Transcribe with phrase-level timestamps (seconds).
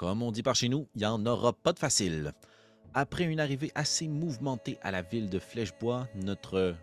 [0.00, 2.32] Comme on dit par chez nous, il n'y en aura pas de facile.
[2.94, 6.74] Après une arrivée assez mouvementée à la ville de Flèchebois, notre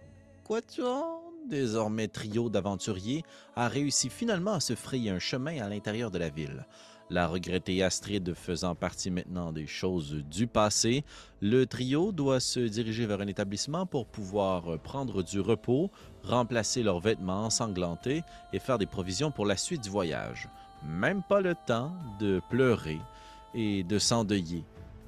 [0.47, 3.23] quatuor, désormais trio d'aventuriers,
[3.55, 6.67] a réussi finalement à se frayer un chemin à l'intérieur de la ville.
[7.09, 11.03] La regrettée Astrid faisant partie maintenant des choses du passé,
[11.41, 15.89] le trio doit se diriger vers un établissement pour pouvoir prendre du repos,
[16.21, 18.21] remplacer leurs vêtements ensanglantés
[18.53, 20.49] et faire des provisions pour la suite du voyage.
[20.85, 22.99] Même pas le temps de pleurer
[23.53, 24.65] et de s'endeuiller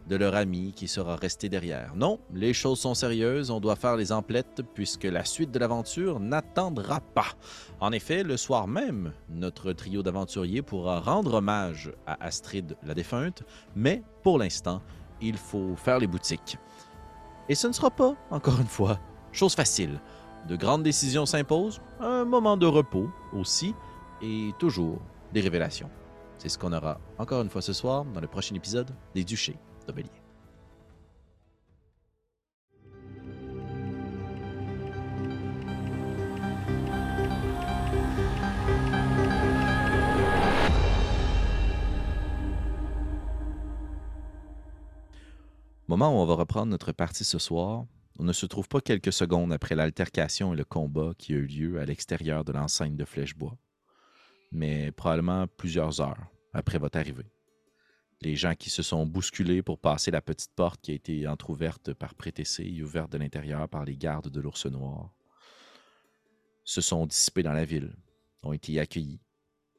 [0.10, 1.96] de leur ami qui sera resté derrière.
[1.96, 6.20] Non, les choses sont sérieuses, on doit faire les emplettes puisque la suite de l'aventure
[6.20, 7.28] n'attendra pas.
[7.80, 13.44] En effet, le soir même, notre trio d'aventuriers pourra rendre hommage à Astrid la défunte,
[13.76, 14.82] mais pour l'instant,
[15.22, 16.58] il faut faire les boutiques.
[17.48, 19.00] Et ce ne sera pas, encore une fois,
[19.32, 20.02] chose facile.
[20.48, 23.76] De grandes décisions s'imposent, un moment de repos aussi,
[24.22, 25.00] et toujours
[25.34, 25.90] des révélations.
[26.38, 29.58] C'est ce qu'on aura encore une fois ce soir dans le prochain épisode des Duchés
[29.88, 30.04] de.
[45.88, 47.86] Moment où on va reprendre notre partie ce soir,
[48.20, 51.48] on ne se trouve pas quelques secondes après l'altercation et le combat qui a eu
[51.48, 53.58] lieu à l'extérieur de l'enceinte de Flèchebois,
[54.52, 57.32] mais probablement plusieurs heures après votre arrivée.
[58.22, 61.94] Les gens qui se sont bousculés pour passer la petite porte qui a été entr'ouverte
[61.94, 65.14] par Prétessé et ouverte de l'intérieur par les gardes de l'ours noir
[66.66, 67.96] se sont dissipés dans la ville,
[68.44, 69.22] ont été accueillis.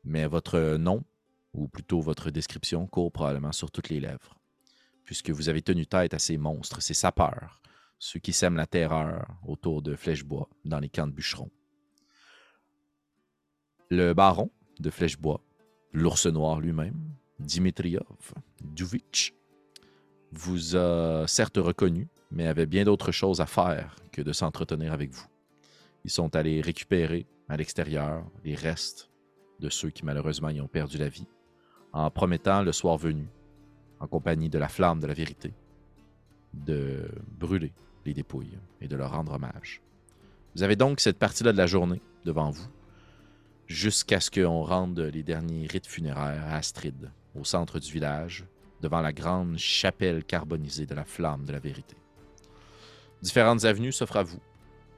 [0.02, 1.04] Mais votre nom,
[1.52, 4.40] ou plutôt votre description, court probablement sur toutes les lèvres
[5.10, 7.60] puisque vous avez tenu tête à ces monstres, ces sapeurs,
[7.98, 11.50] ceux qui sèment la terreur autour de Flèchebois dans les camps de bûcherons.
[13.88, 15.40] Le baron de Flèchebois,
[15.92, 16.98] l'ours noir lui-même,
[17.38, 19.34] Dimitriov Duvitch,
[20.32, 25.10] vous a certes reconnu, mais avait bien d'autres choses à faire que de s'entretenir avec
[25.10, 25.26] vous.
[26.04, 29.10] Ils sont allés récupérer à l'extérieur les restes
[29.58, 31.26] de ceux qui malheureusement y ont perdu la vie,
[31.92, 33.28] en promettant le soir venu
[33.98, 35.52] en compagnie de la flamme de la vérité,
[36.54, 37.72] de brûler
[38.06, 39.82] les dépouilles et de leur rendre hommage.
[40.54, 42.68] Vous avez donc cette partie-là de la journée devant vous,
[43.70, 48.44] jusqu'à ce qu'on rende les derniers rites funéraires à Astrid, au centre du village,
[48.82, 51.96] devant la grande chapelle carbonisée de la flamme de la vérité.
[53.22, 54.40] Différentes avenues s'offrent à vous.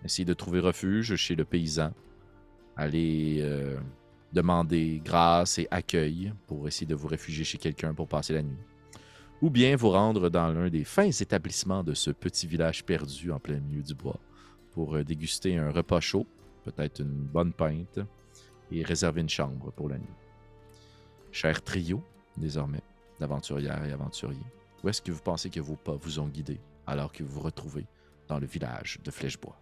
[0.05, 1.93] Essayez de trouver refuge chez le paysan.
[2.75, 3.79] Allez euh,
[4.33, 8.57] demander grâce et accueil pour essayer de vous réfugier chez quelqu'un pour passer la nuit
[9.43, 13.41] ou bien vous rendre dans l'un des fins établissements de ce petit village perdu en
[13.41, 14.21] plein milieu du bois
[14.71, 16.27] pour euh, déguster un repas chaud,
[16.65, 17.99] peut-être une bonne pinte,
[18.73, 20.07] et réserver une chambre pour la nuit.
[21.31, 22.03] Cher trio,
[22.37, 22.83] désormais,
[23.21, 24.39] d'aventurières et aventuriers,
[24.83, 27.41] où est-ce que vous pensez que vos pas vous ont guidé alors que vous vous
[27.41, 27.87] retrouvez
[28.29, 29.57] dans le village de Flèchebois?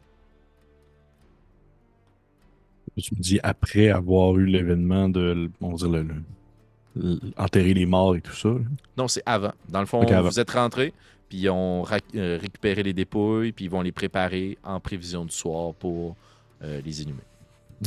[2.96, 8.20] Tu me dis après avoir eu l'événement de, on va le, enterrer les morts et
[8.20, 8.50] tout ça?
[8.96, 9.52] Non, c'est avant.
[9.68, 10.92] Dans le fond, vous êtes rentré,
[11.28, 11.84] puis ils ont
[12.14, 16.16] euh, récupéré les dépouilles, puis ils vont les préparer en prévision du soir pour
[16.62, 17.22] euh, les inhumer.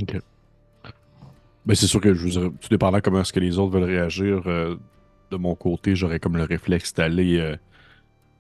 [0.02, 0.18] OK.
[1.66, 4.44] Ben, c'est sûr que je vous tout dépendant comment est-ce que les autres veulent réagir,
[4.48, 4.76] euh,
[5.32, 7.56] de mon côté, j'aurais comme le réflexe d'aller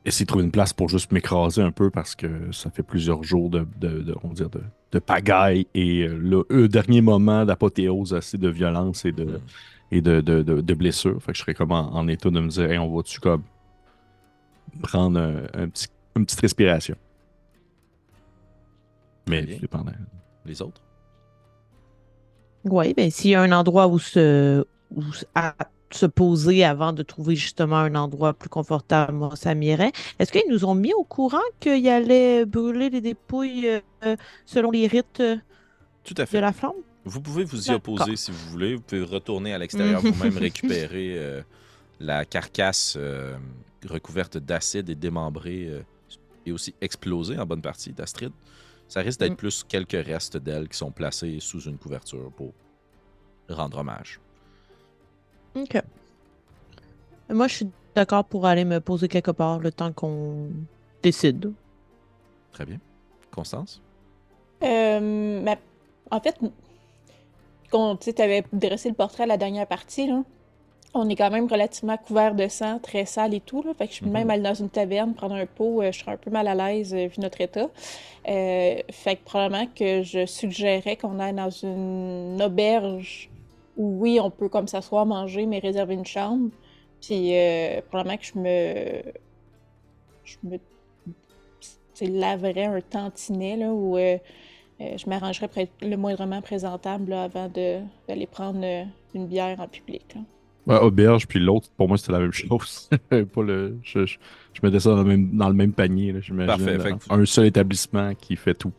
[0.05, 3.23] essayer de trouver une place pour juste m'écraser un peu parce que ça fait plusieurs
[3.23, 9.05] jours de, de, on dire de, pagaille et le, dernier moment d'apothéose assez de violence
[9.05, 9.39] et de, mm
[9.93, 11.21] et de, de, blessures.
[11.21, 13.43] Fait que je serais comme en, état de me dire, hey, on va-tu comme
[14.81, 15.19] prendre
[15.53, 16.95] un, petit, une petite respiration?
[19.29, 19.93] Mais dépendant.
[20.45, 20.81] Les autres?
[22.65, 24.65] Oui, ben s'il y a un endroit où se,
[24.95, 25.03] où,
[25.91, 29.91] se poser avant de trouver justement un endroit plus confortable, moi, ça m'irait.
[30.19, 34.15] Est-ce qu'ils nous ont mis au courant qu'il allait brûler les dépouilles euh,
[34.45, 35.21] selon les rites
[36.03, 36.37] Tout à fait.
[36.37, 36.73] de la flamme?
[37.05, 38.75] Vous pouvez vous y opposer si vous voulez.
[38.75, 41.41] Vous pouvez retourner à l'extérieur vous-même récupérer euh,
[41.99, 43.35] la carcasse euh,
[43.87, 45.81] recouverte d'acide et démembrée euh,
[46.45, 48.31] et aussi explosée en bonne partie d'Astrid.
[48.93, 49.37] Ça risque d'être mm.
[49.37, 52.53] plus quelques restes d'elle qui sont placés sous une couverture pour
[53.49, 54.19] rendre hommage.
[55.55, 55.81] Ok.
[57.27, 60.51] Moi, je suis d'accord pour aller me poser quelque part le temps qu'on
[61.01, 61.53] décide.
[62.51, 62.77] Très bien.
[63.31, 63.81] Constance?
[64.61, 65.55] Euh,
[66.11, 66.37] en fait,
[67.71, 70.23] tu avais dressé le portrait à la dernière partie, là,
[70.93, 73.63] on est quand même relativement couvert de sang, très sale et tout.
[73.63, 74.29] Là, fait que je suis même mhm.
[74.29, 76.93] aller dans une taverne, prendre un pot, euh, je serais un peu mal à l'aise
[76.93, 77.67] euh, vu notre état.
[78.27, 83.29] Euh, fait que probablement que je suggérais qu'on aille dans une auberge
[83.75, 86.49] où, oui, on peut comme s'asseoir, manger, mais réserver une chambre.
[87.01, 89.03] Puis euh, probablement que je me.
[90.23, 90.59] Je me.
[92.19, 94.17] laverais un tantinet, là, où euh,
[94.79, 98.63] je m'arrangerais pour être le moindrement présentable là, avant d'aller prendre
[99.13, 100.15] une bière en public.
[100.15, 100.21] là.
[100.65, 102.89] Ouais, auberge, puis l'autre, pour moi, c'était la même chose.
[103.09, 104.17] Pas le, je, je,
[104.53, 106.47] je mettais ça dans le même, dans le même panier, là, j'imagine.
[106.65, 108.71] Parfait, vous- Un seul établissement qui fait tout.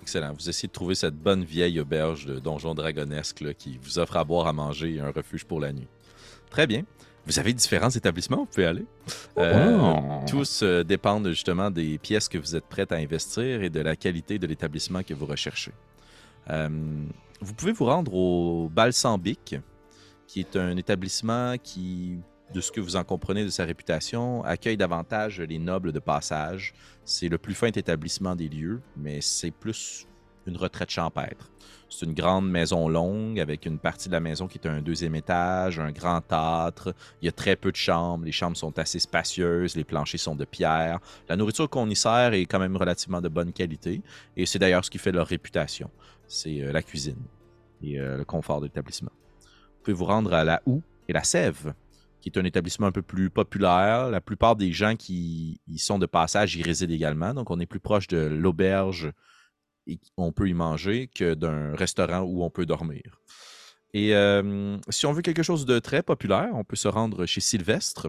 [0.00, 0.32] Excellent.
[0.38, 4.16] Vous essayez de trouver cette bonne vieille auberge de donjon dragonesque là, qui vous offre
[4.16, 5.88] à boire, à manger et un refuge pour la nuit.
[6.50, 6.82] Très bien.
[7.26, 8.84] Vous avez différents établissements, vous pouvez aller.
[9.38, 10.20] Euh, Oh.
[10.28, 13.96] Tous euh, dépendent justement des pièces que vous êtes prêtes à investir et de la
[13.96, 15.72] qualité de l'établissement que vous recherchez.
[16.50, 16.68] Euh,
[17.40, 19.56] vous pouvez vous rendre au Balsambic,
[20.34, 22.18] qui est un établissement qui,
[22.52, 26.74] de ce que vous en comprenez de sa réputation, accueille davantage les nobles de passage.
[27.04, 30.08] C'est le plus fin établissement des lieux, mais c'est plus
[30.48, 31.52] une retraite champêtre.
[31.88, 35.14] C'est une grande maison longue avec une partie de la maison qui est un deuxième
[35.14, 36.92] étage, un grand âtre.
[37.22, 38.24] Il y a très peu de chambres.
[38.24, 39.76] Les chambres sont assez spacieuses.
[39.76, 40.98] Les planchers sont de pierre.
[41.28, 44.02] La nourriture qu'on y sert est quand même relativement de bonne qualité.
[44.36, 45.92] Et c'est d'ailleurs ce qui fait leur réputation.
[46.26, 47.22] C'est euh, la cuisine
[47.84, 49.12] et euh, le confort de l'établissement.
[49.84, 51.74] Pouvez vous rendre à la Houe et la Sève,
[52.22, 54.08] qui est un établissement un peu plus populaire.
[54.08, 57.34] La plupart des gens qui y sont de passage y résident également.
[57.34, 59.12] Donc, on est plus proche de l'auberge
[59.86, 63.20] et on peut y manger que d'un restaurant où on peut dormir.
[63.92, 67.42] Et euh, si on veut quelque chose de très populaire, on peut se rendre chez
[67.42, 68.08] Sylvestre,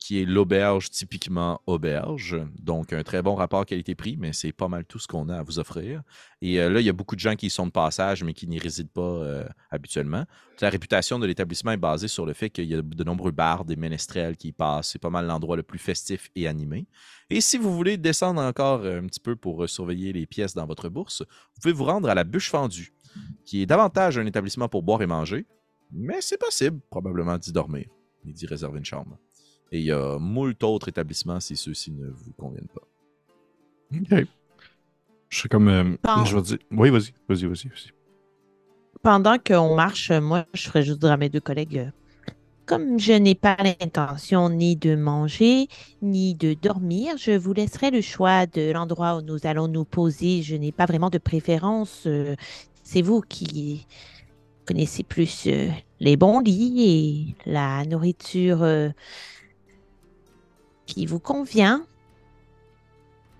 [0.00, 2.36] qui est l'auberge typiquement auberge.
[2.58, 5.42] Donc, un très bon rapport qualité-prix, mais c'est pas mal tout ce qu'on a à
[5.42, 6.02] vous offrir.
[6.40, 8.48] Et euh, là, il y a beaucoup de gens qui sont de passage, mais qui
[8.48, 10.24] n'y résident pas euh, habituellement.
[10.62, 13.66] La réputation de l'établissement est basée sur le fait qu'il y a de nombreux bars,
[13.66, 14.88] des ménestrels qui passent.
[14.88, 16.86] C'est pas mal l'endroit le plus festif et animé.
[17.28, 20.66] Et si vous voulez descendre encore un petit peu pour euh, surveiller les pièces dans
[20.66, 22.94] votre bourse, vous pouvez vous rendre à la Bûche Fendue,
[23.44, 25.46] qui est davantage un établissement pour boire et manger,
[25.92, 27.86] mais c'est possible probablement d'y dormir
[28.26, 29.18] et d'y réserver une chambre.
[29.72, 32.82] Et il y a moult autres établissements si ceux-ci ne vous conviennent pas.
[33.94, 34.26] Ok.
[35.28, 35.68] Je serais comme.
[35.68, 36.24] euh, Bon.
[36.24, 36.58] Je vais dire.
[36.72, 37.68] Oui, vas-y, vas-y, vas-y.
[37.68, 37.90] vas-y.
[39.02, 41.90] Pendant qu'on marche, moi, je ferais juste dire à mes deux collègues, euh,
[42.66, 45.68] comme je n'ai pas l'intention ni de manger,
[46.02, 50.42] ni de dormir, je vous laisserai le choix de l'endroit où nous allons nous poser.
[50.42, 52.02] Je n'ai pas vraiment de préférence.
[52.06, 52.34] euh,
[52.82, 53.86] C'est vous qui
[54.66, 55.68] connaissez plus euh,
[56.00, 58.90] les bons lits et la nourriture euh,
[60.90, 61.86] qui vous convient.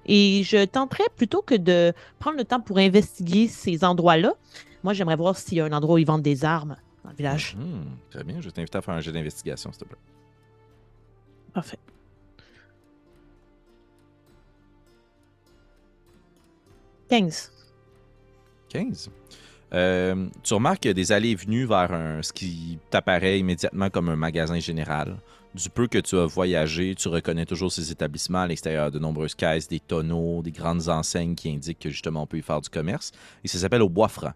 [0.06, 4.34] Et je tenterais plutôt que de prendre le temps pour investiguer ces endroits-là.
[4.82, 7.16] Moi, j'aimerais voir s'il y a un endroit où ils vendent des armes dans le
[7.16, 7.56] village.
[7.56, 9.98] Mhm, très bien, je t'invite à faire un jeu d'investigation, s'il te plaît.
[11.52, 11.78] Parfait.
[17.08, 17.52] Quinze.
[18.68, 19.10] 15.
[19.72, 24.16] Euh, tu remarques des allées et venues vers un, ce qui t'apparaît immédiatement comme un
[24.16, 25.16] magasin général.
[25.52, 29.34] Du peu que tu as voyagé, tu reconnais toujours ces établissements à l'extérieur de nombreuses
[29.34, 32.68] caisses, des tonneaux, des grandes enseignes qui indiquent que justement on peut y faire du
[32.68, 33.10] commerce.
[33.42, 34.32] Et ça s'appelle au Bois Franc.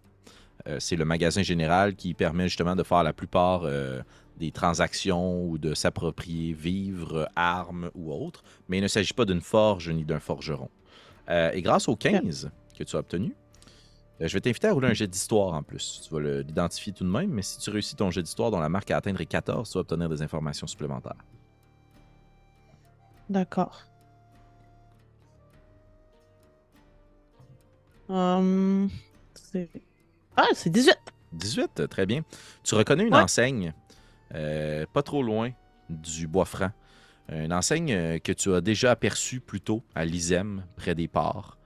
[0.66, 4.02] Euh, c'est le magasin général qui permet justement de faire la plupart euh,
[4.38, 8.43] des transactions ou de s'approprier vivres, armes ou autres.
[8.69, 10.69] Mais il ne s'agit pas d'une forge ni d'un forgeron.
[11.31, 13.44] Euh, et grâce au 15 que tu as obtenu, euh,
[14.20, 16.00] je vais t'inviter à rouler un jet d'histoire en plus.
[16.06, 18.69] Tu vas l'identifier tout de même, mais si tu réussis ton jet d'histoire dont la
[18.69, 21.16] marque à atteindre est 14, tu vas obtenir des informations supplémentaires.
[23.29, 23.82] D'accord.
[28.08, 28.91] Hum,
[30.36, 30.94] ah, c'est 18.
[31.32, 32.22] 18, euh, très bien.
[32.62, 33.20] Tu reconnais une Ouais.
[33.22, 33.72] enseigne
[34.34, 35.50] euh, pas trop loin
[35.88, 36.70] du Bois Franc.
[37.31, 41.56] Une enseigne euh, que tu as déjà aperçue plus tôt à l'ISEM, près des ports,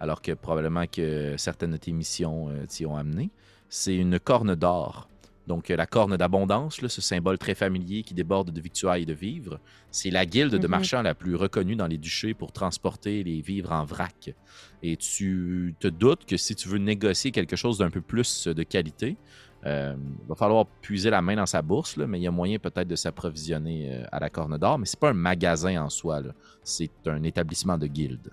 [0.00, 3.30] alors que probablement que certaines de tes missions euh, t'y ont amené.
[3.68, 5.08] C'est une corne d'or.
[5.46, 9.14] Donc, euh, la corne d'abondance, ce symbole très familier qui déborde de victuailles et de
[9.14, 9.58] vivres,
[9.90, 10.70] c'est la guilde de Mhm.
[10.70, 14.34] marchands la plus reconnue dans les duchés pour transporter les vivres en vrac.
[14.82, 18.62] Et tu te doutes que si tu veux négocier quelque chose d'un peu plus de
[18.62, 19.16] qualité,
[19.64, 22.30] euh, il va falloir puiser la main dans sa bourse, là, mais il y a
[22.30, 24.78] moyen peut-être de s'approvisionner euh, à la Corne d'Or.
[24.78, 26.20] Mais c'est pas un magasin en soi,
[26.62, 28.30] c'est un établissement de guilde.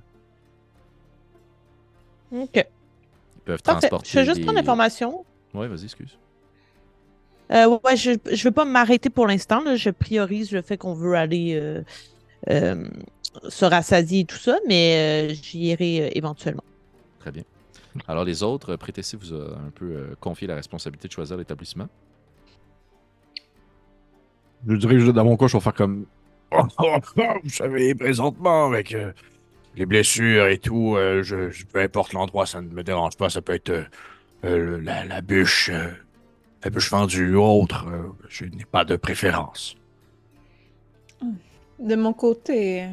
[2.32, 2.50] OK.
[2.55, 2.63] Ils
[3.46, 3.88] peuvent Parfait.
[3.88, 4.10] transporter.
[4.12, 5.25] Je vais juste des- prendre l'information.
[5.53, 6.17] Ouais, vas-y, excuse.
[7.51, 9.62] Euh, ouais, je ne vais pas m'arrêter pour l'instant.
[9.63, 9.75] là.
[9.75, 11.84] Je priorise le fait qu'on veut aller euh,
[12.50, 12.88] euh,
[13.50, 16.63] se rassasier et tout ça, mais euh, j'y irai euh, éventuellement.
[17.20, 17.44] Très bien.
[18.08, 21.88] Alors, les autres, Prétessé vous a un peu euh, confié la responsabilité de choisir l'établissement?
[24.67, 26.05] Je dirais que dans mon cas, je vais faire comme.
[27.44, 29.12] Vous savez, présentement, avec euh,
[29.75, 33.29] les blessures et tout, euh, je, peu importe l'endroit, ça ne me dérange pas.
[33.29, 33.84] Ça peut être euh,
[34.46, 35.70] euh, la, la bûche,
[36.63, 37.86] la bûche fendue ou autre.
[38.29, 39.75] je n'ai pas de préférence.
[41.79, 42.88] De mon côté,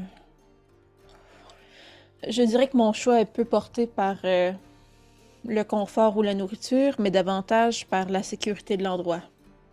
[2.28, 7.10] je dirais que mon choix est peu porté par le confort ou la nourriture, mais
[7.10, 9.22] davantage par la sécurité de l'endroit.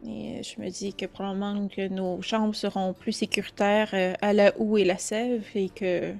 [0.05, 4.77] Et je me dis que probablement que nos chambres seront plus sécuritaires à la houe
[4.77, 6.13] et la sève et que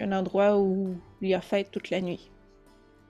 [0.00, 2.30] qu'un endroit où il y a fête toute la nuit.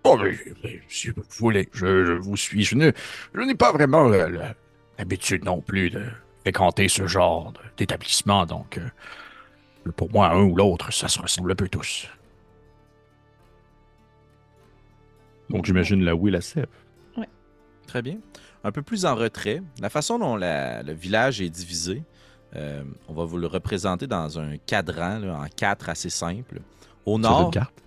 [0.05, 2.65] Oh, mais, mais, si vous voulez, je, je vous suis.
[2.65, 2.91] Je ne-
[3.35, 4.29] je n'ai pas vraiment euh,
[4.99, 6.05] l'habitude non plus de
[6.41, 11.55] fréquenter ce genre d'établissement, donc euh, pour moi, un ou l'autre, ça se ressemble un
[11.55, 12.09] peu tous.
[15.51, 16.67] Donc j'imagine la oui, la sève.
[17.87, 18.19] Très bien.
[18.63, 22.05] Un peu plus en retrait, la façon dont la- le village est divisé,
[22.55, 26.61] euh, on va vous le représenter dans un cadran là, en quatre assez simple.
[27.07, 27.83] Au une nord, carte?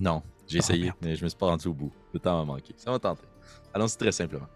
[0.00, 0.96] non, j'ai Ah, essayé, merde.
[1.02, 1.92] mais je me suis pas rendu au bout.
[2.12, 2.74] Le temps m'a manqué.
[2.76, 3.24] Ça va tenter.
[3.74, 4.46] Allons-y très simplement.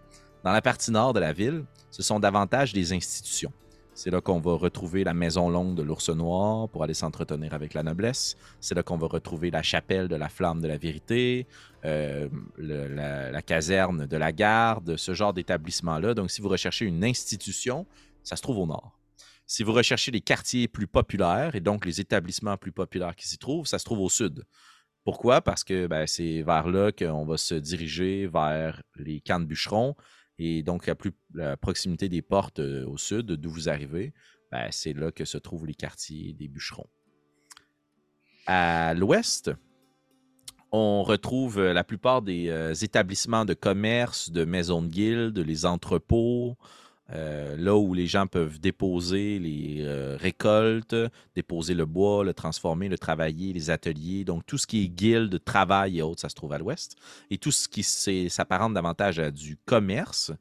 [0.43, 3.51] Dans la partie nord de la ville, ce sont davantage des institutions.
[3.95, 7.75] C'est là qu'on va retrouver la maison longue de l'ours noir pour aller s'entretenir avec
[7.75, 8.35] la noblesse.
[8.59, 11.45] C'est là qu'on va retrouver la chapelle de la flamme de la vérité,
[11.85, 12.27] euh,
[12.57, 16.15] le- la, la caserne de la garde, ce genre d'établissement-là.
[16.15, 17.85] Donc, si vous recherchez une institution,
[18.23, 18.97] ça se trouve au nord.
[19.45, 23.37] Si vous recherchez les quartiers plus populaires et donc les établissements plus populaires qui s'y
[23.37, 24.43] trouvent, ça se trouve au sud.
[25.03, 25.41] Pourquoi?
[25.41, 29.95] Parce que ben, c'est vers là qu'on va se diriger vers les camps de bûcherons.
[30.39, 30.89] Et donc,
[31.33, 34.13] la, proximité des portes euh, au sud, d'où vous arrivez,
[34.51, 36.89] ben, c'est là que se trouvent les quartiers des bûcherons.
[38.47, 39.51] À l'ouest,
[40.71, 45.65] on retrouve euh, la plupart des euh, établissements de commerce, de maisons de guildes, les
[45.65, 46.57] entrepôts,
[47.11, 50.95] euh, là où les gens peuvent déposer les euh, récoltes,
[51.35, 54.23] déposer le bois, le transformer, le travailler, les ateliers.
[54.23, 56.95] Donc, tout ce qui est guilde, travail et autres, ça se trouve à l'ouest.
[57.29, 60.31] Et tout ce qui s'apparente davantage à du commerce,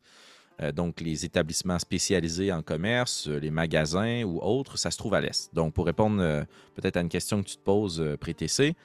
[0.61, 5.21] euh, donc les établissements spécialisés en commerce, les magasins ou autres, ça se trouve à
[5.21, 5.52] l'est.
[5.52, 8.76] Donc, pour répondre peut-être à une question que tu te poses, Prétécé,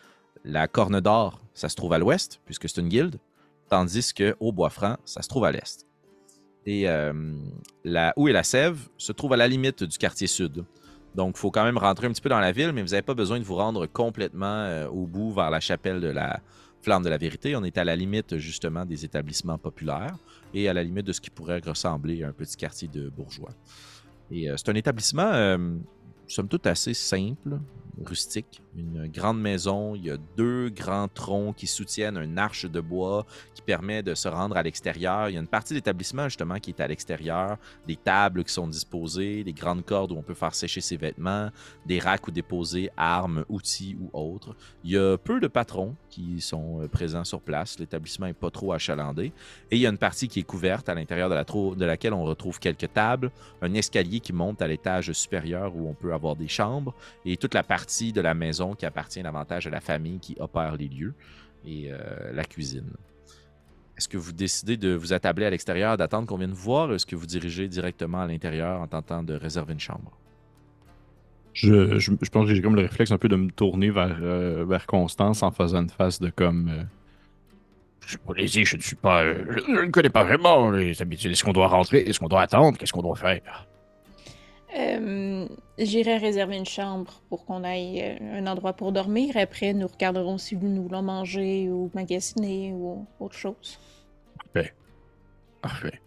[0.43, 3.17] la Corne d'Or, ça se trouve à l'ouest, puisque c'est une guilde,
[3.69, 5.86] tandis que au Bois-Franc, ça se trouve à l'est.
[6.67, 7.13] Et euh,
[7.85, 10.65] la Houe et la Sève se trouvent à la limite du quartier sud.
[11.15, 13.01] Donc, il faut quand même rentrer un petit peu dans la ville, mais vous n'avez
[13.01, 16.41] pas besoin de vous rendre complètement euh, au bout vers la chapelle de la
[16.81, 17.55] Flamme de la Vérité.
[17.55, 20.17] On est à la limite, justement, des établissements populaires
[20.53, 23.53] et à la limite de ce qui pourrait ressembler à un petit quartier de bourgeois.
[24.29, 25.31] Et euh, c'est un établissement,
[26.27, 27.59] somme toute, assez simple,
[28.05, 28.61] rustique.
[28.77, 33.25] Une grande maison, il y a deux grands troncs qui soutiennent un arche de bois
[33.55, 35.29] qui permet de se rendre à l'extérieur.
[35.29, 38.53] Il y a une partie de l'établissement, justement, qui est à l'extérieur, des tables qui
[38.53, 41.49] sont disposées, des grandes cordes où on peut faire sécher ses vêtements,
[41.85, 44.55] des racks où déposer armes, outils ou autres.
[44.83, 47.79] Il y a peu de patrons qui sont euh, présents sur place.
[47.79, 49.31] L'établissement n'est pas trop achalandé.
[49.71, 52.13] Et il y a une partie qui est couverte à l'intérieur de, la de laquelle
[52.13, 56.35] on retrouve quelques tables, un escalier qui monte à l'étage supérieur où on peut avoir
[56.35, 56.93] des chambres
[57.25, 60.75] et toute la partie de la maison qui appartient davantage à la famille qui opère
[60.75, 61.13] les lieux
[61.65, 61.97] et euh,
[62.33, 62.91] la cuisine.
[63.97, 66.93] Est-ce que vous décidez de vous attabler à l'extérieur, d'attendre qu'on vienne vous voir, ou
[66.93, 70.11] est-ce que vous dirigez directement à l'intérieur en tentant de réserver une chambre?
[71.53, 74.19] Je, je, je pense que j'ai comme le réflexe un peu de me tourner vers,
[74.21, 76.69] euh, vers Constance en faisant une face de comme.
[76.69, 76.83] euh,
[78.05, 79.23] je je ne suis pas.
[79.23, 81.31] euh, je, je ne connais pas vraiment les habitudes.
[81.31, 82.01] Est-ce qu'on doit rentrer?
[82.01, 82.77] Est-ce qu'on doit attendre?
[82.77, 83.67] Qu'est-ce qu'on doit faire?
[84.77, 89.37] Euh, J'irai réserver une chambre pour qu'on aille euh, un endroit pour dormir.
[89.37, 93.79] Après, nous regarderons si nous voulons manger ou magasiner ou autre chose.
[95.61, 95.99] Parfait.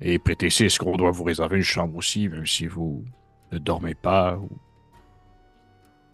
[0.00, 3.04] Et prêtez est-ce qu'on doit vous réserver une chambre aussi, même si vous
[3.52, 4.48] ne dormez pas ou...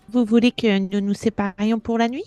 [0.09, 2.25] Vous voulez que nous nous séparions pour la nuit?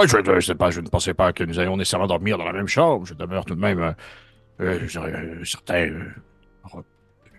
[0.00, 2.52] Je, je sais pas, je ne pensais pas que nous allions nécessairement dormir dans la
[2.52, 3.04] même chambre.
[3.06, 3.92] Je demeure tout de même euh,
[4.60, 5.90] euh, je dirais, euh, certain.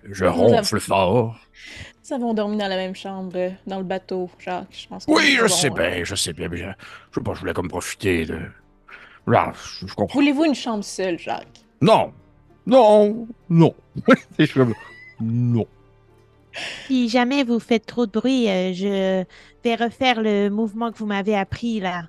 [0.10, 1.40] Je Nous ronfle fort.
[2.10, 4.68] Nous avons dormi dans la même chambre, dans le bateau, Jacques.
[4.72, 7.22] Je pense que Oui, nous je sais bien, je sais bien, mais je, je sais
[7.24, 8.40] pas, je voulais comme profiter de.
[9.28, 10.16] Là, je, je comprends.
[10.20, 11.62] Voulez-vous une chambre seule, Jacques?
[11.82, 12.12] Non,
[12.66, 13.74] non, non.
[15.24, 15.68] Non.
[16.88, 19.24] Si jamais vous faites trop de bruit, euh, je
[19.64, 22.08] vais refaire le mouvement que vous m'avez appris là.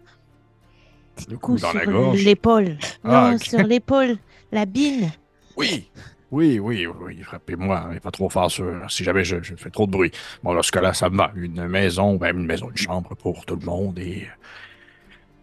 [1.28, 2.24] Le Coup coup dans sur la gorge.
[2.24, 2.78] l'épaule.
[3.04, 4.16] Ah, non, sur l'épaule.
[4.50, 5.10] La bine.
[5.56, 5.88] Oui,
[6.32, 9.86] oui, oui, oui, frappez-moi, mais pas trop fort sur, si jamais je, je fais trop
[9.86, 10.10] de bruit.
[10.42, 11.30] Bon, dans ce cas-là, ça me va.
[11.36, 14.26] Une maison, même une maison, une chambre pour tout le monde et,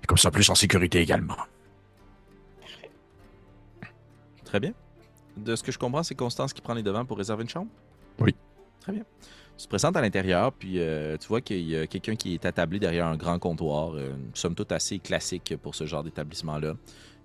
[0.03, 1.37] et comme ça, plus en sécurité également.
[4.43, 4.73] Très bien.
[5.37, 7.69] De ce que je comprends, c'est Constance qui prend les devants pour réserver une chambre?
[8.19, 8.35] Oui.
[8.81, 9.03] Très bien.
[9.57, 12.45] Tu te présentes à l'intérieur, puis euh, tu vois qu'il y a quelqu'un qui est
[12.45, 16.75] attablé derrière un grand comptoir, euh, somme toute assez classique pour ce genre d'établissement-là.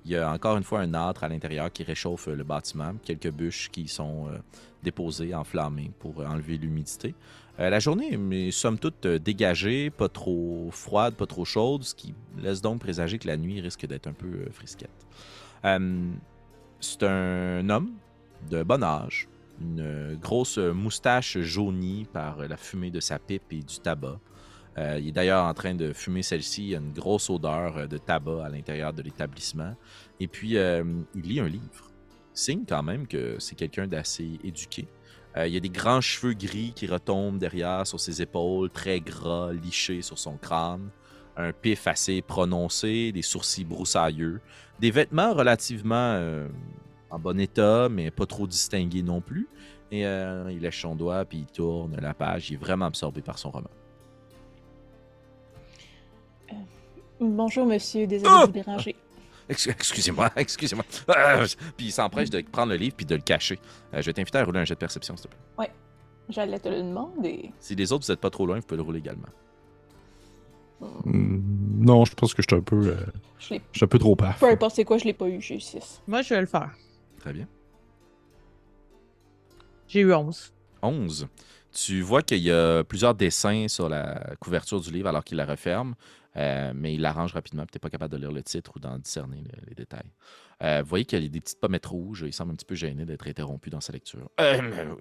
[0.05, 2.95] Il y a encore une fois un âtre à l'intérieur qui réchauffe euh, le bâtiment,
[3.03, 4.39] quelques bûches qui sont euh,
[4.83, 7.15] déposées, enflammées pour euh, enlever l'humidité.
[7.57, 12.61] La journée est somme toute dégagée, pas trop froide, pas trop chaude, ce qui laisse
[12.61, 14.91] donc présager que la nuit risque d'être un peu frisquette.
[15.63, 17.93] C'est un homme
[18.51, 19.29] de bon âge,
[19.61, 24.19] une grosse moustache jaunie par la fumée de sa pipe et du tabac.
[24.79, 26.63] Euh, il est d'ailleurs en train de fumer celle-ci.
[26.63, 29.75] Il y a une grosse odeur euh, de tabac à l'intérieur de l'établissement.
[30.21, 31.91] Et puis, euh, il lit un livre.
[32.33, 34.89] Signe quand même que c'est quelqu'un d'assez éduqué.
[35.37, 39.53] Il y a des grands cheveux gris qui retombent derrière sur ses épaules, très gras,
[39.53, 40.91] lichés sur son crâne.
[41.37, 44.41] Un pif assez prononcé, des sourcils broussailleux.
[44.79, 46.47] Des vêtements relativement
[47.11, 49.49] en bon état, mais pas trop distingués non plus.
[49.91, 52.51] Et il lèche son doigt, puis il tourne la page.
[52.51, 53.71] Il est vraiment absorbé par son roman.
[57.21, 58.07] Bonjour, monsieur.
[58.07, 58.43] Désolé Ah!
[58.43, 58.97] de vous déranger.
[59.49, 60.85] Ex- Excusez-moi, excusez-moi.
[61.09, 61.43] Ah,
[61.77, 63.59] puis il s'empresse de prendre le livre puis de le cacher.
[63.93, 65.71] Euh, je vais t'inviter à rouler un jet de perception, s'il te plaît.
[66.31, 67.53] J'allais te le demander.
[67.61, 69.29] Si les autres, vous n'êtes pas trop loin, vous pouvez le rouler également.
[71.05, 71.41] Hmm,
[71.85, 72.97] Non, je pense que je suis un peu, euh,
[73.39, 74.41] Je l'ai- je suis un peu trop paf.
[74.41, 75.39] Peu importe c'est quoi, je l'ai pas eu.
[75.43, 76.01] J'ai eu 6.
[76.07, 76.71] Moi, je vais le faire.
[77.21, 77.47] Très bien.
[79.87, 80.55] J'ai eu 11.
[80.83, 81.29] 11.
[81.73, 85.45] Tu vois qu'il y a plusieurs dessins sur la couverture du livre alors qu'il la
[85.45, 85.95] referme,
[86.37, 87.65] euh, mais il l'arrange rapidement.
[87.65, 90.11] Tu n'es pas capable de lire le titre ou d'en discerner le- les détails.
[90.63, 92.25] Euh, vous voyez qu'il y a des petites pommettes rouges.
[92.27, 94.31] Il semble un petit peu gêné d'être interrompu dans sa lecture.
[94.41, 94.95] Euh,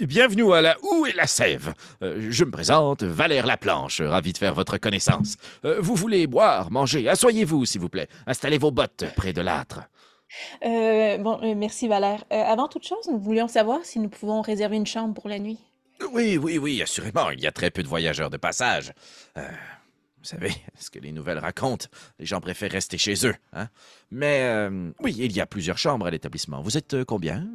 [0.00, 1.74] bienvenue à la Où est la sève?
[2.02, 5.36] Euh, Je me présente, Valère Laplanche, ravi de faire votre connaissance.
[5.64, 7.08] Euh, vous voulez boire, manger?
[7.08, 8.08] Assoyez-vous, s'il vous plaît.
[8.26, 9.80] Installez vos bottes près de l'âtre.
[10.64, 12.24] Euh, bon, merci Valère.
[12.32, 15.38] Euh, avant toute chose, nous voulions savoir si nous pouvons réserver une chambre pour la
[15.38, 15.58] nuit.
[16.12, 17.30] Oui, oui, oui, assurément.
[17.30, 18.92] Il y a très peu de voyageurs de passage.
[20.22, 21.86] Vous savez, ce que les nouvelles racontent,
[22.18, 23.34] les gens préfèrent rester chez eux.
[23.52, 23.68] Hein?
[24.10, 26.62] Mais euh, oui, il y a plusieurs chambres à l'établissement.
[26.62, 27.46] Vous êtes euh, combien?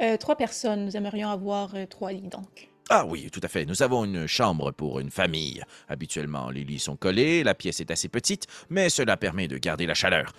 [0.00, 2.68] Euh, trois personnes, nous aimerions avoir trois lits donc.
[2.88, 3.64] Ah oui, tout à fait.
[3.64, 5.60] Nous avons une chambre pour une famille.
[5.88, 9.86] Habituellement, les lits sont collés, la pièce est assez petite, mais cela permet de garder
[9.86, 10.32] la chaleur.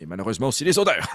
[0.00, 1.06] Et malheureusement aussi les odeurs.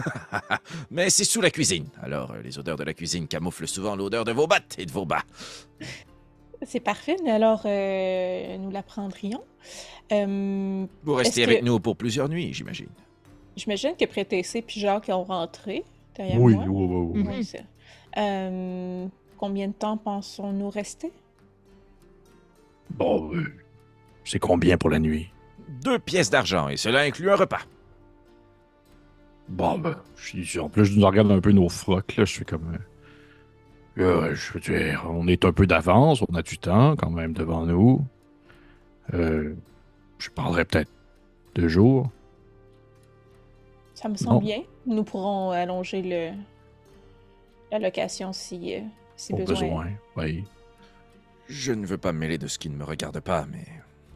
[0.89, 1.89] mais c'est sous la cuisine.
[2.02, 5.06] Alors, les odeurs de la cuisine camouflent souvent l'odeur de vos bottes et de vos
[5.06, 5.24] bas.
[6.65, 9.41] C'est parfait, alors euh, nous la prendrions.
[10.12, 12.89] Euh, Vous restez avec que- nous pour plusieurs nuits, j'imagine.
[13.56, 15.84] J'imagine que Prétessé puis Jacques ont rentré
[16.15, 16.65] derrière Oui, moi.
[16.67, 17.60] oui, oui, oui.
[18.17, 21.12] Euh, combien de temps pensons-nous rester?
[22.91, 23.45] Bon, euh,
[24.26, 25.30] c'est combien pour la nuit?
[25.84, 27.62] Deux pièces d'argent, et cela inclut un repas.
[29.48, 32.26] Bon, ben, en plus, je nous regarde un peu nos frocs, là.
[32.26, 32.78] Je suis comme.
[33.97, 37.34] Euh, je veux dire, on est un peu d'avance, on a du temps quand même
[37.34, 38.02] devant nous.
[39.13, 39.54] Euh,
[40.19, 40.91] je parlerais peut-être
[41.56, 42.10] deux jours.
[43.95, 44.17] Ça me Non.
[44.19, 44.62] semble bien.
[44.86, 46.32] Nous pourrons allonger le...
[47.71, 48.82] la location si, euh,
[49.17, 49.54] si besoin.
[49.54, 49.88] besoin.
[50.15, 50.43] Oui.
[51.49, 53.65] Je ne veux pas me mêler de ce qui ne me regarde pas, mais.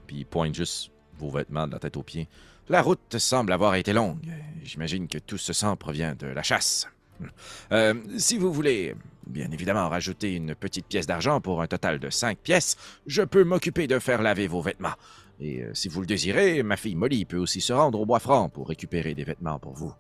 [0.08, 2.28] Puis il pointe juste vos vêtements de la tête aux pieds.
[2.70, 4.26] La route semble avoir été longue.
[4.64, 6.88] J'imagine que tout ce sang provient de la chasse.
[7.72, 8.96] Euh, si vous voulez,
[9.28, 13.44] bien évidemment, rajouter une petite pièce d'argent pour un total de cinq pièces, je peux
[13.44, 14.96] m'occuper de faire laver vos vêtements.
[15.40, 18.20] Et euh, si vous le désirez, ma fille Molly peut aussi se rendre au bois
[18.20, 19.94] franc pour récupérer des vêtements pour vous.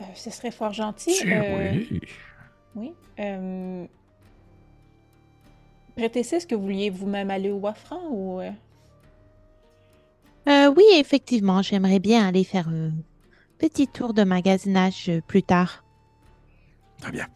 [0.00, 1.14] Euh, ce serait fort gentil.
[1.14, 2.00] Si, euh, oui.
[2.74, 2.92] Oui.
[3.20, 3.86] Euh...
[5.96, 8.40] Prétessé, est-ce que vous vouliez vous-même aller au Wafran ou...
[8.40, 8.50] euh,
[10.48, 12.68] Euh, oui, effectivement, j'aimerais bien aller faire
[13.58, 15.84] petit tour de magasinage euh, plus tard.
[17.00, 17.26] Très bien.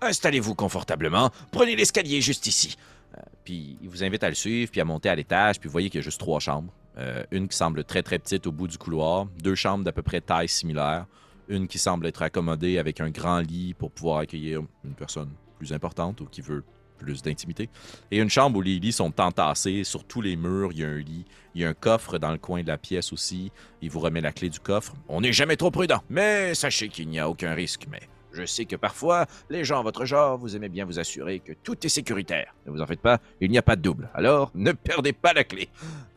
[0.00, 1.30] Installez-vous confortablement.
[1.50, 2.76] Prenez l'escalier juste ici.
[3.16, 5.58] Euh, puis il vous invite à le suivre, puis à monter à l'étage.
[5.58, 6.72] Puis vous voyez qu'il y a juste trois chambres.
[6.98, 9.26] Euh, une qui semble très très petite au bout du couloir.
[9.42, 11.06] Deux chambres d'à peu près taille similaire.
[11.48, 15.72] Une qui semble être accommodée avec un grand lit pour pouvoir accueillir une personne plus
[15.72, 16.62] importante ou qui veut
[16.98, 17.68] plus d'intimité.
[18.10, 19.84] Et une chambre où les lits sont entassés.
[19.84, 21.24] Sur tous les murs, il y a un lit.
[21.54, 23.50] Il y a un coffre dans le coin de la pièce aussi.
[23.80, 24.94] Il vous remet la clé du coffre.
[25.08, 26.02] On n'est jamais trop prudent.
[26.10, 27.86] Mais sachez qu'il n'y a aucun risque.
[27.90, 28.00] Mais
[28.32, 31.52] je sais que parfois, les gens à votre genre, vous aimez bien vous assurer que
[31.52, 32.54] tout est sécuritaire.
[32.66, 34.10] Ne vous en faites pas, il n'y a pas de double.
[34.14, 35.68] Alors, ne perdez pas la clé.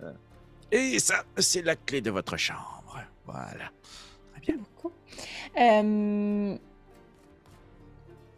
[0.03, 0.11] Euh,
[0.71, 2.99] Et ça, c'est la clé de votre chambre.
[3.25, 3.71] Voilà.
[4.33, 4.57] Très bien.
[4.57, 4.91] beaucoup?
[5.59, 6.57] Euh...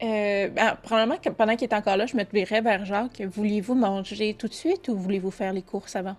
[0.03, 3.21] Euh, ben, probablement que pendant qu'il est encore là, je me tournerai vers Jacques.
[3.21, 6.17] Vouliez-vous manger tout de suite ou voulez-vous faire les courses avant?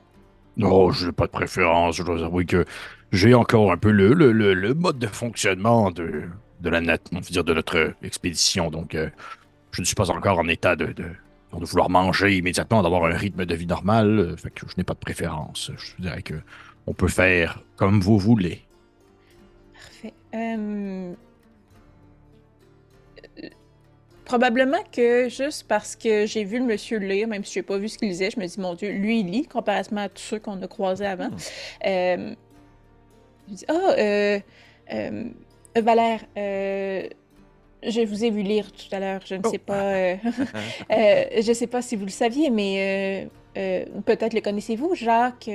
[0.56, 1.96] Non, je n'ai pas de préférence.
[1.96, 2.64] Je dois avouer que
[3.12, 6.22] j'ai encore un peu le, le, le, le mode de fonctionnement de,
[6.60, 8.70] de la nat- on va dire de notre expédition.
[8.70, 9.10] Donc, euh,
[9.72, 13.16] je ne suis pas encore en état de, de, de vouloir manger immédiatement, d'avoir un
[13.16, 14.34] rythme de vie normal.
[14.38, 15.70] Fait que je n'ai pas de préférence.
[15.76, 16.34] Je dirais que
[16.86, 18.62] on peut faire comme vous voulez.
[19.74, 20.14] Parfait.
[20.34, 21.12] Euh,
[24.24, 27.88] Probablement que juste parce que j'ai vu le monsieur lire, même si j'ai pas vu
[27.88, 30.38] ce qu'il lisait, je me dis, mon Dieu, lui, il lit, comparativement à tous ceux
[30.38, 31.28] qu'on a croisés avant.
[31.28, 31.36] Hmm.
[31.86, 32.34] Euh,
[33.48, 34.38] je dis, ah, euh,
[34.92, 35.24] euh,
[35.76, 37.06] Valère, euh,
[37.86, 39.20] je vous ai vu lire tout à l'heure.
[39.26, 39.50] Je ne Oh.
[39.50, 40.16] sais pas,
[40.90, 45.50] je sais pas si vous le saviez, mais peut-être le connaissez-vous, Jacques.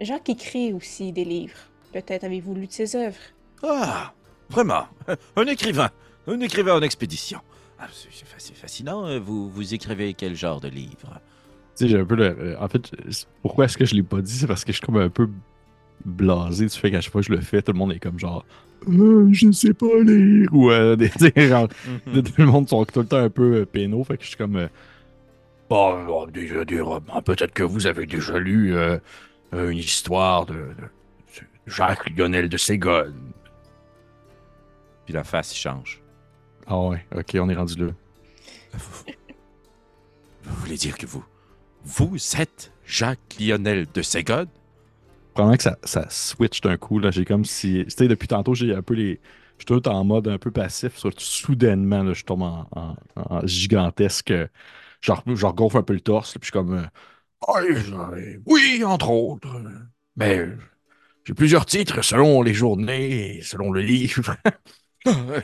[0.00, 1.58] Jacques écrit aussi des livres.
[1.92, 3.16] Peut-être avez-vous lu de ses œuvres.
[3.64, 4.12] Ah,
[4.48, 4.84] vraiment,
[5.36, 5.90] un écrivain,
[6.28, 7.40] un écrivain en expédition.
[7.80, 9.06] Ah, c'est c'est fasc- fascinant.
[9.06, 11.20] euh, Vous, vous écrivez quel genre de livre?
[11.76, 12.24] Tu sais, j'ai un peu le.
[12.24, 12.90] euh, En fait,
[13.42, 14.32] pourquoi est-ce que je l'ai pas dit?
[14.32, 15.28] C'est parce que je suis comme un peu
[16.04, 18.18] blasé du fait qu'à chaque fois que je le fais, tout le monde est comme
[18.18, 18.44] genre.
[18.88, 20.48] Euh, je sais pas lire.
[20.52, 21.10] Ou euh, des,
[21.48, 21.68] genre,
[22.06, 22.22] Mhm.
[22.22, 24.02] tout le monde sont tout le temps un peu euh, pénaux.
[24.04, 24.56] Fait que je suis comme.
[24.56, 24.68] euh,
[25.70, 27.22] Bon, déjà des romans.
[27.22, 28.74] Peut-être que vous avez déjà lu
[29.52, 30.68] une histoire de,
[31.66, 33.32] Jacques Lionel de Ségone.
[35.04, 36.00] Puis la face change.
[36.68, 37.92] Ah ouais, ok, on est rendu là.
[38.74, 39.04] vous,
[40.44, 41.24] vous voulez dire que vous,
[41.84, 44.48] vous êtes Jacques Lionel de Ségone
[45.34, 46.98] Probablement que ça, ça switch d'un coup.
[47.00, 47.10] là.
[47.12, 47.84] J'ai comme si.
[47.86, 49.20] Tu sais, depuis tantôt, j'ai un peu les.
[49.58, 50.98] Je suis tout en mode un peu passif.
[51.18, 54.32] Soudainement, là, je tombe en, en- en gigantesque.
[55.02, 56.34] Genre, je regonfle un peu le torse.
[56.34, 56.74] là, puis je suis comme.
[56.74, 56.86] euh,
[57.48, 57.60] Ah,
[58.46, 59.48] oui, entre autres.
[60.16, 60.58] Mais euh,
[61.24, 64.36] j'ai plusieurs titres selon les journées et selon le livre.
[65.06, 65.40] Euh,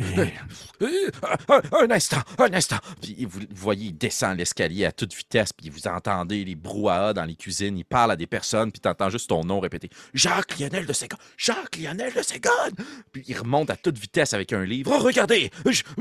[1.80, 2.78] un, instant, un instant.
[3.00, 7.24] Puis vous, voyez, il descend l'escalier à toute vitesse, puis vous entendez les brouhahas dans
[7.24, 9.88] les cuisines, il parle à des personnes, puis t'entends juste ton nom répété.
[10.12, 12.74] Jacques Lionel de Ségone, Jacques Lionel de Ségone.
[13.12, 14.92] Puis il remonte à toute vitesse avec un livre.
[14.94, 15.50] Oh, regardez,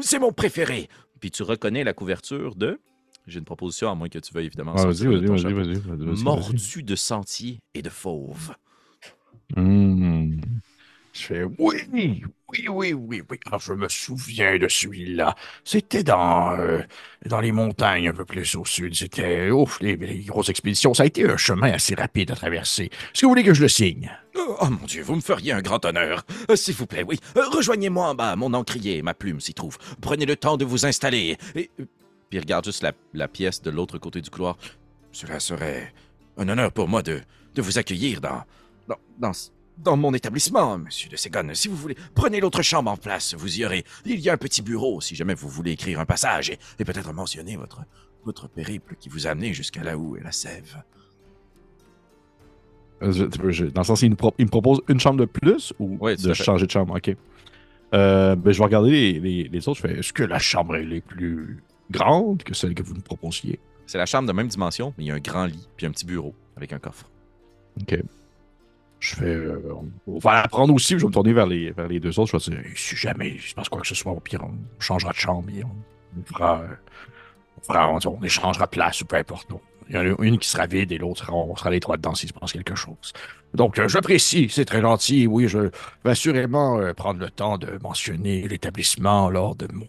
[0.01, 0.89] c'est mon préféré.
[1.19, 2.79] Puis tu reconnais la couverture de...
[3.25, 6.23] J'ai une proposition, à moins que tu veuilles évidemment Ah, vas-y, vas-y, vas-y, vas-y.
[6.23, 8.53] Mordu de sentier et de fauve.
[9.55, 10.41] Hmm.
[11.13, 12.23] Je fais oui, oui,
[12.67, 13.39] oui, oui, oui.
[13.51, 15.35] Ah, je me souviens de celui-là.
[15.63, 16.81] C'était dans, euh,
[17.27, 18.95] dans les montagnes un peu plus au sud.
[18.95, 19.95] C'était ouf, les,
[20.25, 20.95] grosses expéditions.
[20.95, 22.85] Ça a été un chemin assez rapide à traverser.
[22.85, 24.11] Est-ce que vous voulez que je le signe?
[24.35, 26.25] Oh, oh, mon Dieu, vous me feriez un grand honneur.
[26.49, 27.19] Euh, S'il vous plaît, oui.
[27.37, 29.77] Euh, Rejoignez-moi en bas, mon encrier ma plume s'y trouve.
[30.01, 31.37] Prenez le temps de vous installer.
[31.55, 31.69] Et
[32.31, 34.57] Puis regarde juste la, la pièce de l'autre côté du couloir.
[35.11, 35.93] cela serait
[36.37, 37.21] un honneur pour moi de,
[37.53, 38.43] de vous accueillir dans,
[38.87, 39.31] dans, dans,
[39.77, 41.53] dans mon établissement, monsieur de Ségone.
[41.55, 43.33] Si vous voulez, prenez l'autre chambre en place.
[43.35, 43.83] Vous y aurez.
[44.05, 46.85] Il y a un petit bureau si jamais vous voulez écrire un passage et, et
[46.85, 47.81] peut-être mentionner votre,
[48.23, 50.81] votre périple qui vous a amené jusqu'à là où est la sève.
[53.01, 55.25] Euh, je- je- dans le sens, il me, pro- il me propose une chambre de
[55.25, 56.33] plus ou de fait.
[56.43, 56.95] changer de chambre?
[56.95, 57.15] OK.
[57.93, 59.81] Euh, ben, je vais regarder les, les- les autres.
[59.81, 63.01] Je fais, est-ce que la chambre elle est plus grande que celle que vous nous
[63.01, 63.59] proposiez?
[63.85, 65.91] C'est la chambre de même dimension, mais il y a un grand lit, puis un
[65.91, 67.09] petit bureau avec un coffre.
[67.81, 67.99] OK.
[69.03, 69.25] Je fais.
[69.25, 69.59] euh,
[70.07, 70.93] on, va la prendre aussi.
[70.93, 72.39] Je vais me tourner vers les, vers les deux autres.
[72.39, 74.81] Je vais dire, si jamais il se passe quoi que ce soit, au pire, on
[74.81, 75.75] changera de chambre et on,
[76.17, 76.61] on fera.
[77.57, 79.49] on, fera échangera de place ou peu importe.
[79.89, 82.15] Il y en a une qui sera vide et l'autre, on sera les trois dedans
[82.15, 83.11] s'il se passe quelque chose.
[83.53, 85.27] Donc, euh, j'apprécie, c'est très gentil.
[85.27, 89.87] Oui, je vais assurément euh, prendre le temps de mentionner l'établissement lors de mon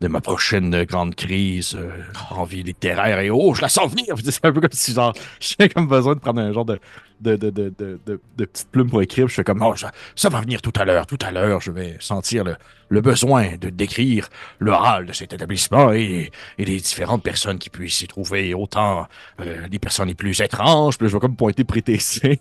[0.00, 1.90] de ma prochaine grande crise euh,
[2.30, 3.18] en vie littéraire.
[3.18, 4.14] Et oh, je la sens venir!
[4.24, 6.78] C'est un peu comme si genre, j'ai comme besoin de prendre un genre de,
[7.20, 9.28] de, de, de, de, de, de petite plume pour écrire.
[9.28, 11.60] Je fais comme, oh, ça, ça va venir tout à l'heure, tout à l'heure.
[11.60, 12.56] Je vais sentir le,
[12.88, 14.28] le besoin de décrire
[14.58, 19.06] le hall de cet établissement et, et les différentes personnes qui puissent s'y trouver, autant
[19.40, 22.40] euh, les personnes les plus étranges, puis je vais comme pointer prétessé.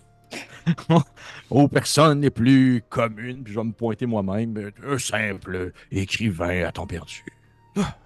[1.49, 6.71] aux personnes les plus communes, puis je vais me pointer moi-même, un simple écrivain à
[6.71, 7.23] temps perdu.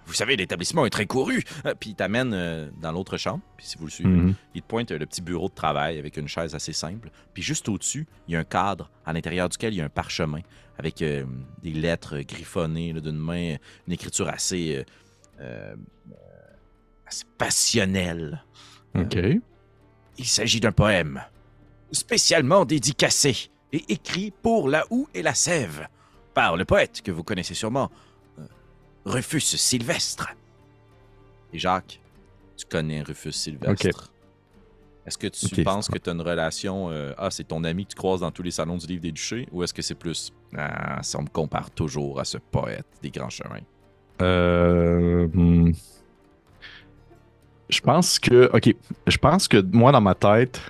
[0.06, 1.42] Vous savez, l'établissement est très couru.
[1.66, 4.34] Euh, puis il t'amène euh, dans l'autre chambre, puis si vous le suivez, Mhm.
[4.54, 7.10] il te pointe euh, le petit bureau de travail avec une chaise assez simple.
[7.32, 9.88] Puis juste au-dessus, il y a un cadre à l'intérieur duquel il y a un
[9.88, 10.40] parchemin
[10.78, 11.24] avec euh,
[11.62, 13.56] des lettres griffonnées là, d'une main,
[13.86, 14.84] une écriture assez,
[17.06, 18.42] assez passionnelle.
[18.94, 19.16] OK.
[20.18, 21.22] Il s'agit d'un poème
[21.90, 25.88] spécialement dédicacé et écrit pour la houe et la sève
[26.34, 27.90] par le poète que vous connaissez sûrement,
[29.04, 30.34] Rufus Sylvestre.
[31.52, 32.00] Et Jacques,
[32.56, 34.12] tu connais Rufus Sylvestre.
[35.04, 37.90] Est-ce que tu penses que tu as une relation, euh, ah, c'est ton ami que
[37.90, 40.32] tu croises dans tous les salons du livre des duchés, ou est-ce que c'est plus,
[40.56, 43.60] ah, ça on me compare toujours à ce poète des grands chemins?
[44.20, 45.72] Euh, hmm.
[47.68, 48.74] Je pense que, ok,
[49.08, 50.60] je pense que moi dans ma tête,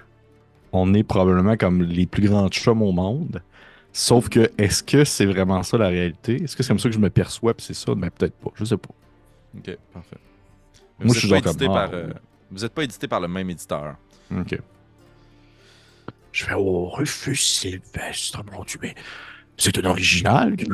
[0.73, 3.43] on est probablement comme les plus grands chums au monde.
[3.93, 6.43] Sauf que, est-ce que c'est vraiment ça la réalité?
[6.43, 7.95] Est-ce que c'est comme ça que je me perçois, puis c'est ça?
[7.95, 8.89] Mais peut-être pas, je sais pas.
[9.57, 10.17] Ok, parfait.
[10.99, 12.15] Mais Moi, vous je suis êtes pas édité comme, par, ah, euh, ouais.
[12.51, 13.97] vous êtes pas édité par le même éditeur.
[14.35, 14.59] Ok.
[16.33, 18.95] Je fais, oh, Rufus Sylvestre, mon Dieu, mais
[19.59, 20.57] C'est un original.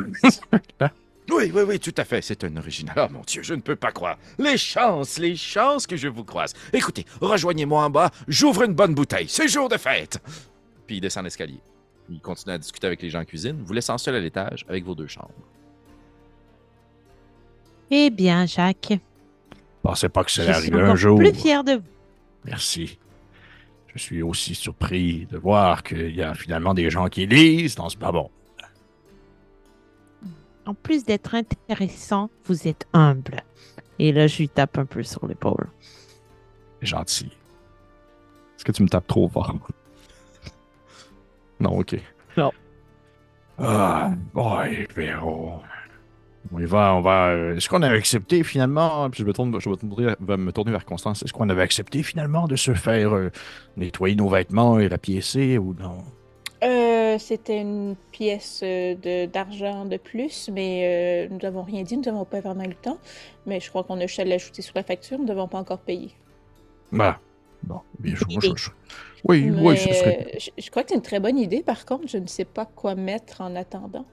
[1.31, 2.23] Oui, oui, oui, tout à fait.
[2.23, 2.95] C'est un original.
[2.97, 4.17] Oh mon Dieu, je ne peux pas croire.
[4.39, 6.53] Les chances, les chances que je vous croise.
[6.73, 8.09] Écoutez, rejoignez-moi en bas.
[8.27, 9.27] J'ouvre une bonne bouteille.
[9.29, 10.19] C'est jour de fête.
[10.87, 11.59] Puis il descend l'escalier.
[12.09, 14.83] Il continue à discuter avec les gens en cuisine, vous laissant seul à l'étage avec
[14.83, 15.29] vos deux chambres.
[17.91, 18.99] Eh bien, Jacques,
[19.81, 21.17] pensais pas que ça je allait suis arriver un encore jour.
[21.17, 21.83] plus fière de vous.
[22.45, 22.97] Merci.
[23.87, 27.89] Je suis aussi surpris de voir qu'il y a finalement des gens qui lisent dans
[27.89, 28.29] ce bon.
[30.65, 33.43] En plus d'être intéressant, vous êtes humble.
[33.97, 35.69] Et là, je lui tape un peu sur l'épaule.
[36.81, 37.31] Gentil.
[38.55, 39.55] Est-ce que tu me tapes trop fort?
[41.59, 41.97] Non, ok.
[42.37, 42.51] Non.
[43.57, 45.59] Ah, boy, Véro.
[46.53, 47.27] On y va, on va.
[47.29, 49.09] euh, Est-ce qu'on avait accepté finalement?
[49.09, 51.21] Puis je me tourne, je vais me tourner, vais me tourner vers Constance.
[51.21, 53.29] Est-ce qu'on avait accepté finalement de se faire euh,
[53.75, 55.97] nettoyer nos vêtements et rapiécer ou non?
[56.63, 61.97] Euh, C'était une pièce euh, de- d'argent de, plus, mais euh, nous n'avons rien dit,
[61.97, 62.97] nous n'avons pas vraiment eu le temps.
[63.45, 65.59] Mais je crois qu'on a juste à l'ajouter sur la facture, nous ne devons pas
[65.59, 66.11] encore payer.
[66.93, 67.19] Bah,
[67.63, 68.27] bon, bien sûr.
[68.29, 68.69] je- je-
[69.25, 70.37] Oui, Mais, oui, ce serait.
[70.39, 72.65] je, je crois que c'est une très bonne idée, par contre, je ne sais pas
[72.65, 74.05] quoi mettre en attendant.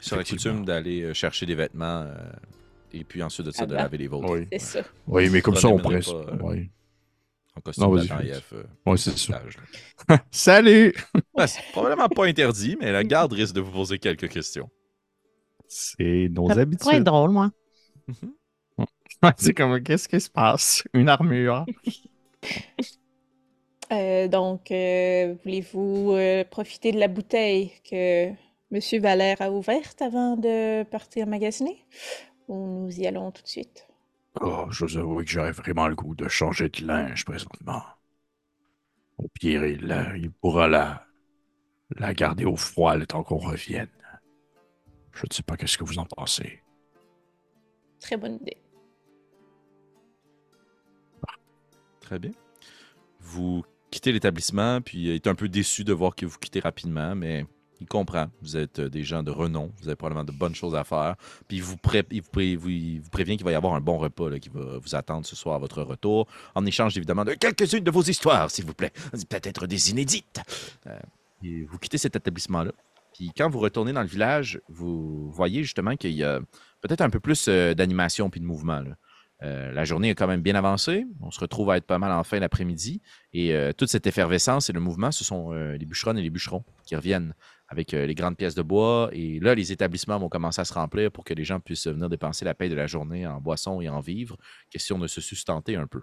[0.00, 2.14] Sur la coutume d'aller euh, chercher des vêtements euh,
[2.92, 3.82] et puis ensuite de ça, de Ah ben.
[3.84, 4.30] laver les vôtres.
[4.30, 4.46] Oui.
[4.52, 4.80] C'est ça.
[5.06, 6.00] Oui, mais comme Ça ça, on pourrait.
[6.00, 6.70] pas, euh, Oui,
[7.56, 8.02] En costume Non, de.
[8.04, 9.42] TAIF, euh, oui c'est ça.
[10.30, 10.92] Salut!
[11.36, 14.68] Ben, c'est probablement pas interdit, mais la garde risque de vous poser quelques questions.
[15.68, 17.04] C'est nos Ça pourrait être habitudes.
[17.04, 17.50] drôle, moi.
[19.36, 20.84] c'est comme, qu'est-ce qui se passe?
[20.92, 21.64] Une armure.
[23.92, 28.32] Euh, donc, euh, voulez-vous euh, profiter de la bouteille que
[28.72, 31.84] Monsieur Valère a ouverte avant de partir magasiner?
[32.48, 33.86] Ou nous y allons tout de suite?
[34.40, 37.82] Oh, je vous avoue que j'aurais vraiment le goût de changer de linge présentement.
[39.18, 41.06] Au pire, il, il pourra la,
[41.96, 43.88] la garder au froid le temps qu'on revienne.
[45.12, 46.60] Je ne sais pas qu'est-ce que vous en pensez.
[48.00, 48.58] Très bonne idée.
[52.06, 52.30] Très bien.
[53.18, 57.16] Vous quittez l'établissement, puis il est un peu déçu de voir que vous quittez rapidement,
[57.16, 57.44] mais
[57.80, 58.28] il comprend.
[58.42, 61.16] Vous êtes euh, des gens de renom, vous avez probablement de bonnes choses à faire.
[61.48, 65.26] Puis il vous, prévient qu'il va y avoir un bon repas qui va vous attendre
[65.26, 68.74] ce soir à votre retour, en échange évidemment de quelques-unes de vos histoires, s'il vous
[68.74, 68.92] plaît.
[69.28, 70.40] Peut-être des inédites.
[70.86, 71.00] Euh,
[71.68, 72.70] vous quittez cet établissement-là.
[73.14, 76.38] Puis quand vous retournez dans le village, vous voyez justement qu'il y a
[76.82, 78.80] peut-être un peu plus euh, d'animation puis de mouvement.
[78.80, 78.94] là.
[79.42, 81.06] Euh, la journée est quand même bien avancée.
[81.20, 83.02] On se retrouve à être pas mal en fin d'après-midi.
[83.32, 86.30] Et euh, toute cette effervescence et le mouvement, ce sont euh, les bûcherons et les
[86.30, 87.34] bûcherons qui reviennent
[87.68, 89.10] avec les grandes pièces de bois.
[89.12, 92.08] Et là, les établissements vont commencer à se remplir pour que les gens puissent venir
[92.08, 94.36] dépenser la paie de la journée en boissons et en vivres.
[94.70, 96.02] Question de se sustenter un peu.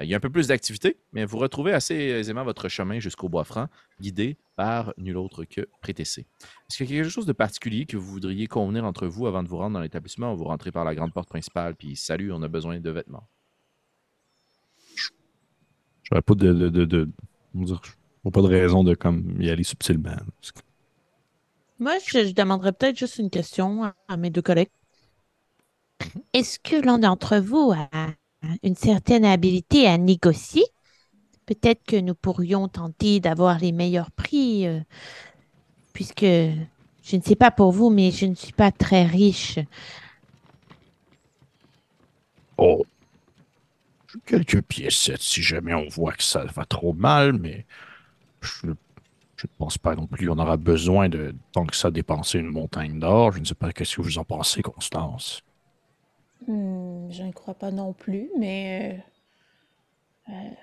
[0.00, 2.98] Euh, il y a un peu plus d'activité, mais vous retrouvez assez aisément votre chemin
[2.98, 3.68] jusqu'au bois franc,
[4.00, 6.22] guidé par nul autre que Prétessé.
[6.68, 9.42] Est-ce qu'il y a quelque chose de particulier que vous voudriez convenir entre vous avant
[9.42, 10.32] de vous rendre dans l'établissement?
[10.32, 13.26] Ou vous rentrez par la grande porte principale puis salut, on a besoin de vêtements?
[16.02, 17.08] J'aurais pas de, de, de, de-
[17.52, 17.90] comment dire, je
[18.24, 20.16] vois pas de raison de comme y aller subtilement.
[21.78, 24.70] Moi, je, je demanderais peut-être juste une question à, à mes deux collègues.
[26.32, 27.88] Est-ce que l'un d'entre vous a
[28.62, 30.64] une certaine habilité à négocier?
[31.46, 34.80] Peut-être que nous pourrions tenter d'avoir les meilleurs prix, euh,
[35.92, 39.58] puisque je ne sais pas pour vous, mais je ne suis pas très riche.
[42.56, 42.84] Oh.
[44.26, 47.64] Quelques piécettes si jamais on voit que ça va trop mal, mais
[48.40, 48.74] je ne
[49.40, 52.50] je ne pense pas non plus qu'on aura besoin de tant que ça dépenser une
[52.50, 53.32] montagne d'or.
[53.32, 55.42] Je ne sais pas qu'est-ce que vous en pensez, Constance.
[56.46, 59.00] Hmm, je ne crois pas non plus, mais.
[60.28, 60.54] euh, euh,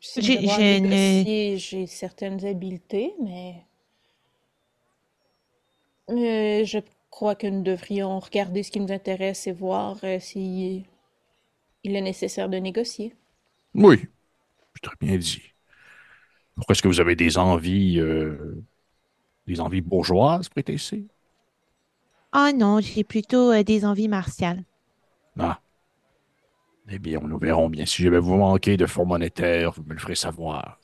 [0.00, 3.64] si J'ai- certaines habiletés, mais.
[6.10, 10.84] Euh, je crois que nous devrions regarder ce qui nous intéresse et voir euh, si
[11.82, 13.16] il est nécessaire de négocier.
[13.74, 14.04] Oui,
[14.82, 15.54] très bien dit.
[16.54, 18.62] Pourquoi est-ce que vous avez des envies, euh,
[19.46, 21.06] des envies bourgeoises, Prétessé?
[22.32, 24.64] Ah non, j'ai plutôt euh, des envies martiales.
[25.38, 25.60] Ah.
[26.90, 27.86] Eh bien, nous verrons bien.
[27.86, 30.78] Si jamais vous manquez de fonds monétaires, vous me le ferez savoir.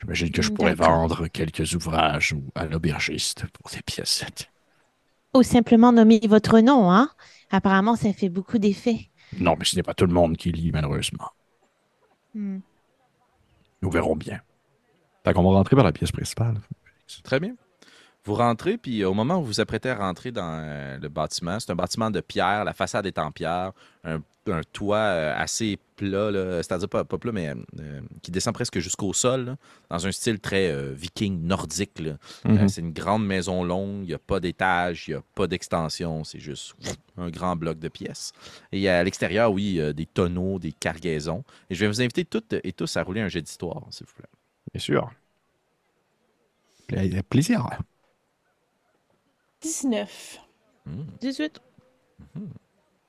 [0.00, 4.50] J'imagine que je pourrais vendre quelques ouvrages ou à l'aubergiste pour des piécettes.
[5.34, 7.10] Ou simplement nommer votre nom, hein?
[7.50, 9.10] Apparemment, ça fait beaucoup d'effet.
[9.38, 11.28] Non, mais ce n'est pas tout le monde qui lit, malheureusement.
[12.34, 12.60] Hmm.
[13.82, 14.40] Nous verrons bien.
[15.24, 16.60] Fait qu'on va rentrer par la pièce principale.
[17.22, 17.54] Très bien.
[18.24, 21.58] Vous rentrez, puis au moment où vous vous apprêtez à rentrer dans euh, le bâtiment,
[21.58, 23.72] c'est un bâtiment de pierre, la façade est en pierre,
[24.04, 26.30] un, un toit euh, assez plat,
[26.62, 29.56] c'est-à-dire pas, pas plat, mais euh, euh, qui descend presque jusqu'au sol, là,
[29.88, 31.98] dans un style très euh, viking, nordique.
[32.04, 32.68] Euh, Mhm.
[32.68, 36.22] c'est une grande maison longue, il n'y a pas d'étage, il n'y a pas d'extension,
[36.22, 36.74] c'est juste
[37.16, 38.32] un grand bloc de pièces.
[38.70, 41.42] Et à l'extérieur, oui, il y a des tonneaux, des cargaisons.
[41.70, 44.12] Et je vais vous inviter toutes et tous à rouler un jet d'histoire, s'il vous
[44.14, 44.28] plaît.
[44.74, 45.10] Bien sûr.
[46.86, 47.66] Pla- Plaisir.
[49.60, 50.40] 19.
[51.20, 51.60] 18.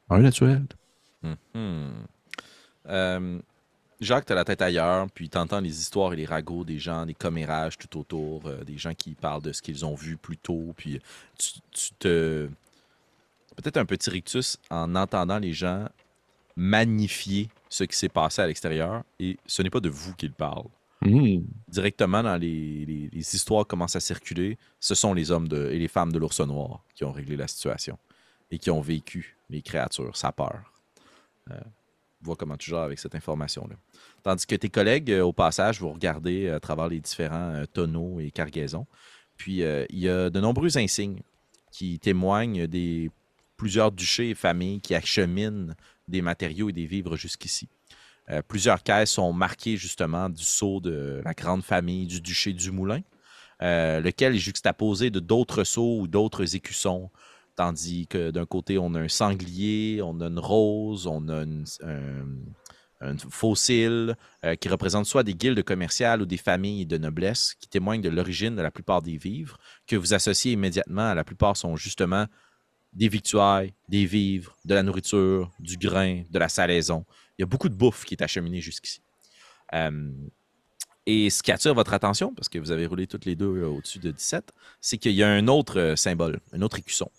[0.09, 0.65] Un naturel.
[1.23, 2.05] Mhm.
[2.87, 3.39] Euh,
[4.01, 6.79] Jacques, tu as la tête ailleurs, puis tu entends les histoires et les ragots des
[6.79, 10.17] gens, des commérages tout autour, euh, des gens qui parlent de ce qu'ils ont vu
[10.17, 10.99] plus tôt, puis
[11.37, 12.49] tu, tu te...
[13.55, 15.87] Peut-être un petit rictus en entendant les gens
[16.55, 20.69] magnifier ce qui s'est passé à l'extérieur, et ce n'est pas de vous qu'ils parlent.
[21.03, 21.45] Mhm.
[21.67, 26.19] Directement dans les, histoires commencent à circuler, ce sont les hommes et les femmes de
[26.19, 27.97] l'ours noir qui ont réglé la situation
[28.51, 30.73] et qui ont vécu les créatures, sa peur.
[31.49, 31.59] Euh,
[32.21, 33.75] vois comment tu gères avec cette information-là.
[34.23, 38.19] Tandis que tes collègues, euh, au passage, vous regardez à travers les différents euh, tonneaux
[38.19, 38.85] et cargaisons.
[39.37, 41.21] Puis, euh, il y a de nombreux insignes
[41.71, 43.09] qui témoignent des
[43.57, 45.73] plusieurs duchés et familles qui acheminent
[46.07, 47.69] des matériaux et des vivres jusqu'ici.
[48.29, 52.71] Euh, plusieurs caisses sont marquées justement du sceau de la grande famille du duché du
[52.71, 53.01] Moulin,
[53.61, 57.09] euh, lequel est juxtaposé de d'autres sceaux ou d'autres écussons
[57.55, 61.65] Tandis que d'un côté, on a un sanglier, on a une rose, on a une-
[63.01, 67.67] un, fossile euh, qui représente soit des guildes commerciales ou des familles de noblesse qui
[67.67, 69.57] témoignent de l'origine de la plupart des vivres,
[69.87, 71.13] que vous associez immédiatement.
[71.13, 72.27] La plupart sont justement
[72.93, 77.05] des victuailles, des vivres, de la nourriture, du grain, de la salaison.
[77.41, 79.01] Il y a beaucoup de bouffe qui est acheminée jusqu'ici.
[79.73, 80.11] Euh,
[81.07, 83.67] et ce qui attire votre attention, parce que vous avez roulé toutes les deux euh,
[83.67, 87.09] au-dessus de 17, c'est qu'il y a un autre euh, symbole, un autre écusson.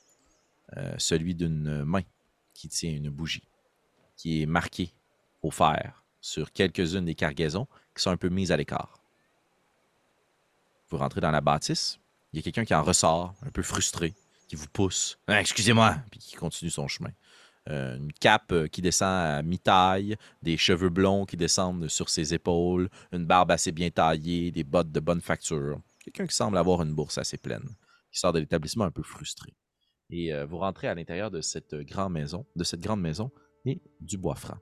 [0.96, 2.00] Celui d'une main
[2.54, 3.42] qui tient une bougie,
[4.16, 4.94] qui est marquée
[5.42, 9.02] au fer sur quelques-unes des cargaisons qui sont un peu mises à l'écart.
[10.88, 11.98] Vous rentrez dans la bâtisse,
[12.32, 14.14] il y a quelqu'un qui en ressort, un peu frustré,
[14.48, 15.18] qui vous pousse.
[15.26, 17.11] Ah, Excusez-moi, puis qui continue son chemin.
[17.70, 22.35] Euh, une cape euh, qui descend à mi-taille, des cheveux blonds qui descendent sur ses
[22.35, 25.81] épaules, une barbe assez bien taillée, des bottes de bonne facture.
[26.03, 27.68] Quelqu'un qui semble avoir une bourse assez pleine,
[28.11, 29.55] qui sort de l'établissement un peu frustré.
[30.11, 33.31] Et euh, vous rentrez à l'intérieur de cette grande maison, de cette grande maison
[33.64, 34.59] et du bois franc.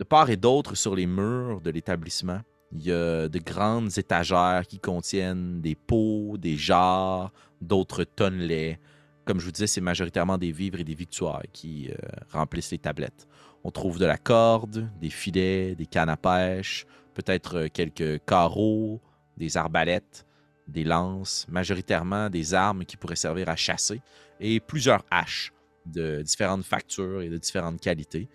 [0.00, 2.40] De part et d'autre sur les murs de l'établissement,
[2.72, 8.80] il y a de grandes étagères qui contiennent des pots, des jarres, d'autres tonnelets.
[9.24, 11.94] Comme je vous disais, c'est majoritairement des vivres et des victuailles qui euh,
[12.30, 13.28] remplissent les tablettes.
[13.64, 19.00] On trouve de la corde, des filets, des cannes à pêche, peut-être euh, quelques carreaux,
[19.36, 20.26] des arbalètes,
[20.66, 24.00] des lances, majoritairement des armes qui pourraient servir à chasser,
[24.40, 25.52] et plusieurs haches
[25.86, 28.28] de différentes factures et de différentes qualités,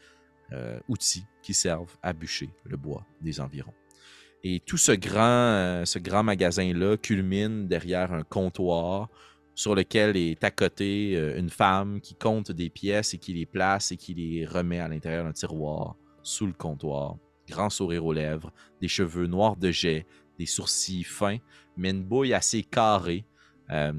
[0.51, 3.73] euh, outils qui servent à bûcher le bois des environs.
[4.43, 9.09] Et tout ce grand, ce grand magasin-là culmine derrière un comptoir
[9.55, 13.91] sur lequel est côté euh, une femme qui compte des pièces et qui les place
[13.91, 17.15] et qui les remet à l'intérieur d'un tiroir sous le comptoir.
[17.47, 20.05] Grand sourire aux lèvres, des cheveux noirs de jet,
[20.37, 21.37] des sourcils fins,
[21.77, 23.25] mais une bouille assez carrée.
[23.71, 23.93] Euh,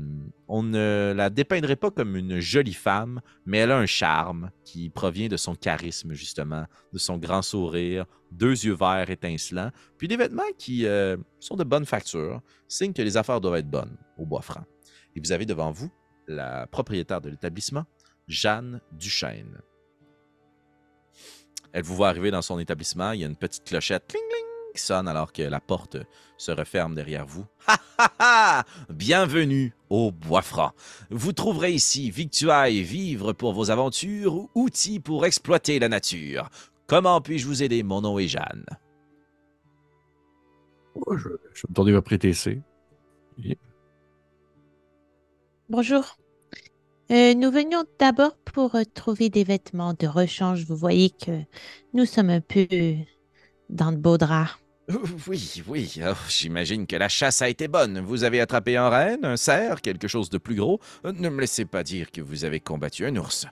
[0.46, 4.90] on ne la dépeindrait pas comme une jolie femme, mais elle a un charme qui
[4.90, 10.16] provient de son charisme, justement, de son grand sourire, deux yeux verts étincelants, puis des
[10.16, 14.26] vêtements qui euh, sont de bonne facture, signe que les affaires doivent être bonnes au
[14.26, 14.64] bois franc.
[15.16, 15.90] Et vous avez devant vous
[16.28, 17.86] la propriétaire de l'établissement,
[18.28, 19.60] Jeanne Duchesne.
[21.72, 24.14] Elle vous voit arriver dans son établissement, il y a une petite clochette
[24.74, 25.96] qui sonne alors que la porte
[26.36, 27.46] se referme derrière vous.
[27.66, 28.64] Ha ha ha!
[28.90, 30.72] Bienvenue au Bois Franc.
[31.08, 36.50] Vous trouverez ici victuailles, vivres pour vos aventures ou outils pour exploiter la nature.
[36.86, 37.82] Comment puis-je vous aider?
[37.82, 38.66] Mon nom est Jeanne.
[41.10, 41.28] Je,
[41.68, 42.60] me tourner vers prétessé.
[45.68, 46.16] Bonjour.
[47.10, 50.64] Euh, nous venions d'abord pour euh, trouver des vêtements de rechange.
[50.64, 51.40] Vous voyez que
[51.94, 52.66] nous sommes un peu
[53.70, 54.52] dans de beaux draps.
[55.26, 56.00] Oui, oui.
[56.04, 57.98] Oh, J'imagine que la chasse a été bonne.
[58.00, 60.80] Vous avez attrapé un renne, un cerf, quelque chose de plus gros.
[61.04, 63.46] Euh, Ne me laissez pas dire que vous avez combattu un ours.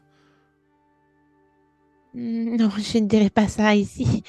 [2.15, 4.23] Hmm, Non, je ne dirais pas ça ici.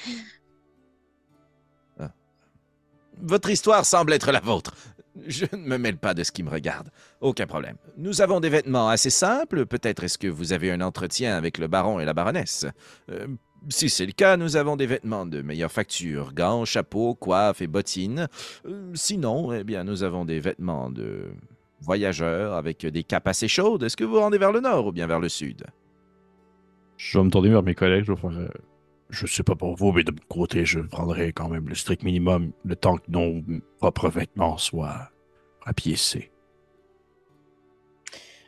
[3.20, 4.74] Votre histoire semble être la vôtre.
[5.26, 6.90] Je ne me mêle pas de ce qui me regarde.
[7.20, 7.76] Aucun problème.
[7.96, 9.66] Nous avons des vêtements assez simples.
[9.66, 12.66] Peut-être est-ce que vous avez un entretien avec le baron et la baronesse.
[13.10, 13.26] Euh,
[13.68, 17.66] Si c'est le cas, nous avons des vêtements de meilleure facture, gants, chapeaux, coiffes et
[17.66, 18.28] bottines.
[18.66, 21.32] Euh, sinon, eh bien, nous avons des vêtements de
[21.80, 23.82] voyageurs avec des capes assez chaudes.
[23.82, 25.64] Est-ce que vous rendez vers le nord ou bien vers le sud?
[26.96, 28.04] Je vais me tourner vers mes collègues.
[28.04, 28.50] Je vais faire.
[29.10, 32.02] Je sais pas pour vous, mais de mon côté, je prendrai quand même le strict
[32.02, 33.42] minimum le temps que nos
[33.78, 35.10] propres vêtements soient
[35.62, 36.32] rapiécés.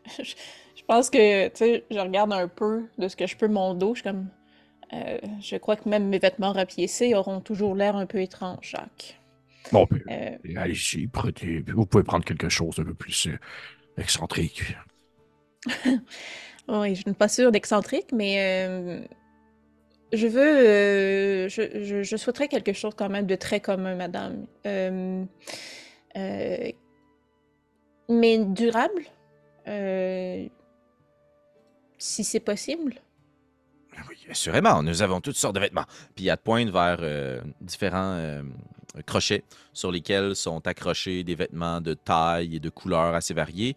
[0.19, 0.35] je,
[0.77, 3.75] je pense que, tu sais, je regarde un peu de ce que je peux mon
[3.75, 3.95] dos.
[3.95, 4.29] Je suis comme.
[4.95, 9.21] euh, je crois que même mes vêtements rapiécés auront toujours l'air un peu étranges, Jacques.
[9.73, 11.61] Bon, Euh, allez-y, prenez.
[11.69, 13.39] Vous pouvez prendre quelque chose d'un peu plus euh,
[13.99, 14.63] excentrique.
[16.69, 19.01] oui, je ne suis pas sûre d'excentrique, mais euh,
[20.13, 20.41] je veux.
[20.41, 24.47] euh, je, je- je souhaiterais quelque chose quand même de très commun, madame.
[24.67, 25.25] Euh,
[26.17, 26.71] euh,
[28.09, 29.03] mais durable.
[31.99, 32.95] Si c'est possible.
[34.09, 35.85] Oui, assurément, nous avons toutes sortes de vêtements.
[36.15, 38.43] Puis elle te pointe vers différents
[39.07, 39.43] crochets
[39.73, 43.75] sur lesquels sont accrochés des vêtements de taille et de couleurs assez variées.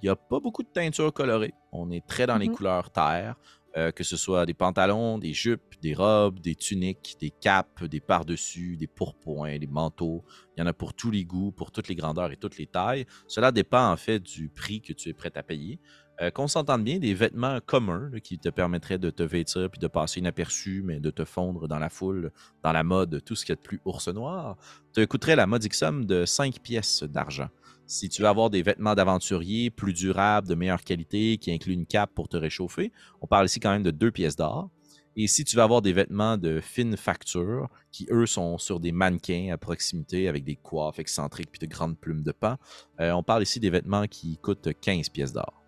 [0.00, 1.52] Il n'y a pas beaucoup de teinture colorée.
[1.72, 2.54] On est très dans les Mhm.
[2.54, 3.34] couleurs terre,
[3.76, 8.00] euh, que ce soit des pantalons, des jupes, des robes, des tuniques, des capes, des
[8.00, 10.24] pardessus, des pourpoints, des manteaux.
[10.56, 12.66] Il y en a pour tous les goûts, pour toutes les grandeurs et toutes les
[12.66, 13.04] tailles.
[13.26, 15.80] Cela dépend en fait du prix que tu es prêt à payer.
[16.20, 19.88] Euh, Qu'on s'entende bien, des vêtements communs qui te permettraient de te vêtir puis de
[19.88, 22.30] passer inaperçu, mais de te fondre dans la foule,
[22.62, 24.56] dans la mode, tout ce qu'il y a de plus ours noir,
[24.92, 27.48] te coûterait la modique somme de 5 pièces d'argent.
[27.86, 31.86] Si tu veux avoir des vêtements d'aventurier plus durables, de meilleure qualité, qui incluent une
[31.86, 34.70] cape pour te réchauffer, on parle ici quand même de 2 pièces d'or.
[35.16, 38.90] Et si tu veux avoir des vêtements de fine facture, qui eux sont sur des
[38.90, 42.58] mannequins à proximité avec des coiffes excentriques puis de grandes plumes de pain,
[43.00, 45.62] euh, on parle ici des vêtements qui coûtent 15 pièces d'or.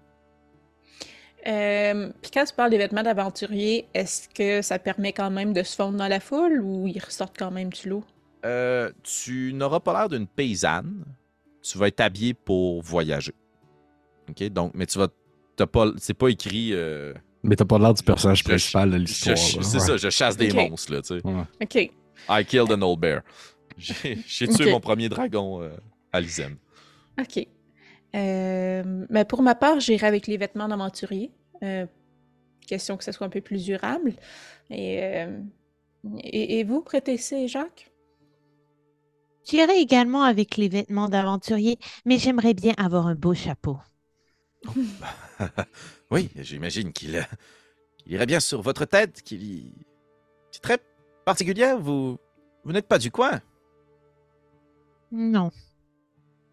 [1.47, 5.63] Euh, Puis quand tu parles des vêtements d'aventurier, est-ce que ça permet quand même de
[5.63, 8.05] se fondre dans la foule ou ils ressortent quand même du lot?
[8.45, 11.05] Euh, tu n'auras pas l'air d'une paysanne.
[11.69, 13.33] Tu vas être habillé pour voyager.
[14.29, 14.43] OK?
[14.51, 15.09] Donc, mais tu vas.
[15.57, 16.71] t'as pas, c'est pas écrit.
[16.73, 17.13] euh,
[17.43, 19.37] Mais t'as pas l'air du personnage Je- principal de l'histoire.
[19.39, 19.63] c'est Ouais.
[19.81, 21.27] ça, je chasse des monstres, là, tu sais.
[21.27, 21.43] Ouais.
[21.63, 21.91] Ok.
[22.29, 23.23] I killed an old bear.
[23.79, 25.71] J'ai tué mon premier dragon euh,
[26.13, 26.57] à l'Isem.
[27.21, 27.47] Ok.
[28.15, 31.31] Euh, mais pour ma part, j'irai avec les vêtements d'aventurier.
[31.63, 31.87] Euh,
[32.67, 34.15] question que ça soit un peu plus durable.
[34.71, 35.39] Et, euh,
[36.21, 37.17] et, et vous, prêtez
[37.49, 37.91] Jacques?
[39.49, 43.79] J'irai également avec les vêtements d'aventurier, mais j'aimerais bien avoir un beau chapeau.
[46.11, 47.23] oui, j'imagine qu'il euh,
[48.07, 49.73] irait bien sur votre tête, qu'il y...
[50.51, 50.79] C'est très
[51.25, 52.19] particulier, vous...
[52.65, 53.41] Vous n'êtes pas du coin.
[55.13, 55.53] Non,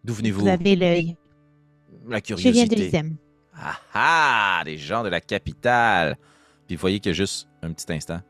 [0.04, 0.42] D'où venez-vous?
[0.42, 1.16] vous avez l'œil.
[2.06, 2.76] La Je viens de curiosité.
[2.76, 3.16] l'Isem.
[3.56, 6.16] Ah ah, des gens de la capitale.
[6.68, 8.20] Puis voyez que juste un petit instant,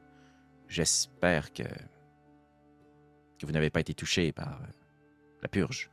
[0.68, 1.64] j'espère que
[3.44, 4.66] que vous n'avez pas été touché par euh,
[5.42, 5.90] la purge.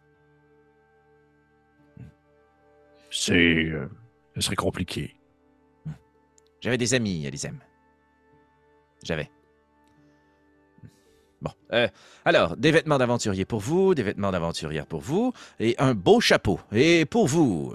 [3.11, 3.33] C'est.
[3.33, 3.89] euh,
[4.35, 5.15] ce serait compliqué.
[6.61, 7.59] J'avais des amis à l'Isem.
[9.03, 9.29] J'avais.
[11.41, 11.87] Bon, euh,
[12.23, 16.59] alors, des vêtements d'aventurier pour vous, des vêtements d'aventurière pour vous, et un beau chapeau.
[16.71, 17.73] Et pour vous,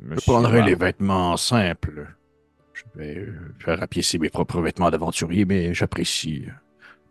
[0.00, 2.08] Je prendrai les vêtements simples.
[2.74, 3.28] Je vais
[3.60, 6.46] faire rapiécer mes propres vêtements d'aventurier, mais j'apprécie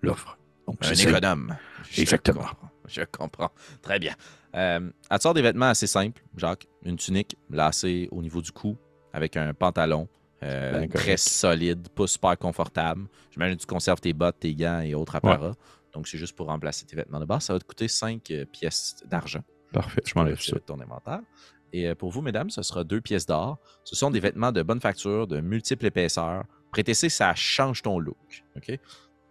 [0.01, 0.38] l'offre.
[0.68, 1.57] Donc, Un économe.
[1.89, 2.41] Je Exactement.
[2.41, 3.51] comprends, Je comprends.
[3.82, 4.13] Très bien.
[4.55, 6.68] Euh, elle sort des vêtements assez simples, Jacques.
[6.84, 8.78] Une tunique lacée au niveau du cou,
[9.13, 10.07] avec un pantalon
[10.43, 10.93] euh, correct.
[10.95, 13.07] très solide, pas super confortable.
[13.32, 15.55] J'imagine que tu conserves tes bottes, tes gants et autres apparats.
[15.93, 17.43] Donc, c'est juste pour remplacer tes vêtements de base.
[17.43, 19.43] Ça va te coûter 5 pièces d'argent.
[19.72, 20.59] Parfait, je m'enlève ça.
[20.59, 21.20] ton inventaire.
[21.74, 23.57] Et euh, pour vous, mesdames, ce sera deux pièces d'or.
[23.84, 26.43] Ce sont des vêtements de bonne facture, de multiples épaisseurs.
[26.72, 28.43] Prêter ça change ton look.
[28.55, 28.80] OK?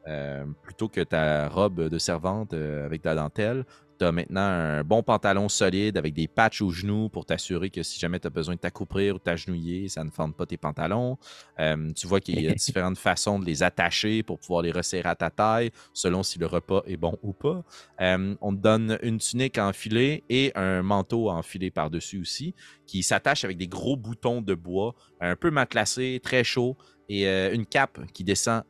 [0.08, 3.64] Euh, plutôt que ta robe de servante euh, avec de la dentelle,
[3.98, 7.82] tu as maintenant un bon pantalon solide avec des patchs aux genoux pour t'assurer que
[7.82, 11.18] si jamais tu as besoin de t'accouplir ou t'agenouiller, ça ne fende pas tes pantalons.
[11.58, 15.08] Euh, tu vois qu'il y a différentes façons de les attacher pour pouvoir les resserrer
[15.08, 17.64] à ta taille selon si le repas est bon ou pas.
[18.00, 22.54] Euh, on te donne une tunique enfilée et un manteau enfilé par-dessus aussi,
[22.86, 26.76] qui s'attache avec des gros boutons de bois, un peu matelassé, très chaud,
[27.08, 28.62] et euh, une cape qui descend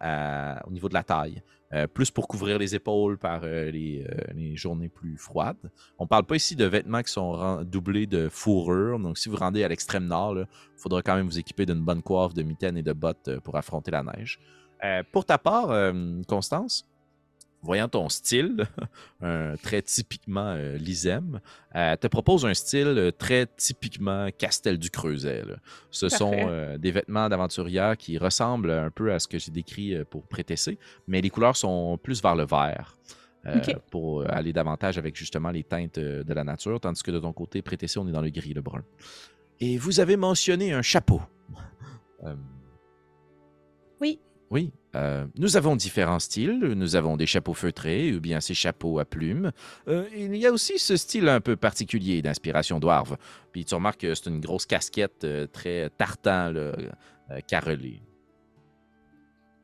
[0.67, 1.43] au niveau de la taille.
[1.73, 4.07] euh, plus pour couvrir les épaules par euh, les,
[4.55, 5.71] journées plus froides.
[5.99, 9.01] On parle pas ici de vêtements qui sont doublés de fourrure.
[9.01, 12.03] Donc, si vous rendez à l'extrême nord, il faudra quand même vous équiper d'une bonne
[12.03, 14.39] coiffe, de mitaines et de bottes pour affronter la neige.
[15.11, 15.93] Pour ta part,
[16.29, 16.87] Constance,
[17.67, 18.65] voyant ton style,
[19.21, 21.41] un très typiquement euh, Lisem,
[21.73, 25.43] elle te propose un style euh, très typiquement Castel du Creuset.
[25.45, 25.57] là.
[25.91, 29.95] Ce sont euh, des vêtements d'aventurière qui ressemblent un peu à ce que j'ai décrit
[29.95, 32.97] euh, pour Prétessé, mais les couleurs sont plus vers le vert.
[33.47, 33.61] euh.
[33.91, 37.19] Pour euh, aller davantage avec justement les teintes euh, de la nature, tandis que de
[37.21, 38.83] ton côté, Prétessé, on est dans le gris, le brun.
[39.61, 41.21] Et vous avez mentionné un chapeau.
[42.25, 42.35] Euh,
[44.01, 44.19] Oui.
[44.51, 46.59] oui, euh, nous avons différents styles.
[46.59, 49.53] Nous avons des chapeaux feutrés ou bien ces chapeaux à plumes.
[49.89, 53.17] Euh, il y a aussi ce style un peu particulier d'inspiration dwarve.
[53.53, 56.53] Puis tu remarques que c'est une grosse casquette euh, très tartan,
[57.49, 58.03] carrelée.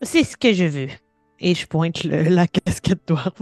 [0.02, 0.88] C'est ce que je veux.
[1.38, 3.40] Et je pointe le- la casquette dwarf.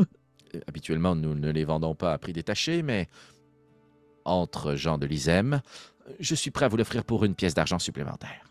[0.54, 3.08] Euh, Habituellement, nous ne les vendons pas à prix détaché, mais
[4.26, 5.62] entre gens de l'Isem,
[6.18, 8.46] je suis prêt à vous l'offrir pour une pièce d'argent supplémentaire.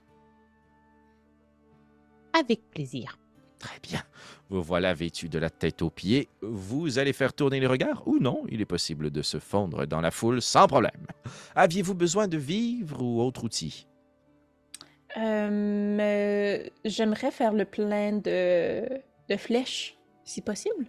[2.33, 3.18] Avec plaisir.
[3.60, 4.01] Très bien.
[4.49, 6.30] Vous voilà vêtu de la tête aux pieds.
[6.41, 8.43] Vous allez faire tourner les regards ou non?
[8.49, 11.05] Il est possible de se fondre dans la foule sans problème.
[11.55, 13.86] Aviez-vous besoin de vivres ou autre outil
[15.18, 18.88] Euh, euh, J'aimerais faire le plein de,
[19.30, 20.86] de flèches, si possible.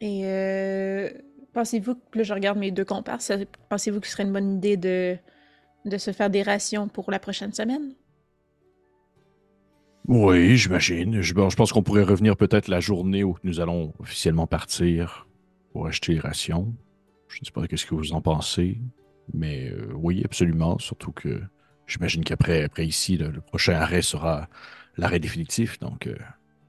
[0.00, 1.10] Et euh,
[1.52, 3.32] pensez-vous que je regarde mes deux comparses,
[3.68, 5.16] pensez-vous que ce serait une bonne idée de,
[5.86, 7.94] de se faire des rations pour la prochaine semaine?
[10.08, 11.20] Oui, j'imagine.
[11.20, 15.28] Je, bon, je pense qu'on pourrait revenir peut-être la journée où nous allons officiellement partir
[15.70, 16.74] pour acheter les rations.
[17.28, 18.80] Je ne sais pas qu'est-ce que vous en pensez,
[19.34, 20.78] mais euh, oui, absolument.
[20.78, 21.42] Surtout que
[21.86, 24.48] j'imagine qu'après après ici, le, le prochain arrêt sera
[24.96, 25.78] l'arrêt définitif.
[25.78, 26.16] Donc, euh,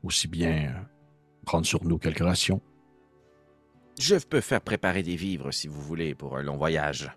[0.04, 0.82] aussi bien euh,
[1.46, 2.62] prendre sur nous quelques rations.
[4.02, 7.10] Je peux faire préparer des vivres si vous voulez pour un long voyage.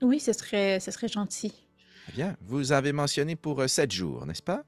[0.00, 1.66] Oui, ce serait, ce serait gentil.
[2.04, 2.36] Très bien.
[2.40, 4.64] Vous avez mentionné pour sept jours, n'est-ce pas?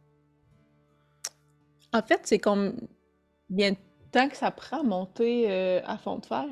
[1.94, 2.74] En fait, c'est comme
[3.48, 3.76] bien de
[4.12, 6.44] temps que ça prend à monter euh, à fond de fer.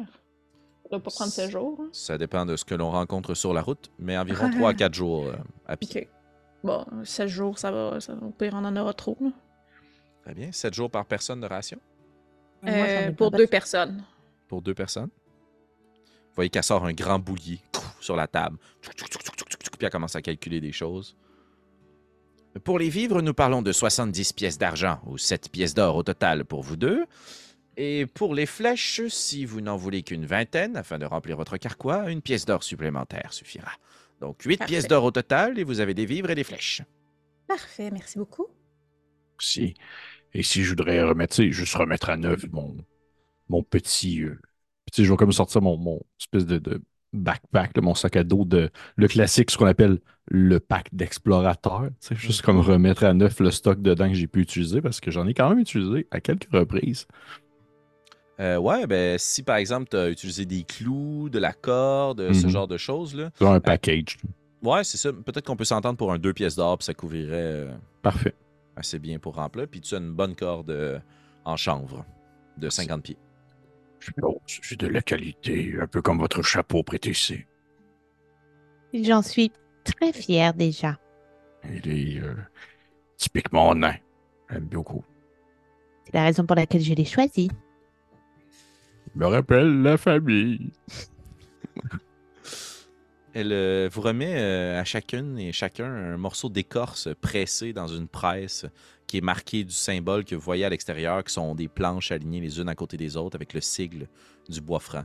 [0.85, 1.79] Ça doit pas prendre ce jour.
[1.83, 1.89] hein.
[1.93, 4.95] Ça dépend de ce que l'on rencontre sur la route, mais environ 3 à 4
[4.95, 5.35] jours euh,
[5.67, 6.03] à pied.
[6.03, 6.09] Ok.
[6.65, 8.01] Bon, 16 jours, ça va.
[8.01, 9.17] Ça, au pire, on en aura trop.
[9.21, 9.31] là.
[10.23, 10.53] Très bien.
[10.53, 11.79] 7 jours par personne de ration?
[12.63, 14.05] Moi, Euh, pour deux personnes.
[14.49, 15.11] pour deux personnes?
[16.07, 17.61] Vous voyez qu'elle sort un grand boulier
[18.01, 18.57] sur la table.
[18.81, 18.93] Puis
[19.81, 21.17] elle commence à calculer des choses.
[22.65, 26.45] Pour les vivres, nous parlons de 70 pièces d'argent ou 7 pièces d'or au total
[26.45, 27.05] pour vous deux.
[27.77, 32.11] Et pour les flèches, si vous n'en voulez qu'une vingtaine afin de remplir votre carquois,
[32.11, 33.73] une pièce d'or supplémentaire suffira.
[34.21, 34.67] Donc 8 Parfait.
[34.67, 36.83] pièces d'or au total et vous avez des vivres et des flèches.
[37.47, 38.49] Parfait, merci beaucoup.
[39.41, 39.75] Si.
[40.35, 42.77] Et si je voudrais remettre, juste remettre à neuf mon,
[43.49, 44.23] mon petit.
[44.23, 44.41] euh,
[44.93, 46.83] tu sais, je vais comme sortir mon, mon espèce de, de
[47.13, 51.89] backpack, là, mon sac à dos de le classique, ce qu'on appelle le pack d'explorateur.
[52.01, 55.01] Tu sais, juste comme remettre à neuf le stock dedans que j'ai pu utiliser parce
[55.01, 57.07] que j'en ai quand même utilisé à quelques reprises.
[58.41, 62.47] Euh, ouais, ben si par exemple tu as utilisé des clous, de la corde, ce
[62.47, 62.51] Mhm.
[62.53, 63.31] genre de choses, là.
[63.41, 64.17] Genre un package.
[64.63, 65.13] Ouais, c'est ça.
[65.13, 68.35] Peut-être qu'on peut s'entendre pour un deux pièces d'or, puis ça couvrirait euh, Parfait.
[68.77, 69.67] assez bien pour remplir.
[69.69, 70.99] Puis tu as une bonne corde euh,
[71.45, 72.05] en chanvre
[72.59, 73.19] de 50 pieds.
[74.23, 77.45] Oh, c'est de la qualité, un peu comme votre chapeau prêté ici.
[78.95, 79.51] J'en suis
[79.85, 80.99] très fière déjà.
[81.65, 82.35] Il est euh,
[83.17, 83.95] typiquement nain.
[84.51, 85.05] J'aime beaucoup.
[86.05, 87.51] C'est la raison pour laquelle je l'ai choisi.
[89.15, 90.71] Il me rappelle la famille.
[93.35, 98.07] Elle euh, vous remet euh, à chacune et chacun un morceau d'écorce pressé dans une
[98.07, 98.67] presse
[99.07, 102.41] qui est marqué du symbole que vous voyez à l'extérieur, qui sont des planches alignées
[102.41, 104.09] les unes à côté des autres avec le sigle
[104.49, 105.05] du bois franc.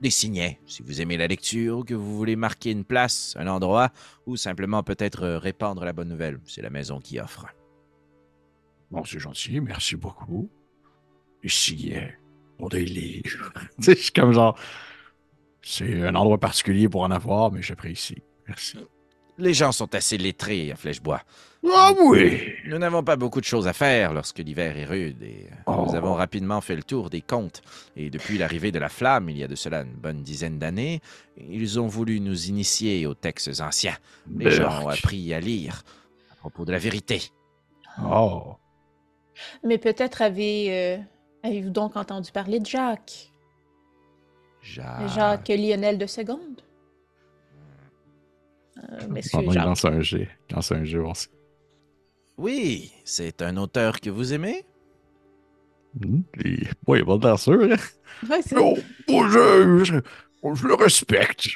[0.00, 3.46] Des signets, si vous aimez la lecture ou que vous voulez marquer une place, un
[3.46, 3.90] endroit,
[4.26, 6.38] ou simplement peut-être euh, répandre la bonne nouvelle.
[6.44, 7.46] C'est la maison qui offre.
[8.90, 10.50] Bon, c'est gentil, merci beaucoup.
[11.42, 12.06] Ici, euh,
[12.58, 13.52] pour des livres.
[13.78, 14.58] je suis comme genre.
[15.62, 18.22] C'est un endroit particulier pour en avoir, mais j'apprécie.
[18.46, 18.78] Merci.
[19.38, 21.22] Les gens sont assez lettrés à Flèchebois.
[21.68, 22.52] Ah oui!
[22.66, 25.84] Nous n'avons pas beaucoup de choses à faire lorsque l'hiver est rude et euh, Oh.
[25.88, 27.62] nous avons rapidement fait le tour des contes.
[27.96, 31.00] Et depuis l'arrivée de la flamme, il y a de cela une bonne dizaine d'années,
[31.36, 33.96] ils ont voulu nous initier aux textes anciens.
[34.36, 35.82] Les gens ont appris à lire
[36.32, 37.22] à propos de la vérité.
[38.04, 38.54] Oh.
[39.64, 40.98] Mais peut-être avez, euh,
[41.42, 43.32] avez-vous donc entendu parler de Jacques?
[44.62, 45.08] Jacques.
[45.14, 46.62] Jacques Lionel de Seconde?
[48.92, 49.64] Euh, qu'il Jacques.
[49.64, 50.28] lance un jet.
[50.50, 51.28] Il lance un jet, on sait.
[52.38, 54.64] Oui, c'est un auteur que vous aimez?
[55.98, 57.62] Hmm, il- Ouais, de sûr.
[57.72, 57.76] hein?
[58.28, 58.76] Ouais, c'est- Oh,
[59.08, 59.94] oh, je, je,
[60.54, 61.48] je le respecte.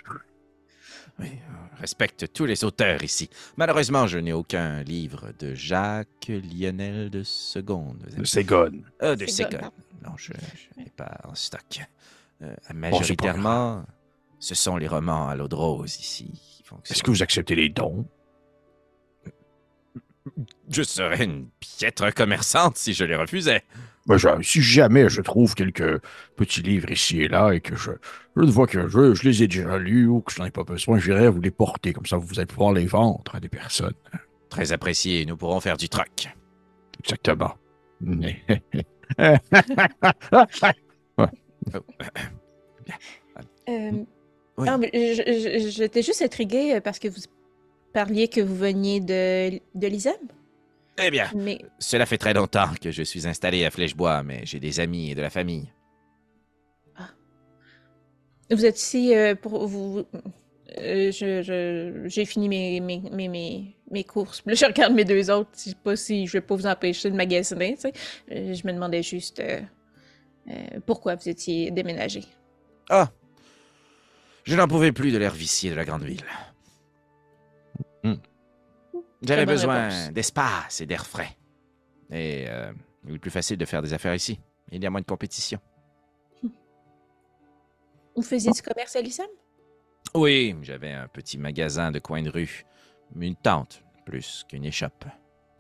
[1.19, 1.29] Oui,
[1.77, 3.29] on respecte tous les auteurs ici.
[3.57, 8.07] Malheureusement, je n'ai aucun livre de Jacques Lionel de Seconde.
[8.25, 8.73] C'est Gon.
[9.01, 9.59] Ah, de C'est Ségon.
[9.61, 9.71] bon.
[10.11, 11.81] non, je, je n'ai pas en stock.
[12.43, 13.85] Euh, majoritairement,
[14.39, 16.31] ce sont les romans à l'eau de rose ici.
[16.89, 18.07] Est-ce que vous acceptez les dons?
[20.71, 23.63] Je serais une piètre commerçante si je les refusais.
[24.07, 26.01] Ben, je- si jamais je trouve quelques
[26.37, 27.91] petits livres ici et là et que je,
[28.37, 30.65] je vois que je, je les ai déjà lus ou que je n'en ai pas
[30.65, 31.93] besoin, j'irai vous les porter.
[31.93, 33.95] Comme ça, vous allez pouvoir les vendre à des personnes.
[34.49, 36.29] Très apprécié, nous pourrons faire du troc.
[37.01, 37.55] Exactement.
[43.69, 43.91] Euh,
[44.57, 44.69] Oui.
[44.69, 47.21] ah, J'étais juste intriguée parce que vous
[47.93, 50.15] parliez que vous veniez de, de l'Isem.
[51.03, 54.61] Eh bien, Mais cela fait très longtemps que je suis installé à Flèchebois, mais j'ai
[54.61, 55.73] des amis et de la famille.
[58.51, 60.05] vous êtes ici euh, pour vous.
[60.79, 64.43] euh, je- je- J'ai fini mes, mes, mes, mes, mes courses.
[64.47, 65.51] Je regarde mes deux autres.
[65.57, 67.75] Je sais pas si je vais pas vous empêcher de magasiner.
[67.77, 67.93] tu sais.
[68.33, 69.61] Euh, je me demandais juste euh,
[70.87, 72.25] pourquoi vous étiez déménagé.
[72.89, 73.11] Ah
[74.45, 76.25] Je n'en pouvais plus de l'air vicié de la grande ville.
[78.03, 78.15] Hmm.
[79.23, 81.37] J'avais besoin d'espace et d'air frais.
[82.11, 82.73] Et euh,
[83.07, 84.41] il est plus facile de faire des affaires ici.
[84.73, 85.59] Il y a moins de compétition.
[88.17, 89.27] Vous faisiez du commerce à l'Isem?
[90.15, 92.65] Oui, j'avais un petit magasin de coin de rue.
[93.15, 95.05] Une tente, plus qu'une échoppe.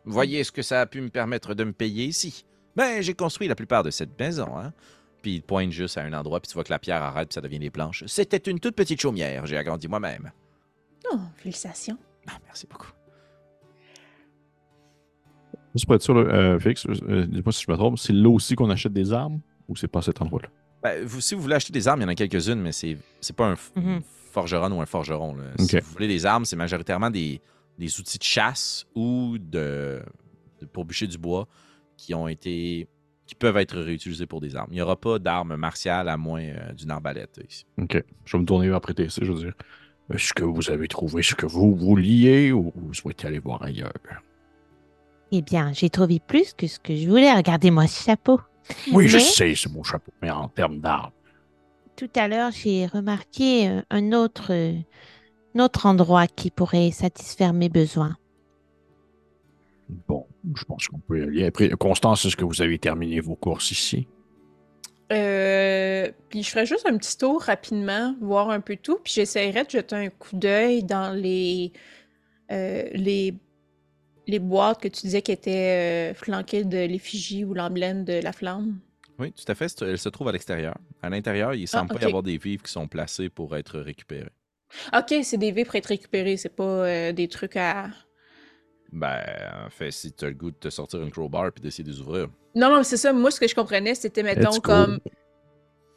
[0.04, 2.46] Voyez ce que ça a pu me permettre de me payer ici?
[2.74, 4.72] Ben, j'ai construit la plupart de cette maison, hein.
[5.22, 7.34] Puis il pointe juste à un endroit, puis tu vois que la pierre arrête, puis
[7.34, 8.04] ça devient des planches.
[8.06, 10.32] C'était une toute petite chaumière, j'ai agrandi moi-même.
[11.12, 11.98] Oh, félicitations.
[12.28, 12.90] Ah, merci beaucoup.
[15.74, 18.56] Juste pour être sûr, euh, Félix, euh, dis-moi si je me trompe, c'est là aussi
[18.56, 20.48] qu'on achète des armes ou c'est pas cet endroit-là?
[20.82, 22.96] Ben, vous, si vous voulez acheter des armes, il y en a quelques-unes, mais c'est
[23.20, 24.00] c'est pas un f- Mhm.
[24.32, 25.34] forgeron ou un forgeron.
[25.36, 25.44] là.
[25.58, 27.40] Si vous voulez des armes, c'est majoritairement des,
[27.78, 30.02] des outils de chasse ou de,
[30.60, 31.46] de- pour bûcher du bois
[31.96, 32.88] qui ont été
[33.26, 34.70] qui peuvent être réutilisés pour des armes.
[34.72, 37.64] Il n'y aura pas d'armes martiales à moins euh, d'une arbalète ici.
[37.80, 38.02] Ok.
[38.24, 39.54] Je vais me tourner vers TC, je veux dire.
[40.12, 43.92] Est-ce que vous avez trouvé ce que vous vouliez ou vous souhaitez aller voir ailleurs?
[45.32, 47.32] Eh bien, j'ai trouvé plus que ce que je voulais.
[47.32, 48.40] Regardez-moi ce chapeau.
[48.92, 51.12] Oui, je sais, c'est mon chapeau, mais en termes d'armes.
[51.96, 54.74] Tout à l'heure, j'ai remarqué euh, un autre, euh,
[55.54, 58.16] un autre endroit qui pourrait satisfaire mes besoins.
[60.08, 61.44] Bon, je pense qu'on peut y aller.
[61.46, 64.08] Après, Constance, est-ce que vous avez terminé vos courses ici?
[65.12, 69.64] Euh, puis je ferais juste un petit tour rapidement, voir un peu tout, puis j'essaierais
[69.64, 71.72] de jeter un coup d'œil dans les,
[72.52, 73.34] euh, les,
[74.28, 78.32] les boîtes que tu disais qui étaient euh, flanquées de l'effigie ou l'emblème de la
[78.32, 78.78] flamme.
[79.18, 79.70] Oui, tout à fait.
[79.82, 80.78] Elle se trouve à l'extérieur.
[81.02, 83.80] À l'intérieur, il semble Ah, pas y avoir des vivres qui sont placés pour être
[83.80, 84.30] récupérés.
[84.96, 87.90] Ok, c'est des vivres pour être récupérés, c'est pas des trucs à.
[88.92, 89.22] Ben,
[89.66, 91.90] en fait, si tu as le goût de te sortir une crowbar puis d'essayer de
[91.90, 92.28] les ouvrir.
[92.54, 93.12] Non, non, c'est ça.
[93.12, 94.98] Moi, ce que je comprenais, c'était, mettons, comme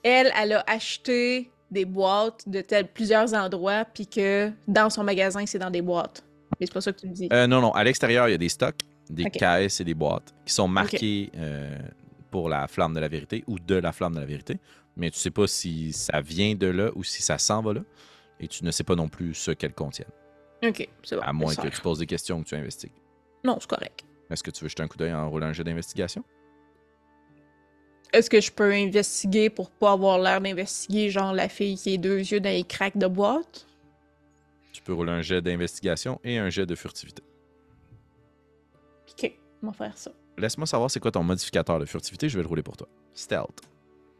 [0.03, 5.43] elle, elle a acheté des boîtes de tel, plusieurs endroits, puis que dans son magasin,
[5.45, 6.23] c'est dans des boîtes.
[6.59, 7.29] Mais c'est pas ça que tu me dis.
[7.33, 7.71] Euh, non, non.
[7.71, 11.31] À l'extérieur, il y a des stocks, des caisses et des boîtes qui sont marqués
[11.35, 11.75] euh,
[12.29, 14.59] pour la flamme de la vérité ou de la flamme de la vérité.
[14.95, 17.81] Mais tu sais pas si ça vient de là ou si ça s'en va là.
[18.39, 20.07] Et tu ne sais pas non plus ce qu'elles contiennent.
[20.63, 21.21] Ok, c'est bon.
[21.21, 22.93] À moins que tu poses des questions ou que tu investigues.
[23.43, 24.05] Non, c'est correct.
[24.29, 26.23] Est-ce que tu veux jeter un coup d'œil en roulant un jeu d'investigation?
[28.13, 31.97] Est-ce que je peux investiguer pour pas avoir l'air d'investiguer, genre la fille qui a
[31.97, 33.67] deux yeux dans les cracks de boîte?
[34.71, 37.23] Tu peux rouler un jet d'investigation et un jet de furtivité.
[39.11, 40.11] Ok, on va faire ça.
[40.37, 42.87] Laisse-moi savoir c'est quoi ton modificateur de furtivité, je vais le rouler pour toi.
[43.13, 43.61] Stealth.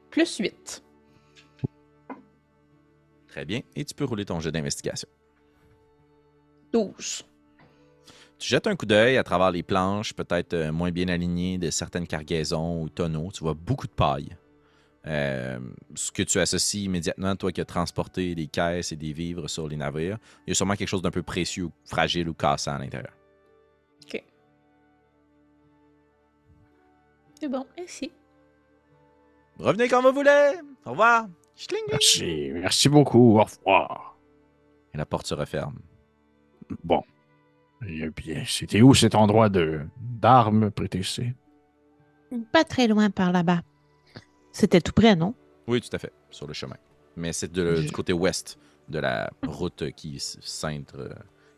[0.10, 0.84] Plus 8.
[3.28, 3.62] Très bien.
[3.76, 5.10] Et tu peux rouler ton jet d'investigation.
[6.74, 7.26] 12.
[8.40, 11.70] Tu jettes un coup d'œil à travers les planches, peut-être euh, moins bien alignées de
[11.70, 13.32] certaines cargaisons ou tonneaux.
[13.32, 14.36] Tu vois beaucoup de paille.
[15.06, 15.60] Euh,
[15.96, 19.68] ce que tu associes immédiatement, toi qui as transporté des caisses et des vivres sur
[19.68, 22.76] les navires, il y a sûrement quelque chose d'un peu précieux, ou fragile ou cassant
[22.76, 23.14] à l'intérieur.
[27.44, 28.10] C'est bon, merci.
[29.60, 30.54] Revenez quand vous voulez.
[30.86, 31.28] Au revoir.
[31.92, 33.38] Merci, merci beaucoup.
[33.38, 34.18] Au revoir.
[34.94, 35.78] Et la porte se referme.
[36.84, 37.04] Bon.
[37.88, 41.34] Eh bien, c'était où cet endroit de d'armes, PTC?
[42.52, 43.62] Pas très loin par là-bas.
[44.52, 45.34] C'était tout près, non?
[45.68, 46.76] Oui, tout à fait, sur le chemin.
[47.18, 48.58] Mais c'est de- du côté ouest
[48.90, 51.10] de la route qui scinde, euh,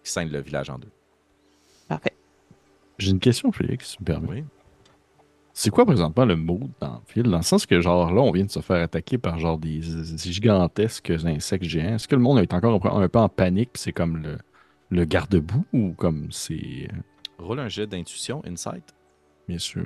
[0.04, 0.92] qui scinde le village en deux.
[1.88, 2.14] Parfait.
[2.98, 4.28] J'ai une question, Félix, si tu me permets.
[4.30, 4.44] Oui.
[5.54, 7.28] C'est quoi présentement le mood dans le film?
[7.28, 9.80] Dans le sens que, genre, là, on vient de se faire attaquer par, genre, des,
[9.80, 11.96] des gigantesques insectes géants.
[11.96, 14.18] Est-ce que le monde est encore un peu, un peu en panique, puis c'est comme
[14.18, 14.38] le,
[14.90, 16.88] le garde-boue ou comme c'est.
[16.92, 16.98] Euh,
[17.38, 18.94] Roule un jet d'intuition, insight.
[19.48, 19.86] Bien sûr.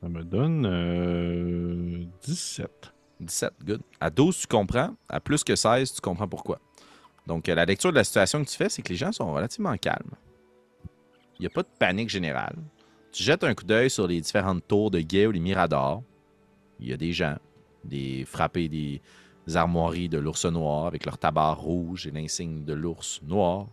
[0.00, 2.92] Ça me donne euh, 17.
[3.20, 3.80] 17, good.
[4.00, 4.94] À 12, tu comprends.
[5.08, 6.60] À plus que 16, tu comprends pourquoi.
[7.26, 9.32] Donc, euh, la lecture de la situation que tu fais, c'est que les gens sont
[9.32, 10.12] relativement calmes.
[11.38, 12.56] Il n'y a pas de panique générale.
[13.12, 16.02] Tu jettes un coup d'œil sur les différentes tours de guet ou les miradors.
[16.78, 17.36] Il y a des gens
[17.88, 19.00] des frappés des
[19.54, 23.66] armoiries de l'ours noir avec leur tabac rouge et l'insigne de l'ours noir.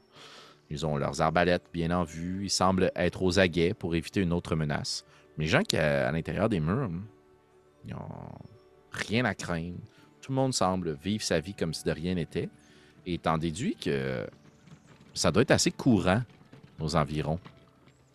[0.69, 2.45] Ils ont leurs arbalètes bien en vue.
[2.45, 5.05] Ils semblent être aux aguets pour éviter une autre menace.
[5.37, 7.05] Mais les gens qui, à, à l'intérieur des murs, hum,
[7.85, 7.99] ils n'ont
[8.91, 9.77] rien à craindre.
[10.21, 12.49] Tout le monde semble vivre sa vie comme si de rien n'était.
[13.05, 14.25] Et t'en déduis que
[15.13, 16.23] ça doit être assez courant
[16.79, 17.39] aux environs.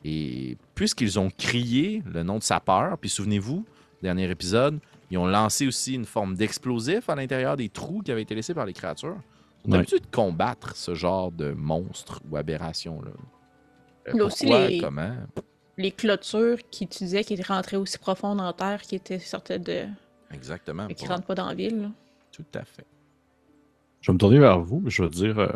[0.04, 3.64] Et puisqu'ils ont crié le nom de sa peur, puis souvenez-vous,
[4.02, 4.80] dernier épisode,
[5.10, 8.54] ils ont lancé aussi une forme d'explosif à l'intérieur des trous qui avaient été laissés
[8.54, 9.16] par les créatures.
[9.64, 9.78] Ils ont Ouais.
[9.78, 13.10] l'habitude de combattre ce genre de monstres ou aberrations-là.
[14.08, 15.14] Euh, Mais aussi les- comment?
[15.76, 19.58] Les clôtures qui tu disais qui étaient rentrées aussi profondes en terre, qui étaient sortaient
[19.58, 19.84] de.
[20.32, 20.86] Exactement.
[20.88, 21.82] qui pour- rentrent pas dans la ville.
[21.82, 21.88] là.
[22.32, 22.86] Tout à fait.
[24.00, 25.38] Je vais me tourner vers vous, je vais dire.
[25.38, 25.48] euh,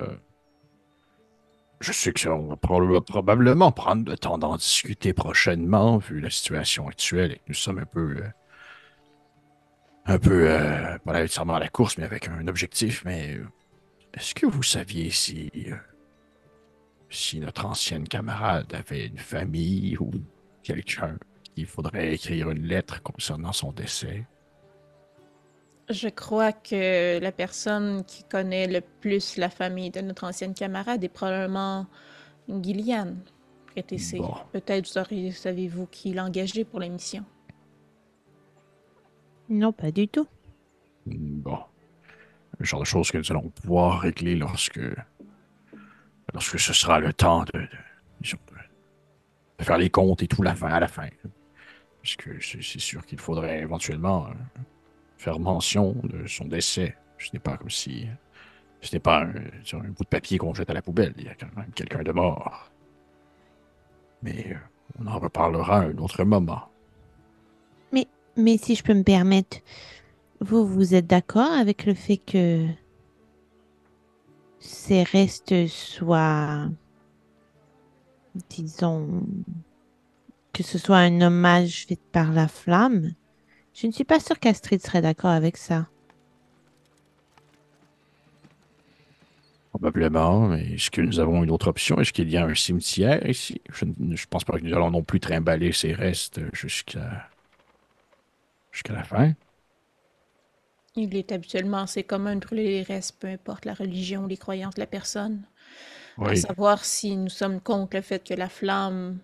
[1.81, 6.21] je sais que ça, on va proba- probablement prendre le temps d'en discuter prochainement, vu
[6.21, 8.17] la situation actuelle et que nous sommes un peu.
[8.19, 8.29] euh,
[10.07, 10.51] un peu.
[10.51, 13.05] euh, pas nécessairement à la course, mais avec un objectif.
[13.05, 13.47] Mais euh,
[14.15, 15.51] est-ce que vous saviez si.
[15.69, 15.77] euh,
[17.11, 20.11] si notre ancienne camarade avait une famille ou
[20.63, 21.17] quelqu'un
[21.55, 24.25] qu'il faudrait écrire une lettre concernant son décès?
[25.91, 31.05] Je crois que la personne qui connaît le plus la famille de notre ancienne camarade
[31.05, 31.87] est probablement
[32.49, 33.15] Gillian.
[33.75, 34.19] PTC.
[34.19, 34.35] Bon.
[34.53, 37.25] Peut-être savez-vous qui l'a engagé pour la mission.
[39.49, 40.27] Non, pas du tout.
[41.07, 41.59] Bon.
[42.59, 44.81] Le genre de choses que nous allons pouvoir régler lorsque.
[46.33, 47.69] lorsque ce sera le temps de.
[49.61, 51.09] faire les comptes et tout la fin, à la fin.
[52.03, 54.35] Puisque c'est c'est sûr qu'il faudrait éventuellement euh,
[55.19, 56.97] faire mention de son décès.
[57.19, 58.07] Ce n'est pas comme si.
[58.81, 61.15] Ce n'est pas un, un bout de papier qu'on jette à la poubelle.
[61.17, 62.71] Il y a quand même quelqu'un de mort.
[64.23, 64.57] Mais euh,
[65.01, 66.69] on en reparlera à un autre moment.
[68.37, 69.59] Mais si je peux me permettre,
[70.41, 72.67] vous, vous êtes d'accord avec le fait que
[74.59, 76.69] ces restes soient,
[78.51, 79.23] disons,
[80.53, 83.13] que ce soit un hommage fait par la flamme?
[83.73, 85.89] Je ne suis pas sûre qu'Astrid serait d'accord avec ça.
[89.71, 91.99] Probablement, mais est-ce que nous avons une autre option?
[91.99, 93.61] Est-ce qu'il y a un cimetière ici?
[93.73, 97.29] Je ne pense pas que nous allons non plus trimballer ces restes jusqu'à
[98.75, 99.35] jusqu'à la fin.
[100.97, 104.37] Il est habituellement assez commun de brûler les restes, peu importe la religion ou les
[104.37, 105.47] croyances de la personne.
[106.27, 109.21] À Oui, savoir si nous sommes contre le fait que la flamme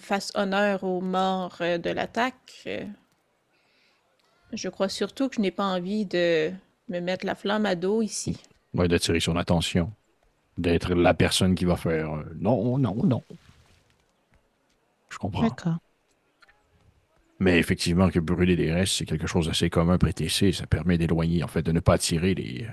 [0.00, 2.62] fasse honneur aux morts euh, de l'attaque.
[2.66, 2.86] euh,
[4.52, 6.50] Je crois surtout que je n'ai pas envie de
[6.88, 8.36] me mettre la flamme à dos ici.
[8.74, 9.92] ouais, d'attirer son attention.
[10.58, 13.24] D'être la personne qui va faire euh, non, non, non.
[15.08, 15.58] Je comprends.
[15.58, 15.78] D'accord.
[17.38, 20.52] Mais effectivement, que brûler des restes, c'est quelque chose d'assez commun près TC.
[20.52, 22.70] Ça permet d'éloigner, en fait, de ne pas attirer les, euh,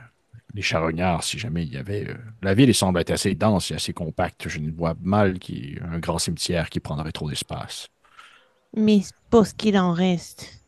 [0.54, 2.08] les charognards si jamais il y avait.
[2.10, 4.48] euh, La ville semble être assez dense et assez compacte.
[4.48, 7.90] Je ne vois mal qu'il y ait un grand cimetière qui prendrait trop d'espace.
[8.76, 10.62] Mais pour ce qu'il en reste.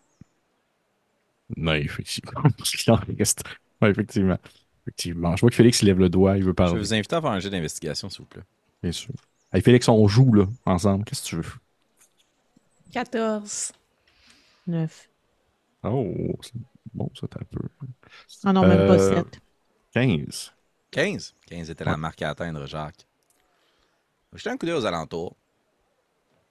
[1.57, 2.41] Oui, effectivement.
[2.57, 3.43] Parce qu'il en reste.
[3.81, 4.37] Oui, effectivement.
[4.83, 5.35] Effectivement.
[5.35, 6.73] Je vois que Félix lève le doigt, il veut Je parler.
[6.73, 8.43] vais vous inviter à faire un jeu d'investigation, s'il vous plaît.
[8.83, 9.13] Bien sûr.
[9.53, 11.05] Hey, Félix, on joue là, ensemble.
[11.05, 11.43] Qu'est-ce que tu veux?
[12.91, 13.71] 14.
[14.67, 15.09] Neuf.
[15.83, 16.53] Oh, c'est
[16.93, 17.59] bon, ça t'as un peu.
[18.43, 19.39] Ah non, même pas Euh, sept.
[19.93, 20.53] 15.
[20.91, 21.35] 15.
[21.47, 23.05] 15 était la marque à atteindre, Jacques.
[24.33, 25.35] Jetez un coup d'œil aux alentours.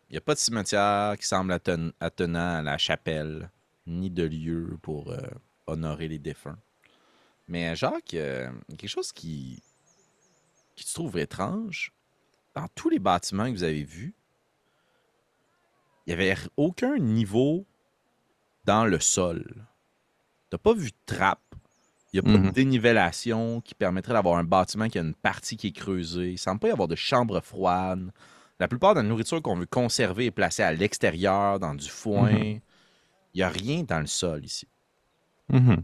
[0.09, 3.51] Il n'y a pas de cimetière qui semble atten- attenant à la chapelle,
[3.87, 5.19] ni de lieu pour euh,
[5.67, 6.59] honorer les défunts.
[7.49, 9.63] Mais Jacques, euh, quelque chose qui,
[10.77, 11.93] qui se trouve étrange,
[12.55, 14.15] dans tous les bâtiments que vous avez vus,
[16.07, 17.67] il n'y avait aucun niveau
[18.65, 19.67] dans le sol.
[20.51, 21.41] Tu pas vu de trappe.
[22.13, 22.47] Il n'y a pas Mhm.
[22.47, 26.29] de dénivellation qui permettrait d'avoir un bâtiment qui a une partie qui est creusée.
[26.29, 28.13] Il ne semble pas y avoir de chambre froide.
[28.61, 32.31] La plupart de la nourriture qu'on veut conserver est placée à l'extérieur, dans du foin.
[32.31, 32.61] Mhm.
[33.35, 34.69] Il n'y a rien dans le sol ici.
[35.49, 35.83] Mhm.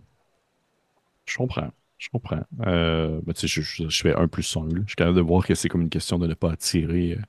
[1.27, 1.71] Je comprends.
[1.99, 2.45] Je comprends.
[2.67, 4.69] Euh, ben, je, je- je fais un plus un.
[4.71, 7.23] Je suis capable de voir que c'est comme une question de ne pas attirer euh,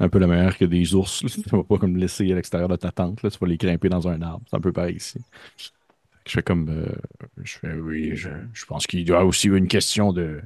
[0.00, 1.22] un peu la meilleure que des ours.
[1.22, 1.30] là.
[1.48, 3.22] Tu vas pas comme laisser à l'extérieur de ta tente.
[3.22, 3.30] Là.
[3.30, 4.44] Tu vas les grimper dans un arbre.
[4.50, 5.24] C'est un peu pareil ici.
[6.26, 6.68] Je fais comme.
[6.68, 6.94] euh,
[7.42, 10.42] je fais oui, je, je pense qu'il y a aussi une question de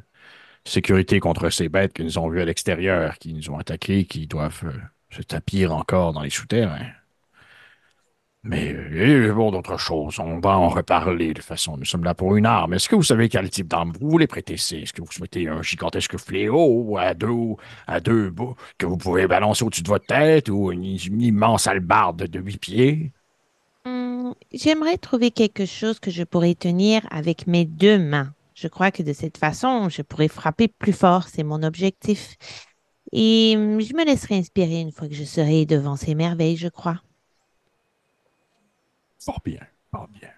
[0.66, 4.26] sécurité contre ces bêtes que nous avons vues à l'extérieur, qui nous ont attaqués, qui
[4.28, 4.72] doivent euh,
[5.11, 6.90] se tapir encore dans les souterrains.
[8.45, 11.76] Mais euh, bon, d'autres choses, on va en reparler de toute façon.
[11.76, 12.74] Nous sommes là pour une arme.
[12.74, 14.55] Est-ce que vous savez quel type d'arme vous voulez prêter?
[14.55, 17.55] Est-ce que vous souhaitez un gigantesque fléau à deux,
[17.86, 22.24] à deux bouts que vous pouvez balancer au-dessus de votre tête ou une, immense hallebarde
[22.24, 23.12] de huit pieds?
[23.84, 28.34] Hmm, J'aimerais trouver quelque chose que je pourrais tenir avec mes deux mains.
[28.55, 32.34] Je crois que de cette façon, je pourrais frapper plus fort, c'est mon objectif.
[33.12, 36.68] Et hum, je me laisserai inspirer une fois que je serai devant ces merveilles, je
[36.68, 37.01] crois.
[39.24, 39.60] Fort bien,
[39.92, 40.30] fort bien.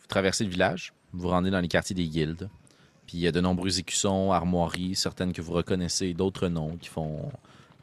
[0.00, 2.48] Vous traversez le village, vous vous rendez dans les quartiers des guildes.
[3.06, 6.88] Puis il y a de nombreux écussons, armoiries, certaines que vous reconnaissez, d'autres non, qui
[6.88, 7.30] font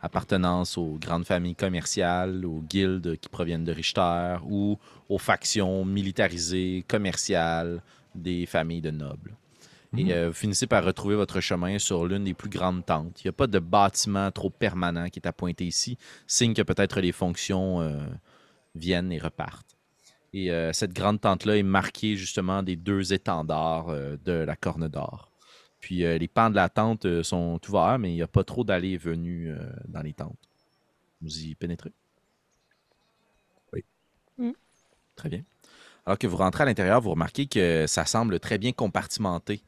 [0.02, 6.84] appartenance aux grandes familles commerciales, aux guildes qui proviennent de Richter ou aux factions militarisées,
[6.86, 7.82] commerciales
[8.16, 9.34] des familles de nobles.
[9.96, 13.22] Et euh, vous finissez par retrouver votre chemin sur l'une des plus grandes tentes.
[13.24, 15.98] Il n'y a pas de bâtiment trop permanent qui est à pointer ici,
[16.28, 17.98] signe que peut-être les fonctions euh,
[18.76, 19.78] viennent et repartent.
[20.34, 24.88] Et euh, cette grande tente-là est marquée justement des deux étendards euh, de la Corne
[24.88, 25.30] d'Or.
[25.80, 28.46] Puis euh, les pans de la tente euh, sont ouverts, mais il n'y a pas
[28.46, 30.40] trop d'allées et venues euh, dans les tentes.
[31.22, 31.92] Vous y pénétrez?
[33.74, 33.84] Oui.
[34.38, 34.52] Mm.
[35.16, 35.44] Très bien.
[36.06, 39.62] Alors que vous rentrez à l'intérieur, vous remarquez que ça semble très bien compartimenté.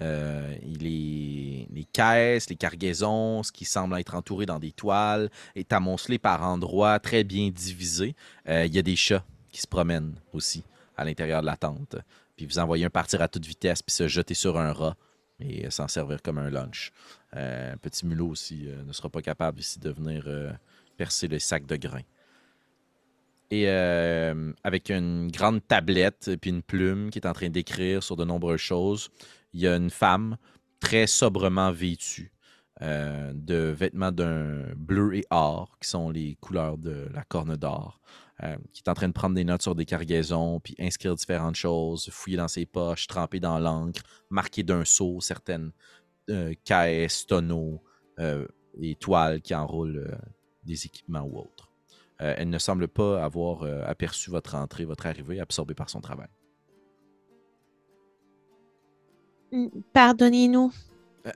[0.00, 5.72] Euh, les, les caisses, les cargaisons, ce qui semble être entouré dans des toiles, est
[5.72, 8.14] amoncelé par endroits très bien divisés.
[8.48, 10.64] Euh, Il y a des chats qui se promènent aussi
[10.96, 11.96] à l'intérieur de la tente.
[12.36, 14.96] Puis vous en voyez un partir à toute vitesse puis se jeter sur un rat
[15.40, 16.92] et euh, s'en servir comme un lunch.
[17.36, 20.26] Euh, petit mulot aussi ne sera pas capable ici de venir
[20.96, 22.04] percer le sac de grains.
[23.50, 28.16] Et avec une grande tablette et puis une plume qui est en train d'écrire sur
[28.16, 29.10] de nombreuses choses,
[29.52, 30.36] il y a une femme
[30.80, 32.32] très sobrement vêtue
[32.80, 38.00] euh, de vêtements d'un bleu et or, qui sont les couleurs de la corne d'or,
[38.42, 41.54] euh, qui est en train de prendre des notes sur des cargaisons, puis inscrire différentes
[41.54, 45.70] choses, fouiller dans ses poches, tremper dans l'encre, marquer d'un seau certaines
[46.30, 47.82] euh, caisses, tonneaux
[48.80, 50.16] et toiles qui enroulent
[50.62, 51.72] des équipements ou autres.
[52.18, 56.28] Elle ne semble pas avoir aperçu votre entrée, votre arrivée, absorbée par son travail.
[59.92, 60.72] Pardonnez-nous.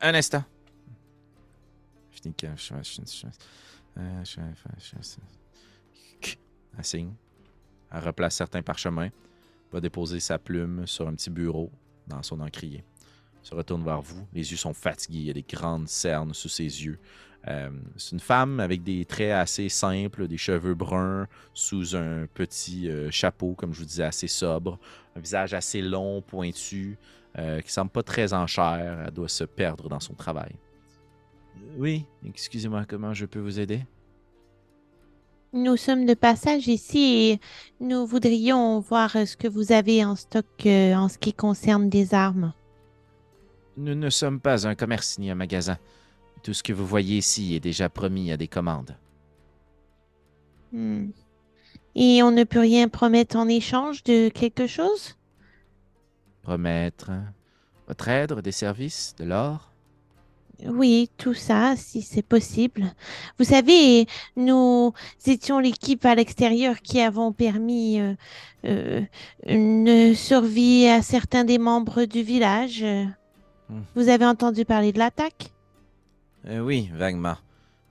[0.01, 0.45] Un instant.
[3.15, 3.27] Je-
[3.99, 4.25] euh,
[6.79, 7.13] Elle signe.
[7.93, 9.09] Elle replace certains parchemins.
[9.73, 11.71] Va déposer sa plume sur un petit bureau
[12.07, 12.85] dans son encrier.
[13.47, 14.27] Se retourne vers vous.
[14.33, 15.19] Les yeux sont fatigués.
[15.19, 16.99] Il y a des grandes cernes sous ses yeux.
[17.47, 22.89] Euh, c'est une femme avec des traits assez simples, des cheveux bruns sous un petit
[22.89, 24.81] euh, chapeau, comme je vous disais, assez sobre.
[25.15, 26.99] Un visage assez long, pointu,
[27.39, 29.05] euh, qui semble pas très en chair.
[29.07, 30.57] Elle doit se perdre dans son travail.
[31.77, 33.81] Oui, excusez-moi, comment je peux vous aider?
[35.53, 37.41] Nous sommes de passage ici et
[37.81, 41.89] nous voudrions voir euh, ce que vous avez en stock euh, en ce qui concerne
[41.89, 42.53] des armes.
[43.77, 45.79] Nous ne sommes pas un commerce ni un magasin.
[46.43, 48.97] Tout ce que vous voyez ici est déjà promis à des commandes.
[50.73, 51.09] Hmm.
[51.95, 55.17] Et on ne peut rien promettre en échange de quelque chose?
[56.43, 57.11] Promettre
[57.87, 59.73] votre aide, des services, de l'or?
[60.65, 62.95] Oui, tout ça, si c'est possible.
[63.39, 64.07] Vous savez,
[64.37, 64.93] nous
[65.27, 68.15] étions l'équipe à l'extérieur qui avons permis euh,
[68.65, 69.03] euh,
[69.47, 72.85] une survie à certains des membres du village.
[73.95, 75.53] Vous avez entendu parler de l'attaque?
[76.47, 77.37] Euh, oui, vaguement.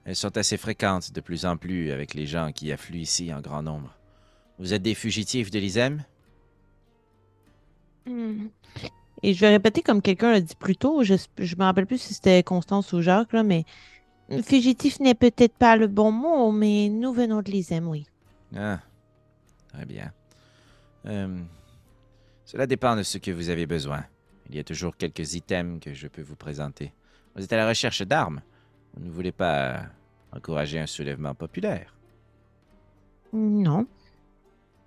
[0.04, 3.40] Elles sont assez fréquentes de plus en plus avec les gens qui affluent ici en
[3.40, 3.94] grand nombre.
[4.58, 6.04] Vous êtes des fugitifs de l'Isem?
[8.06, 8.46] Hmm.
[9.22, 11.98] Et je vais répéter comme quelqu'un l'a dit plus tôt, je ne me rappelle plus
[11.98, 13.64] si c'était Constance ou Jacques, là, mais
[14.44, 18.06] fugitif n'est peut-être pas le bon mot, mais nous venons de l'Isem, oui.
[18.54, 18.80] Ah,
[19.72, 20.12] très bien.
[21.06, 21.40] Euh,
[22.44, 24.04] cela dépend de ce que vous avez besoin.
[24.48, 26.92] Il y a toujours quelques items que je peux vous présenter.
[27.34, 28.40] Vous êtes à la recherche d'armes.
[28.94, 29.82] Vous ne voulez pas
[30.32, 31.94] encourager un soulèvement populaire?
[33.32, 33.86] Non.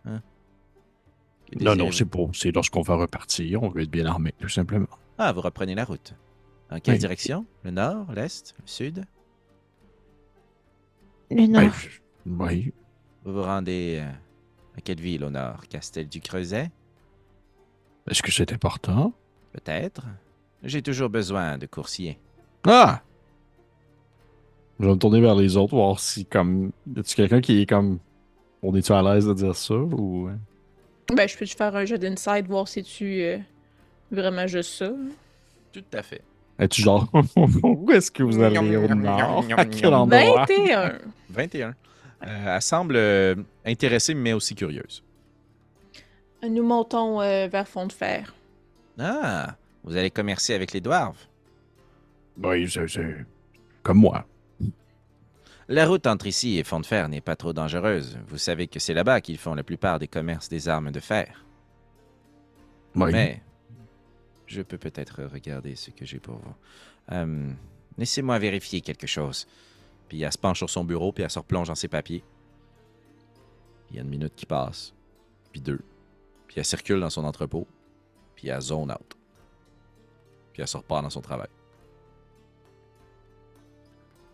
[0.06, 2.36] Que Non, non, c'est pour.
[2.36, 4.88] C'est lorsqu'on va repartir, on veut être bien armé, tout simplement.
[5.18, 6.14] Ah, vous reprenez la route.
[6.72, 7.00] En quelle Oui.
[7.00, 7.46] direction?
[7.64, 9.06] Le nord, l'est, le sud?
[11.32, 11.62] Le nord.
[11.64, 12.00] Ben, je-
[12.32, 12.74] oui.
[13.26, 14.10] Vous vous rendez euh,
[14.78, 15.68] à quelle ville au nord?
[15.68, 16.70] Castel du Creuset?
[18.10, 19.14] Est-ce que c'est important?
[19.54, 20.06] Peut-être.
[20.64, 22.18] J'ai toujours besoin de coursiers.
[22.66, 23.02] Ah!
[24.80, 26.72] Je vais me tourner vers les autres, voir si, comme.
[26.96, 28.00] Y a-tu quelqu'un qui est comme.
[28.62, 30.30] On est-tu à l'aise de dire ça ou.
[31.14, 33.38] Ben, je peux-tu faire un jeu d'insight, voir si tu euh,
[34.12, 34.92] vraiment juste ça?
[35.74, 36.22] Tout à fait.
[36.60, 37.08] Es-tu genre,
[37.64, 39.46] où est-ce que vous allez au nord?
[39.56, 40.46] À quel endroit?
[40.46, 41.00] 21.
[41.30, 41.68] 21.
[41.70, 43.36] Euh, elle semble euh,
[43.66, 45.04] intéressée, mais aussi curieuse.
[46.44, 48.34] Nous montons euh, vers Fond de Fer.
[49.00, 51.18] Ah, vous allez commercer avec les dwarves.
[52.38, 53.26] Oui, c'est c'est
[53.84, 54.26] comme moi.
[55.68, 58.18] La route entre ici et Fond de Fer n'est pas trop dangereuse.
[58.28, 61.46] Vous savez que c'est là-bas qu'ils font la plupart des commerces des armes de fer.
[62.96, 63.12] Oui.
[63.12, 63.42] Mais
[64.48, 66.56] je peux peut-être regarder ce que j'ai pour vous.
[67.12, 67.52] Euh,
[68.00, 69.46] Laissez-moi vérifier quelque chose.
[70.08, 72.24] Puis elle se penche sur son bureau, puis elle se replonge dans ses papiers.
[73.90, 74.94] Il y a une minute qui passe,
[75.52, 75.82] puis deux.
[76.48, 77.68] Puis elle circule dans son entrepôt,
[78.40, 79.18] puis elle zone out.
[80.54, 81.50] Puis elle se repart dans son travail.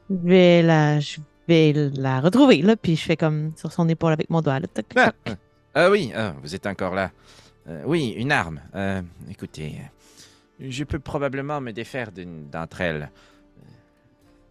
[0.09, 4.13] Je vais la, je vais la retrouver, là, puis je fais comme sur son épaule
[4.13, 4.59] avec mon doigt.
[4.59, 4.67] Là.
[4.67, 5.37] Toc, Ah, toc.
[5.73, 7.11] ah oui, ah, vous êtes encore là.
[7.67, 8.61] Euh, oui, une arme.
[8.75, 9.77] Euh, écoutez,
[10.61, 13.09] euh, je peux probablement me défaire d'une d'entre elles.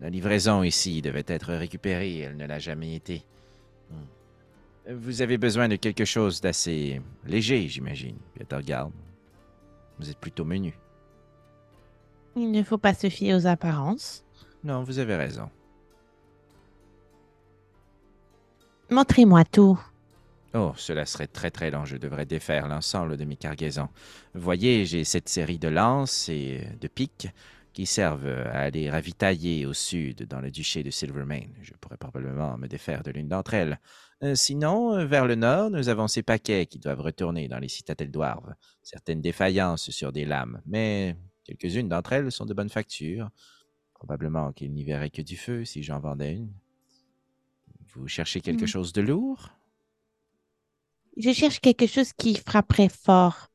[0.00, 3.24] La livraison ici devait être récupérée, elle ne l'a jamais été.
[3.90, 4.92] Hmm.
[4.92, 8.16] Vous avez besoin de quelque chose d'assez léger, j'imagine.
[8.32, 8.90] Puis elle te regarde.
[9.99, 10.78] Vous êtes plutôt menu.
[12.36, 14.24] Il ne faut pas se fier aux apparences.
[14.64, 15.51] Non, vous avez raison.
[18.90, 19.80] Montrez-moi tout.
[20.55, 21.84] Oh, cela serait très très long.
[21.84, 23.88] Je devrais défaire l'ensemble de mes cargaisons.
[24.34, 27.28] Voyez, j'ai cette série de lances et de piques
[27.72, 31.51] qui servent à aller ravitailler au sud dans le duché de Silvermane.
[31.61, 33.80] Je pourrais probablement me défaire de l'une d'entre elles.
[34.34, 38.54] Sinon, vers le nord, nous avons ces paquets qui doivent retourner dans les citadelles d'Ouarve.
[38.82, 43.28] Certaines défaillances sur des lames, mais quelques-unes d'entre elles sont de bonne facture.
[43.92, 46.52] Probablement qu'il n'y verrait que du feu si j'en vendais une.
[47.94, 48.66] Vous cherchez quelque Mhm.
[48.66, 49.50] chose de lourd?
[51.16, 53.50] Je cherche quelque chose qui frapperait fort,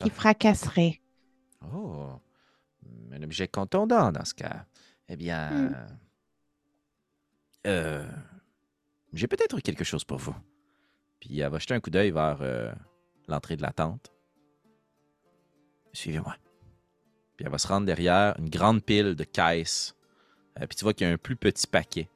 [0.00, 0.14] qui Ah.
[0.14, 1.00] fracasserait.
[1.72, 2.08] Oh,
[3.12, 4.66] un objet contondant dans ce cas.
[5.08, 5.98] Eh bien, Hmm.
[7.66, 8.08] euh,
[9.12, 10.34] j'ai peut-être quelque chose pour vous.
[11.20, 12.72] Puis elle va jeter un coup d'œil vers euh,
[13.28, 14.12] l'entrée de la tente.
[15.92, 16.36] Suivez-moi.
[17.36, 19.94] Puis elle va se rendre derrière une grande pile de caisses.
[20.60, 22.08] Euh, puis tu vois qu'il y a un plus petit paquet.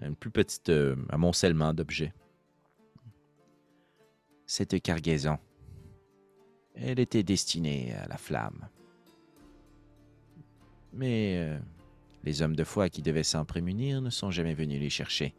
[0.00, 2.12] Un plus petit euh, amoncellement d'objets.
[4.46, 5.38] Cette cargaison,
[6.74, 8.68] elle était destinée à la flamme.
[10.92, 11.56] Mais
[12.24, 15.34] les hommes de foi qui devaient s'en prémunir ne sont jamais venus les chercher.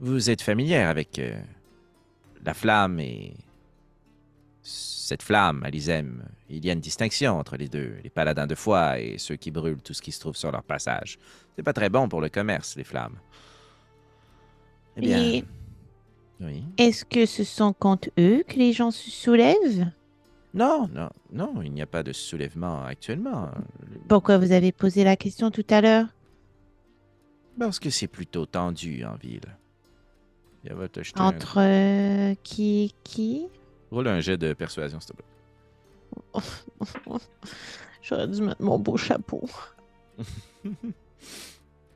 [0.00, 1.36] Vous êtes familière avec euh,
[2.44, 3.34] la flamme et
[4.62, 6.22] cette flamme, Alizem.
[6.50, 9.50] Il y a une distinction entre les deux, les paladins de foi et ceux qui
[9.50, 11.18] brûlent tout ce qui se trouve sur leur passage.
[11.56, 13.16] C'est pas très bon pour le commerce, les flammes.
[14.96, 15.44] Eh bien, Et
[16.40, 16.64] oui.
[16.76, 19.90] est-ce que ce sont contre eux que les gens se soulèvent?
[20.54, 23.50] Non, non, non, il n'y a pas de soulèvement actuellement.
[24.08, 26.06] Pourquoi vous avez posé la question tout à l'heure?
[27.58, 29.56] Parce que c'est plutôt tendu en ville.
[30.64, 33.46] Il va te jeter un- Entre qui qui?
[33.90, 35.24] Roule un jet de persuasion, s'il te plaît.
[38.02, 39.42] J'aurais dû mettre mon beau chapeau.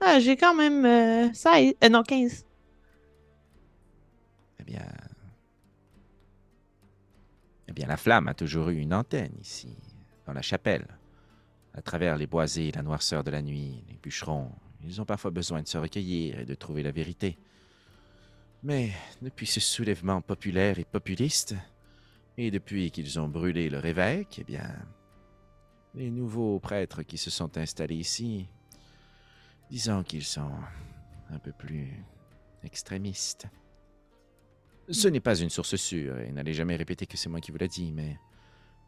[0.01, 2.45] ah, j'ai quand même euh, 16, euh, non 15.
[4.61, 4.87] Eh bien.
[7.69, 9.75] Eh bien, la flamme a toujours eu une antenne ici,
[10.27, 10.87] dans la chapelle.
[11.75, 14.51] À travers les boisés et la noirceur de la nuit, les bûcherons,
[14.85, 17.39] ils ont parfois besoin de se recueillir et de trouver la vérité.
[18.63, 21.57] Mais depuis ce soulèvement populaire et populiste,
[22.39, 24.71] et depuis qu'ils ont brûlé leur évêque, eh bien,
[25.95, 28.49] les nouveaux prêtres qui se sont installés ici,
[29.69, 30.53] disons qu'ils sont
[31.31, 31.91] un peu plus
[32.63, 33.49] extrémistes.
[34.89, 37.59] Ce n'est pas une source sûre, et n'allez jamais répéter que c'est moi qui vous
[37.59, 38.17] l'ai dit, mais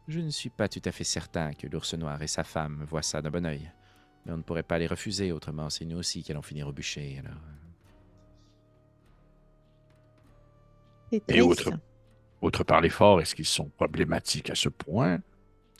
[0.07, 3.01] je ne suis pas tout à fait certain que l'ours noir et sa femme voient
[3.01, 3.69] ça d'un bon œil.
[4.25, 6.71] Mais on ne pourrait pas les refuser, autrement c'est nous aussi qui allons finir au
[6.71, 7.41] bûcher, alors...
[11.11, 11.71] Et autre,
[12.41, 15.19] autre par les forts, est-ce qu'ils sont problématiques à ce point?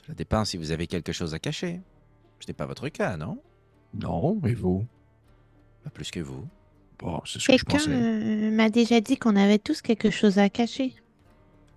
[0.07, 1.82] Ça dépend si vous avez quelque chose à cacher.
[2.39, 3.41] Ce n'est pas votre cas, non?
[3.93, 4.86] Non, et vous?
[5.84, 6.47] Pas plus que vous.
[6.99, 7.91] Bon, c'est ce que je Quelqu'un pensais.
[7.91, 10.93] euh, m'a déjà dit qu'on avait tous quelque chose à cacher.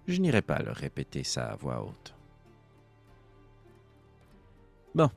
[0.06, 2.14] Je n'irai pas leur répéter ça à voix haute.
[4.94, 5.10] Bon,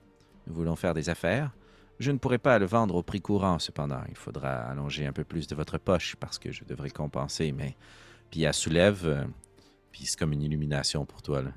[0.48, 1.52] nous voulons faire des affaires.
[2.00, 4.02] Je ne pourrai pas le vendre au prix courant, cependant.
[4.10, 7.76] Il faudra allonger un peu plus de votre poche parce que je devrais compenser, mais...
[8.32, 9.26] Puis elle soulève, euh,
[9.92, 11.42] puis c'est comme une illumination pour toi.
[11.42, 11.52] Là.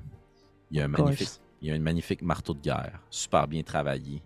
[0.69, 1.29] Il, y a un magnifique,
[1.61, 4.21] il y a un magnifique marteau de guerre, super bien travaillé,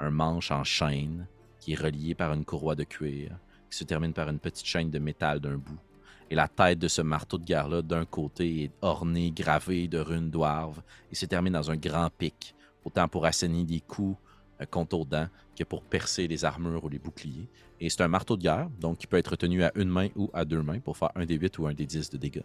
[0.00, 1.26] un manche en chaîne
[1.60, 3.30] qui est relié par une courroie de cuir,
[3.70, 5.78] qui se termine par une petite chaîne de métal d'un bout.
[6.28, 10.30] Et la tête de ce marteau de guerre-là, d'un côté, est ornée, gravée de runes
[10.30, 14.16] d'oarve, et se termine dans un grand pic, autant pour asséner des coups
[14.58, 15.28] un contour de dents
[15.64, 17.48] que pour percer les armures ou les boucliers.
[17.80, 20.30] Et c'est un marteau de guerre, donc qui peut être tenu à une main ou
[20.32, 22.44] à deux mains pour faire un des 8 ou un des 10 de dégâts.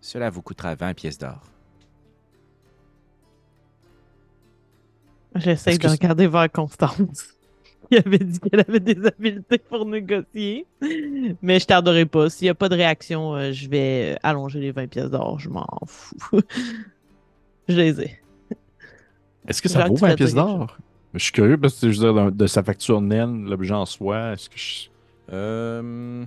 [0.00, 1.42] Cela vous coûtera 20 pièces d'or.
[5.34, 7.36] J'essaie de regarder vers Constance.
[7.90, 10.66] Il avait dit qu'elle avait des habiletés pour négocier.
[11.42, 12.30] Mais je tarderai pas.
[12.30, 15.38] S'il n'y a pas de réaction, euh, je vais allonger les 20 pièces d'or.
[15.38, 16.40] Je m'en fous.
[17.68, 18.20] je les ai.
[19.46, 20.78] Est-ce que ça hâte vaut que tu 20 fasses pièces d'or?
[21.16, 24.32] Je suis curieux parce que je veux dire, de, sa facture naine, l'objet en soi,
[24.32, 24.88] est-ce que je...
[25.32, 26.24] Euh,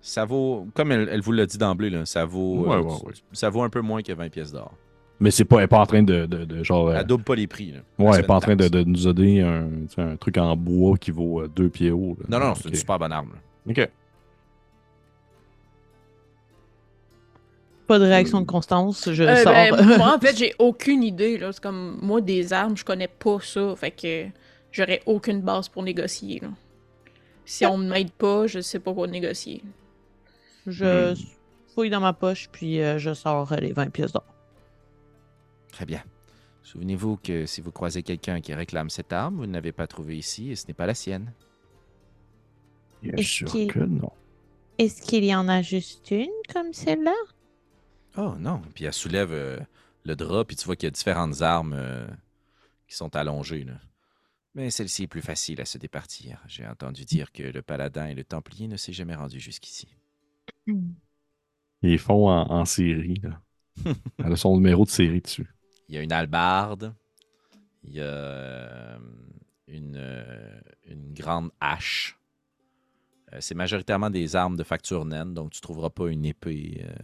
[0.00, 2.92] ça vaut, comme elle, elle vous l'a dit d'emblée, là, ça vaut, Ouais, euh, ouais,
[3.06, 3.12] ouais.
[3.32, 4.72] ça vaut un peu moins que 20 pièces d'or.
[5.20, 6.88] Mais c'est pas, elle est pas en train de, de, de genre...
[6.88, 7.70] euh, Elle double pas les prix.
[7.72, 7.78] Là.
[7.98, 11.42] ouais, elle est pas en train de, nous donner un, truc en bois qui vaut
[11.42, 12.16] euh, deux pieds haut.
[12.20, 12.38] là.
[12.38, 12.72] Non, non, c'est Ok.
[12.72, 13.30] une super bonne arme.
[13.34, 13.70] là.
[13.84, 13.90] Ok.
[17.86, 19.10] Pas de réaction de Constance.
[19.12, 19.52] Je Euh, sors.
[19.52, 21.36] ben, moi, en fait, j'ai aucune idée.
[21.38, 21.52] Là.
[21.52, 23.74] C'est comme, moi, des armes, je connais pas ça.
[23.76, 24.26] Fait que
[24.72, 26.40] j'aurais aucune base pour négocier.
[26.40, 26.48] Là.
[27.44, 29.62] Si on m'aide pas, je sais pas quoi négocier.
[30.66, 31.14] je
[31.74, 34.24] fouille dans ma poche, puis euh, je sors euh, les 20 pièces d'or.
[35.72, 36.02] Très bien.
[36.62, 40.16] Souvenez-vous que si vous croisez quelqu'un qui réclame cette arme, vous ne l'avez pas trouvée
[40.16, 41.32] ici et ce n'est pas la sienne.
[43.02, 44.10] Bien sûr que non.
[44.78, 47.12] Est-ce qu'il y en a juste une comme celle-là?
[48.16, 48.62] Oh non.
[48.74, 49.58] Puis elle soulève euh,
[50.04, 52.06] le drap, puis tu vois qu'il y a différentes armes euh,
[52.88, 53.64] qui sont allongées.
[53.64, 53.74] Là.
[54.54, 56.42] Mais celle-ci est plus facile à se départir.
[56.46, 59.96] J'ai entendu dire que le paladin et le templier ne s'est jamais rendu jusqu'ici.
[61.82, 63.20] Ils font en, en série.
[63.22, 63.40] Là.
[64.18, 65.48] Elle a son numéro de série dessus.
[65.88, 66.94] Il y a une hallebarde,
[67.82, 68.98] il y a euh,
[69.66, 70.00] une,
[70.86, 72.18] une grande hache.
[73.40, 76.94] C'est majoritairement des armes de facture naine, donc tu trouveras pas une épée euh,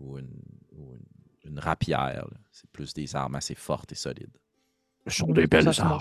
[0.00, 0.30] ou, une,
[0.72, 2.26] ou une- une rapière.
[2.52, 4.36] C'est plus des armes assez fortes et solides.
[5.06, 5.98] Ce sont des belles Ça, armes.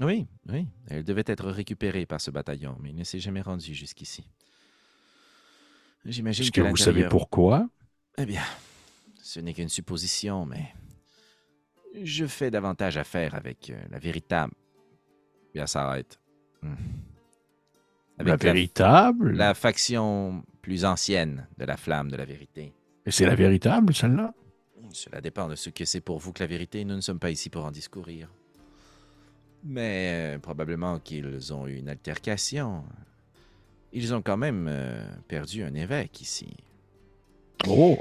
[0.00, 0.68] Oui, oui.
[0.88, 4.30] Elle devait être récupérée par ce bataillon, mais il ne s'est jamais rendu jusqu'ici.
[6.04, 7.68] J'imagine Est-ce que que vous savez pourquoi?
[8.16, 8.42] Eh bien,
[9.22, 10.72] ce n'est qu'une supposition, mais
[12.02, 14.54] je fais davantage affaire avec euh, la véritable.
[15.54, 16.18] Bien, ça arrête.
[16.62, 16.74] Hmm.
[18.18, 19.32] La Avec la, véritable?
[19.32, 22.72] la faction plus ancienne de la flamme de la vérité.
[23.06, 24.34] Et c'est la véritable, celle-là?
[24.92, 26.84] Cela dépend de ce que c'est pour vous que la vérité.
[26.84, 28.28] Nous ne sommes pas ici pour en discourir.
[29.64, 32.84] Mais euh, probablement qu'ils ont eu une altercation.
[33.92, 36.48] Ils ont quand même euh, perdu un évêque ici.
[37.66, 37.98] Oh!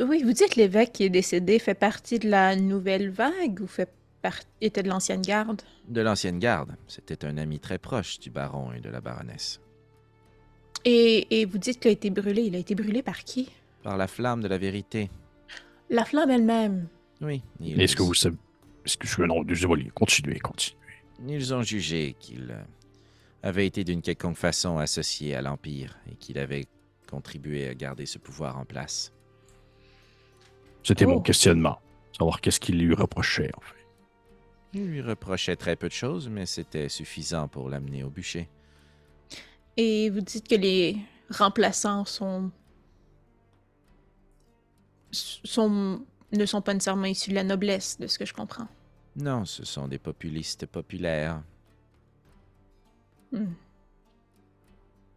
[0.00, 3.66] Oui, vous dites que l'évêque qui est décédé fait partie de la nouvelle vague ou
[3.66, 3.90] fait
[4.30, 5.62] par- était de l'ancienne garde?
[5.88, 6.76] De l'ancienne garde.
[6.88, 9.60] C'était un ami très proche du baron et de la baronesse.
[10.84, 12.42] Et, et vous dites qu'il a été brûlé.
[12.42, 13.50] Il a été brûlé par qui?
[13.82, 15.10] Par la flamme de la vérité.
[15.90, 16.88] La flamme elle-même.
[17.20, 17.42] Oui.
[17.60, 18.36] Ils, Est-ce que vous savez...
[18.84, 19.22] Est-ce que je...
[19.22, 19.90] Non, désolé.
[19.94, 20.76] Continuez, continuez.
[21.28, 22.62] ils ont jugé qu'il euh,
[23.42, 26.66] avait été d'une quelconque façon associé à l'Empire et qu'il avait
[27.10, 29.12] contribué à garder ce pouvoir en place.
[30.82, 31.10] C'était Oh.
[31.10, 31.78] mon questionnement.
[32.16, 33.75] Savoir qu'est-ce qu'il lui reprochait, en fait.
[34.72, 38.48] Il lui reprochait très peu de choses, mais c'était suffisant pour l'amener au bûcher.
[39.76, 40.98] Et vous dites que les
[41.30, 42.50] remplaçants sont.
[45.12, 48.68] sont ne sont pas nécessairement issus de la noblesse, de ce que je comprends.
[49.14, 51.42] Non, ce sont des populistes populaires.
[53.32, 53.54] Hmm.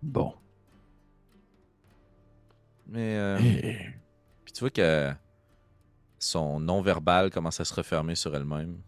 [0.02, 0.34] Bon.
[2.88, 3.38] Mais euh,
[4.46, 5.12] puis tu vois que
[6.18, 8.82] son non-verbal commence à se refermer sur elle-même.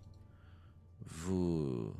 [1.26, 1.93] Vous...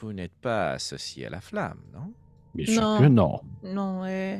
[0.00, 2.12] Vous n'êtes pas associé à la flamme, non?
[2.54, 2.98] Bien sûr Non.
[2.98, 3.40] que non.
[3.62, 4.38] Non, euh...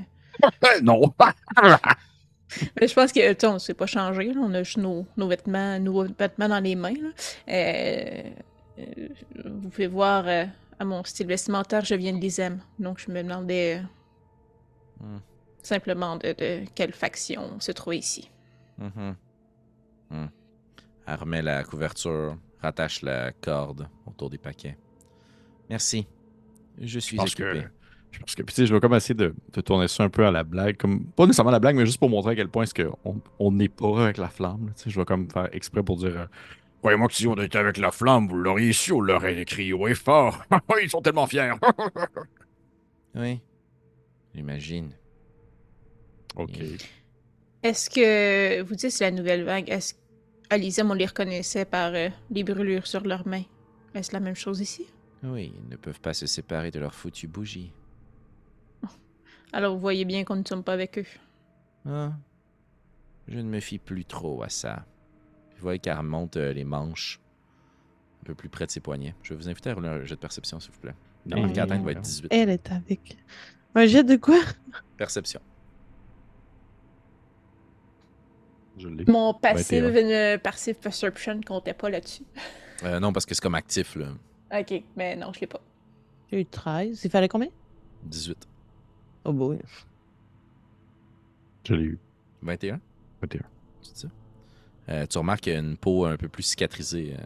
[0.83, 1.15] Non!
[2.81, 4.41] mais je pense que, tu sais, on s'est pas changé, là.
[4.43, 7.09] On a juste nos, nos vêtements, nos vêtements dans les mains, là.
[7.49, 8.31] Euh,
[8.79, 9.09] euh,
[9.45, 10.45] vous pouvez voir euh,
[10.79, 12.61] à mon style vestimentaire, je viens de l'Isem.
[12.79, 13.83] Donc, je me demandais euh,
[15.01, 15.19] Hmm.
[15.61, 18.31] simplement de, de quelle faction se trouvait ici.
[18.79, 19.17] Mhm.
[20.11, 20.27] Hmm.
[21.07, 24.77] Elle remet la couverture, rattache la corde autour des paquets.
[25.71, 26.07] Merci.
[26.81, 27.63] Je suis pense occupé.
[27.63, 27.69] que-
[28.11, 30.09] Je pense que, puis, tu sais, je vais comme essayer de, de tourner ça un
[30.09, 30.77] peu à la blague.
[30.77, 33.21] Comme, pas nécessairement à la blague, mais juste pour montrer à quel point est-ce qu'on
[33.39, 34.67] on n'est pas avec la flamme.
[34.67, 34.73] là.
[34.77, 36.27] Tu sais, je vais comme faire exprès pour dire euh,
[36.81, 39.89] Croyez-moi que si on était avec la flamme, vous l'auriez su, on l'aurait écrit haut
[39.89, 40.45] et fort.
[40.83, 41.53] Ils sont tellement fiers.
[43.17, 43.41] Oui.
[44.35, 44.91] J'imagine.
[46.37, 46.59] ok.
[47.63, 49.69] Est-ce que vous dites c'est la nouvelle vague?
[49.71, 49.95] Est-ce
[50.49, 53.45] qu'à l'Isem, on les reconnaissait par euh, les brûlures sur leurs mains?
[53.95, 54.87] Est-ce la même chose ici?
[55.23, 57.73] Oui, ils ne peuvent pas se séparer de leur foutue bougie.
[59.53, 61.07] Alors vous voyez bien qu'on ne sommes pas avec eux.
[61.87, 62.13] Ah.
[63.29, 64.85] Je ne me fie plus trop à ça.
[65.57, 67.21] Vous voyez qu'elle remonte euh, les manches
[68.23, 69.15] un peu plus près de ses poignets.
[69.23, 70.95] Je vais vous inviter à rouler un jet de perception, s'il vous plaît.
[71.27, 72.01] Va être voyons.
[72.01, 72.29] 18.
[72.31, 73.17] Elle est avec.
[73.75, 74.39] Un jet de quoi?
[74.97, 75.41] Perception.
[78.77, 79.05] Je l'ai.
[79.07, 80.35] Mon passive, 21.
[80.35, 82.25] une passive perception comptait pas là-dessus.
[82.83, 84.09] Euh, non, parce que c'est comme actif, là.
[84.53, 85.61] Ok, mais non, je l'ai pas.
[86.31, 87.05] J'ai eu 13.
[87.05, 87.49] Il fallait combien?
[88.05, 88.49] 18.
[89.25, 89.59] Oh boy.
[91.67, 91.99] Je l'ai eu.
[92.43, 92.81] 21,
[93.23, 93.41] 21.
[93.81, 94.09] c'est ça?
[94.91, 97.15] Euh, tu remarques qu'il y a une peau un peu plus cicatrisée.
[97.19, 97.25] euh,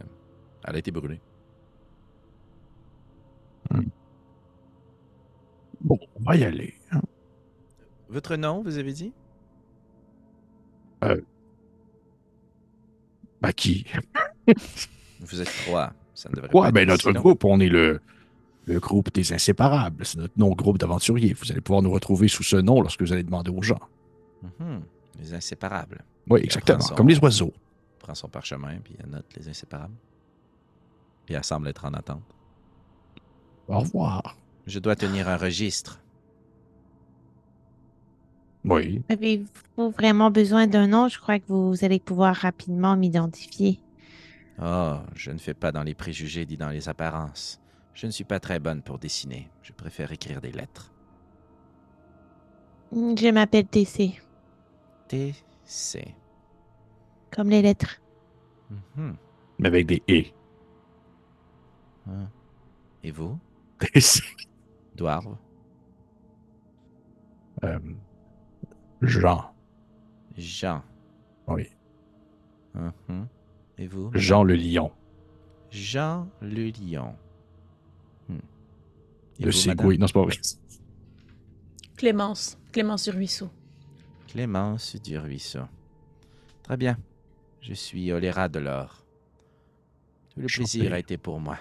[0.65, 1.21] elle a été brûlée.
[5.81, 6.75] Bon, on va y aller.
[6.93, 7.01] hein.
[8.09, 9.13] Votre nom, vous avez dit?
[13.41, 13.85] Bah qui?
[15.21, 15.93] Vous êtes trois.
[16.15, 18.01] Ça ne devrait Ouais, pas ben notre groupe, on est le,
[18.67, 20.05] le groupe des inséparables.
[20.05, 21.35] C'est notre nom groupe d'aventuriers.
[21.35, 23.81] Vous allez pouvoir nous retrouver sous ce nom lorsque vous allez demander aux gens.
[24.43, 24.83] Mhm.
[25.21, 26.05] Les inséparables.
[26.29, 26.81] Oui, exactement.
[26.81, 27.53] son- Comme les oiseaux.
[28.01, 29.95] Prend son parchemin, puis elle note les inséparables.
[31.27, 32.23] Puis elle semble être en attente.
[33.69, 34.37] Au revoir.
[34.67, 36.01] Je dois tenir un registre.
[38.65, 39.03] Oui.
[39.09, 41.09] Avez-vous vraiment besoin d'un nom?
[41.09, 43.81] Je crois que vous allez pouvoir rapidement m'identifier.
[44.61, 47.61] Oh, je ne fais pas dans les préjugés ni dans les apparences.
[47.95, 49.49] Je ne suis pas très bonne pour dessiner.
[49.63, 50.93] Je préfère écrire des lettres.
[52.93, 54.15] Hmm, Je m'appelle TC,
[55.09, 56.15] T-C.
[57.31, 58.01] comme les lettres.
[58.97, 59.17] Mhm.
[59.59, 60.33] Mais avec des et.
[62.09, 62.29] Ah.
[63.05, 63.39] Et vous,
[63.97, 64.23] C'est,
[64.97, 65.27] Dwarf?
[67.65, 67.79] euh,
[69.03, 69.53] Jean.
[70.37, 70.83] Jean.
[71.47, 71.69] Oui.
[72.75, 73.27] Mhm.
[73.79, 74.11] Et vous?
[74.15, 74.91] Jean le lion.
[75.71, 77.15] Jean le lion.
[78.29, 78.39] Hmm.
[79.41, 79.53] Le?
[79.53, 79.99] Ségoué.
[79.99, 80.35] Non, c'est pas vrai.
[81.97, 82.59] Clémence.
[82.73, 83.51] Clémence du ruisseau.
[84.29, 85.65] Clémence du Ruisseau.
[86.63, 86.99] Très bien.
[87.63, 89.05] Je suis Oléra de l'Or.
[90.31, 91.59] Tout le plaisir a été pour moi.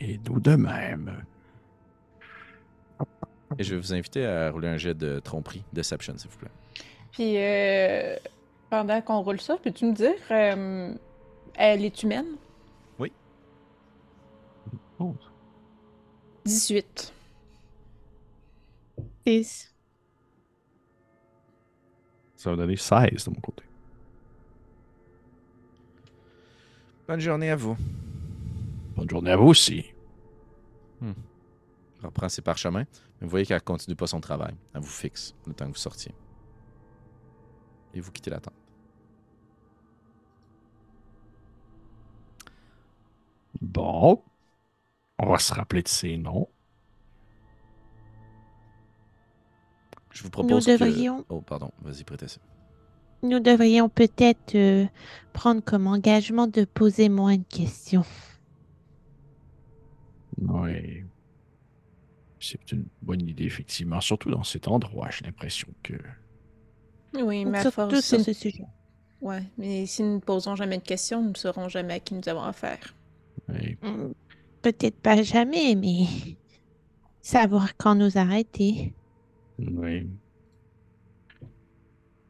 [0.00, 1.24] Et nous de même.
[3.58, 6.50] Et je vais vous inviter à rouler un jet de tromperie, Deception, s'il vous plaît.
[7.12, 8.16] Puis, euh,
[8.70, 10.94] pendant qu'on roule ça, peux-tu me dire, euh,
[11.54, 12.26] elle est humaine?
[14.98, 15.14] Oh.
[16.44, 17.12] 18.
[19.26, 19.74] 6.
[22.36, 23.64] Ça va donner 16 de mon côté.
[27.08, 27.76] Bonne journée à vous.
[28.96, 29.86] Bonne journée à vous aussi.
[31.02, 31.14] Elle
[32.02, 32.84] reprend ses parchemins.
[33.24, 34.54] Vous voyez qu'elle continue pas son travail.
[34.74, 36.14] Elle vous fixe le temps que vous sortiez.
[37.94, 38.54] Et vous quittez la tente.
[43.60, 44.22] Bon.
[45.18, 46.48] On va se rappeler de ces noms.
[50.10, 50.72] Je vous propose que...
[50.72, 51.70] devrions- Oh, pardon.
[51.82, 52.40] Vas-y, prêtez ça.
[53.22, 54.84] Nous devrions peut-être euh,
[55.32, 58.04] prendre comme engagement de poser moins de questions.
[60.42, 61.04] Oui.
[62.50, 64.00] C'est une bonne idée, effectivement.
[64.00, 65.94] Surtout dans cet endroit, j'ai l'impression que.
[67.14, 68.64] Oui, mais à Surtout force, sur ce sujet.
[69.20, 72.14] Ouais, mais si nous ne posons jamais de questions, nous ne saurons jamais à qui
[72.14, 72.94] nous avons affaire.
[73.48, 73.78] Oui.
[73.82, 74.12] Hmm,
[74.62, 76.04] Peut-être pas jamais, mais
[77.22, 78.92] savoir quand nous arrêter.
[79.58, 80.06] oui.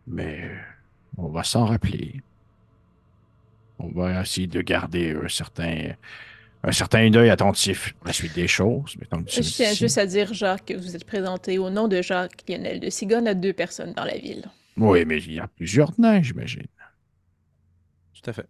[0.07, 0.57] Mais euh,
[1.17, 2.21] on va s'en rappeler.
[3.79, 5.95] On va essayer de garder un certain,
[6.67, 8.95] un certain œil attentif à la suite des choses.
[8.95, 9.77] Que nous Je tiens ici.
[9.77, 13.29] juste à dire, Jacques, que vous êtes présenté au nom de Jacques Lionel de Sigone
[13.29, 14.47] à deux personnes dans la ville.
[14.77, 16.67] Oui, mais il y a plusieurs nains, j'imagine.
[18.15, 18.49] Tout à fait.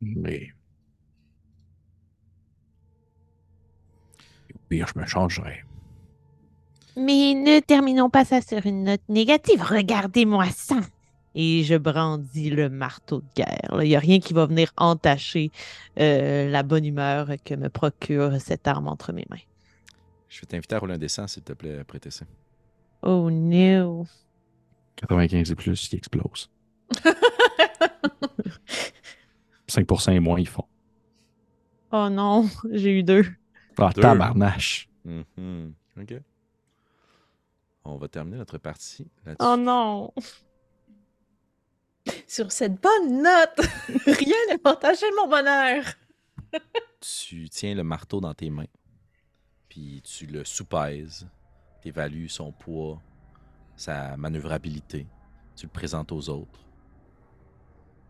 [0.00, 0.48] Mais.
[4.54, 5.64] Au pire, je me changerai.
[6.96, 9.62] Mais ne terminons pas ça sur une note négative.
[9.62, 10.76] Regardez-moi ça.
[11.34, 13.76] Et je brandis le marteau de guerre.
[13.76, 13.84] là.
[13.84, 15.50] Il n'y a rien qui va venir entacher
[16.00, 19.36] euh, la bonne humeur que me procure cette arme entre mes mains.
[20.28, 22.24] Je vais t'inviter à rouler un dessin, s'il te plaît, prêtez ça.
[23.02, 24.06] Oh no.
[24.96, 26.50] 95 et plus, qui explose.
[29.68, 30.64] 5% et moins, ils font.
[31.92, 33.24] Oh non, j'ai eu deux.
[33.78, 34.02] Ah, Deux.
[34.02, 34.88] tabarnache.
[35.04, 35.72] Mhm.
[36.00, 36.14] OK.
[37.84, 39.48] On va terminer notre partie là-dessus.
[39.50, 40.12] Oh non.
[42.26, 43.60] Sur cette bonne note,
[44.06, 45.84] rien n'a partagé mon bonheur.
[47.00, 48.66] Tu tiens le marteau dans tes mains,
[49.68, 51.28] puis tu le soupèses,
[51.82, 53.00] tu évalues son poids,
[53.76, 55.06] sa manœuvrabilité,
[55.56, 56.66] tu le présentes aux autres.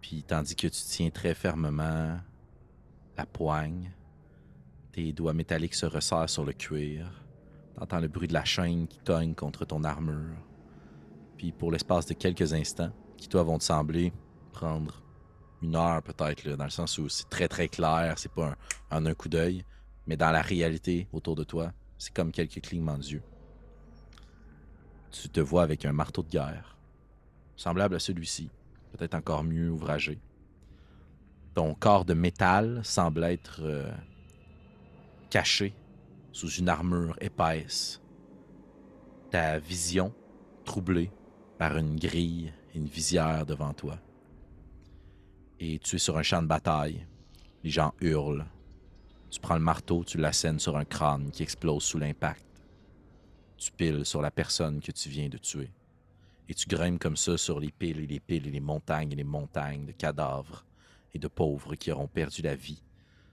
[0.01, 2.19] Puis tandis que tu tiens très fermement
[3.17, 3.93] la poigne,
[4.93, 7.25] tes doigts métalliques se resserrent sur le cuir,
[7.77, 10.37] t'entends le bruit de la chaîne qui cogne contre ton armure.
[11.37, 14.13] Puis pour l'espace de quelques instants, qui toi vont te sembler
[14.53, 15.03] prendre
[15.63, 18.57] une heure peut-être, dans le sens où c'est très très clair, c'est pas
[18.91, 19.65] un, en un coup d'œil,
[20.07, 23.23] mais dans la réalité autour de toi, c'est comme quelques clignements d'yeux.
[25.11, 26.79] Tu te vois avec un marteau de guerre,
[27.57, 28.51] semblable à celui-ci,
[28.93, 30.21] peut-être encore mieux ouvragé.
[31.55, 33.91] Ton corps de métal semble être euh,
[35.29, 35.75] caché
[36.31, 38.01] sous une armure épaisse.
[39.31, 40.15] Ta vision
[40.65, 41.11] troublée
[41.59, 43.99] par une grille une visière devant toi.
[45.61, 47.05] Et tu es sur un champ de bataille.
[47.65, 48.47] Les gens hurlent.
[49.31, 52.45] Tu prends le marteau, tu l'assènes sur un crâne qui explose sous l'impact.
[53.57, 55.71] Tu piles sur la personne que tu viens de tuer.
[56.49, 59.17] Et tu grimpes comme ça sur les piles et les piles et les montagnes et
[59.17, 60.65] les montagnes de cadavres
[61.13, 62.83] et de pauvres qui auront perdu la vie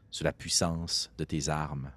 [0.09, 1.91] sous la puissance de tes armes.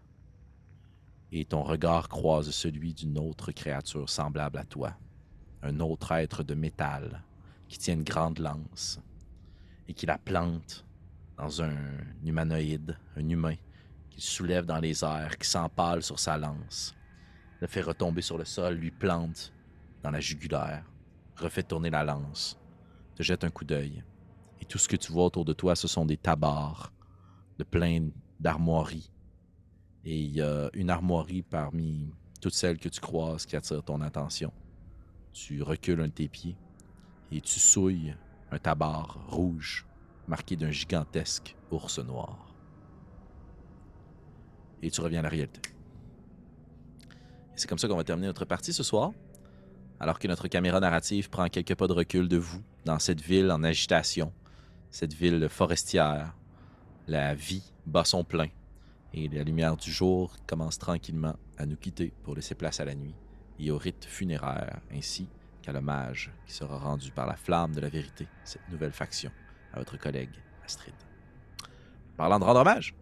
[1.32, 4.94] Et ton regard croise celui d'une autre créature semblable à toi,
[5.62, 7.22] un autre être de métal
[7.68, 9.00] qui tient une grande lance
[9.86, 10.84] et qui la plante
[11.36, 11.76] dans un
[12.24, 13.54] humanoïde, un humain,
[14.10, 16.94] qu'il soulève dans les airs, qui s'empale sur sa lance,
[17.60, 19.52] le fait retomber sur le sol, lui plante
[20.02, 20.84] dans la jugulaire,
[21.36, 22.58] refait tourner la lance,
[23.14, 24.02] te jette un coup d'œil,
[24.60, 26.92] et tout ce que tu vois autour de toi, ce sont des tabards,
[27.58, 28.08] de plein
[28.40, 29.10] d'armoiries.
[30.04, 34.00] Et il y a une armoirie parmi toutes celles que tu croises qui attire ton
[34.00, 34.52] attention.
[35.32, 36.56] Tu recules un de tes pieds
[37.30, 38.14] et tu souilles
[38.50, 39.86] un tabard rouge
[40.26, 42.54] marqué d'un gigantesque ours noir.
[44.82, 45.60] Et tu reviens à la réalité.
[47.56, 49.12] C'est comme ça qu'on va terminer notre partie ce soir,
[49.98, 53.50] alors que notre caméra narrative prend quelques pas de recul de vous dans cette ville
[53.50, 54.32] en agitation,
[54.90, 56.34] cette ville forestière.
[57.08, 58.48] La vie bat son plein
[59.14, 62.94] et la lumière du jour commence tranquillement à nous quitter pour laisser place à la
[62.94, 63.14] nuit
[63.58, 65.28] et au rite funéraire, ainsi
[65.72, 69.30] l'hommage qui sera rendu par la flamme de la vérité, cette nouvelle faction,
[69.72, 70.30] à votre collègue
[70.64, 70.94] Astrid.
[72.16, 72.94] Parlant de rendre hommage,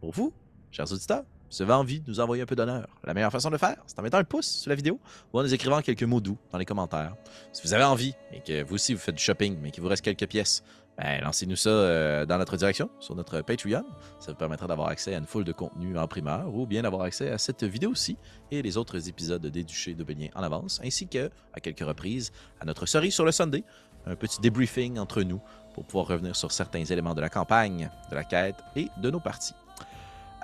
[0.00, 0.32] pour vous,
[0.70, 3.48] chers auditeurs, si vous avez envie de nous envoyer un peu d'honneur, la meilleure façon
[3.48, 5.00] de le faire, c'est en mettant un pouce sur la vidéo
[5.32, 7.16] ou en nous écrivant quelques mots doux dans les commentaires.
[7.52, 9.88] Si vous avez envie et que vous aussi vous faites du shopping, mais qu'il vous
[9.88, 10.62] reste quelques pièces,
[11.00, 13.84] ben, lancez-nous ça euh, dans notre direction, sur notre Patreon.
[14.18, 17.02] Ça vous permettra d'avoir accès à une foule de contenu en primeur ou bien d'avoir
[17.02, 18.18] accès à cette vidéo aussi
[18.50, 20.04] et les autres épisodes des Duchés de
[20.34, 23.64] en avance, ainsi que, à quelques reprises, à notre cerise sur le Sunday,
[24.06, 25.40] un petit débriefing entre nous
[25.72, 29.20] pour pouvoir revenir sur certains éléments de la campagne, de la quête et de nos
[29.20, 29.54] parties.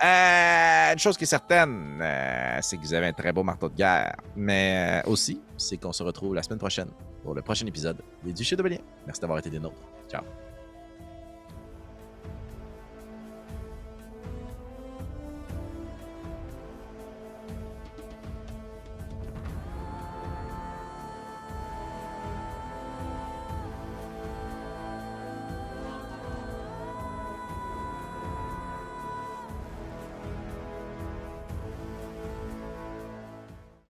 [0.03, 3.69] Euh, une chose qui est certaine, euh, c'est que vous avez un très beau marteau
[3.69, 4.15] de guerre.
[4.35, 6.89] Mais aussi, c'est qu'on se retrouve la semaine prochaine
[7.23, 8.81] pour le prochain épisode des Duchés de Beignet.
[9.05, 9.81] Merci d'avoir été des nôtres.
[10.09, 10.23] Ciao.